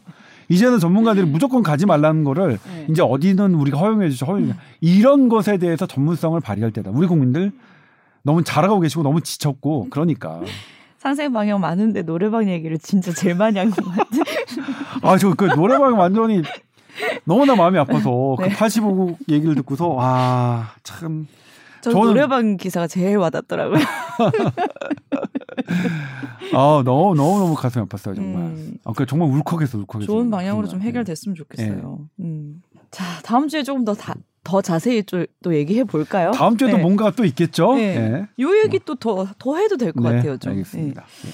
이제는 0.47 0.79
전문가들이 0.79 1.25
무조건 1.25 1.63
가지 1.63 1.85
말라는 1.85 2.23
거를 2.23 2.59
네. 2.65 2.87
이제 2.89 3.01
어디는 3.01 3.55
우리가 3.55 3.77
허용해 3.77 4.09
주죠. 4.09 4.25
허용. 4.25 4.53
이런 4.79 5.27
것에 5.27 5.57
대해서 5.57 5.85
전문성을 5.85 6.39
발휘할 6.39 6.71
때다. 6.71 6.91
우리 6.91 7.07
국민들 7.07 7.51
너무 8.23 8.43
잘하고 8.43 8.79
계시고 8.79 9.03
너무 9.03 9.19
지쳤고 9.19 9.87
그러니까. 9.91 10.41
상생 10.99 11.31
방향 11.33 11.59
많은데 11.61 12.01
노래방 12.03 12.47
얘기를 12.49 12.77
진짜 12.77 13.11
제일 13.13 13.35
많이 13.35 13.57
한 13.57 13.71
것 13.71 13.83
같아. 13.85 14.05
아, 15.01 15.17
저 15.17 15.33
그 15.33 15.45
노래방 15.45 15.97
완전히 15.97 16.41
너무나 17.23 17.55
마음이 17.55 17.77
아파서 17.79 18.35
네. 18.41 18.49
그 18.49 18.55
85곡 18.55 19.17
얘기를 19.29 19.55
듣고서 19.55 19.87
와, 19.87 20.67
참. 20.83 21.27
저 21.81 21.91
저는- 21.91 22.03
노래방 22.07 22.57
기사가 22.57 22.87
제일 22.87 23.15
와닿더라고요. 23.17 23.79
아, 26.53 26.81
너무 26.83 27.15
너무 27.15 27.39
너무 27.39 27.55
가슴이 27.55 27.85
아팠어요, 27.85 28.15
정말. 28.15 28.41
음. 28.43 28.73
아, 28.83 28.91
그 28.93 29.05
정말 29.05 29.29
울컥했어, 29.29 29.77
울컥했어. 29.79 30.05
좋은 30.11 30.29
방향으로 30.29 30.67
좀 30.67 30.71
정말. 30.79 30.87
해결됐으면 30.89 31.35
좋겠어요. 31.35 31.99
음. 32.19 32.61
자, 32.91 33.05
다음 33.23 33.47
주에 33.47 33.63
조금 33.63 33.85
더, 33.85 33.93
다, 33.93 34.15
더 34.43 34.61
자세히 34.61 35.03
좀, 35.03 35.25
또 35.43 35.53
얘기해 35.55 35.83
볼까요? 35.83 36.31
다음 36.31 36.57
주에도 36.57 36.77
네. 36.77 36.81
뭔가 36.81 37.11
또 37.11 37.25
있겠죠? 37.25 37.75
네. 37.75 38.27
요 38.39 38.57
얘기 38.63 38.79
또 38.79 38.95
더 38.95 39.27
더 39.37 39.57
해도 39.57 39.77
될것 39.77 40.01
네, 40.03 40.15
같아요, 40.17 40.37
좀. 40.37 40.51
알겠습니다. 40.51 41.03
네. 41.23 41.31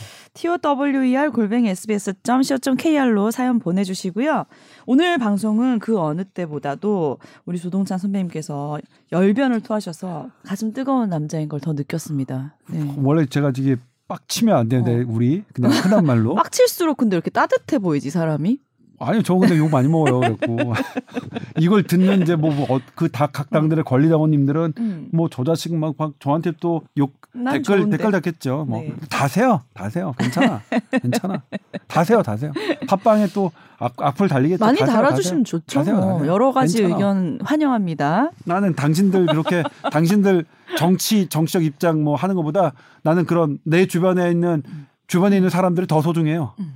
tower 0.61 1.31
골뱅이 1.31 1.69
sbs.co.kr로 1.69 3.31
사연 3.31 3.59
보내주시고요. 3.59 4.45
오늘 4.85 5.17
방송은 5.17 5.79
그 5.79 5.97
어느 5.97 6.25
때보다도 6.25 7.19
우리 7.45 7.57
조동찬 7.57 7.97
선배님께서 7.97 8.79
열변을 9.13 9.61
토하셔서 9.61 10.29
가슴 10.43 10.73
뜨거운 10.73 11.09
남자인 11.09 11.47
걸 11.47 11.59
더 11.61 11.71
느꼈습니다. 11.73 12.57
네. 12.69 12.95
원래 12.97 13.25
제가 13.25 13.51
이게 13.57 13.77
빡치면 14.07 14.55
안 14.55 14.69
되는데 14.69 15.01
어. 15.03 15.05
우리 15.07 15.43
그냥 15.53 15.71
흔한 15.71 16.05
말로 16.05 16.35
빡칠수록 16.35 16.97
근데 16.97 17.15
이렇게 17.15 17.29
따뜻해 17.31 17.79
보이지 17.79 18.09
사람이? 18.09 18.59
아니요 18.99 19.21
저 19.23 19.35
근데 19.35 19.57
욕 19.57 19.69
많이 19.69 19.87
먹어요 19.87 20.19
그랬고 20.19 20.73
이걸 21.57 21.83
듣는 21.83 22.21
이제 22.21 22.35
뭐그각 22.35 23.49
당들의 23.49 23.83
권리당원님들은 23.83 24.73
음. 24.77 25.09
뭐저 25.11 25.43
자식 25.43 25.75
막, 25.75 25.95
막 25.97 26.13
저한테 26.19 26.53
또욕난 26.59 27.53
댓글 27.53 27.77
좋은데. 27.77 27.97
댓글 27.97 28.11
달겠죠 28.11 28.65
뭐 28.67 28.81
네. 28.81 28.93
다세요 29.09 29.61
다세요 29.73 30.13
괜찮아 30.17 30.61
괜찮아 30.91 31.41
다세요 31.87 32.21
다세요 32.21 32.51
팟빵에 32.87 33.27
또 33.33 33.51
악, 33.77 33.93
악플 33.97 34.27
달리겠죠 34.27 34.63
많이 34.63 34.79
다세요, 34.79 34.95
달아주시면 34.95 35.43
다세요. 35.43 35.59
좋죠. 35.59 35.79
다세요, 35.79 35.95
뭐. 35.97 36.13
다세요. 36.13 36.31
여러 36.31 36.51
가지 36.51 36.77
괜찮아. 36.77 36.95
의견 36.95 37.39
환영합니다. 37.43 38.31
나는 38.45 38.73
당신들 38.73 39.25
그렇게 39.25 39.63
당신들 39.91 40.45
정치 40.77 41.27
정치적 41.27 41.63
입장 41.63 42.03
뭐 42.03 42.15
하는 42.15 42.35
것보다 42.35 42.71
나는 43.03 43.25
그런 43.25 43.59
내 43.63 43.85
주변에 43.85 44.31
있는 44.31 44.63
주변에 45.07 45.35
있는 45.35 45.49
사람들이 45.49 45.87
더 45.87 46.01
소중해요. 46.01 46.53
음. 46.59 46.73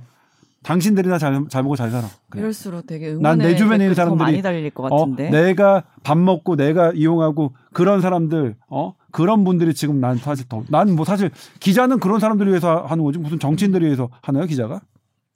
당신들이나 0.62 1.18
잘, 1.18 1.42
잘 1.48 1.62
먹고 1.62 1.76
잘 1.76 1.90
살아. 1.90 2.06
그래. 2.28 2.42
이럴수록 2.42 2.86
되게 2.86 3.14
난내 3.14 3.56
주변에 3.56 3.84
있는 3.84 3.94
사람들이- 3.94 4.16
많이 4.18 4.42
달릴 4.42 4.70
것 4.70 4.84
어, 4.92 4.96
같은데. 4.98 5.30
내가 5.30 5.84
밥 6.02 6.18
먹고 6.18 6.56
내가 6.56 6.92
이용하고 6.94 7.54
그런 7.72 8.00
사람들, 8.02 8.56
어, 8.68 8.94
그런 9.10 9.44
분들이 9.44 9.72
지금 9.74 10.00
난 10.00 10.16
사실 10.18 10.46
더, 10.48 10.62
난 10.68 10.90
뭐 10.94 11.04
사실 11.04 11.30
기자는 11.60 11.98
그런 11.98 12.20
사람들을 12.20 12.50
위해서 12.52 12.84
하는 12.84 13.04
거지 13.04 13.18
무슨 13.18 13.38
정치인들을 13.38 13.86
위해서 13.86 14.08
하나요 14.22 14.44
기자가? 14.46 14.80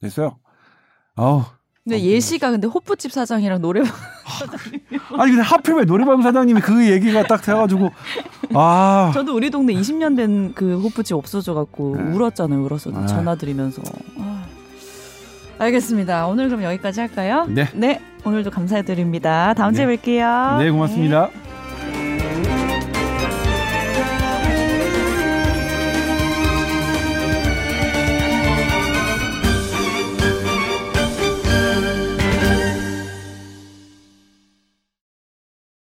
됐어요. 0.03 0.37
아우. 1.17 1.43
근데 1.85 2.01
예시가 2.01 2.51
근데 2.51 2.67
호프집 2.67 3.13
사장이랑 3.13 3.61
노래방 3.61 3.93
아니 5.19 5.33
근데 5.33 5.43
하필 5.43 5.85
노래방 5.85 6.23
사장님이 6.23 6.61
그 6.63 6.91
얘기가 6.91 7.25
딱 7.25 7.43
돼가지고 7.43 7.91
아 8.55 9.11
저도 9.13 9.35
우리 9.37 9.51
동네 9.51 9.75
20년 9.75 10.17
된 10.17 10.53
그 10.55 10.79
호프집 10.81 11.15
없어져 11.15 11.53
갖고 11.53 11.95
네. 11.97 12.03
울었잖아요. 12.17 12.63
울었어. 12.65 12.91
네. 12.91 13.07
전화 13.07 13.35
드리면서. 13.35 13.83
아. 14.19 14.45
알겠습니다. 15.59 16.27
오늘 16.27 16.49
그럼 16.49 16.63
여기까지 16.65 17.01
할까요? 17.01 17.47
네. 17.75 18.01
오늘도 18.25 18.51
감사드립니다. 18.51 19.55
다음 19.55 19.75
주에 19.75 19.87
뵐게요. 19.87 20.59
네 20.59 20.71
고맙습니다. 20.71 21.31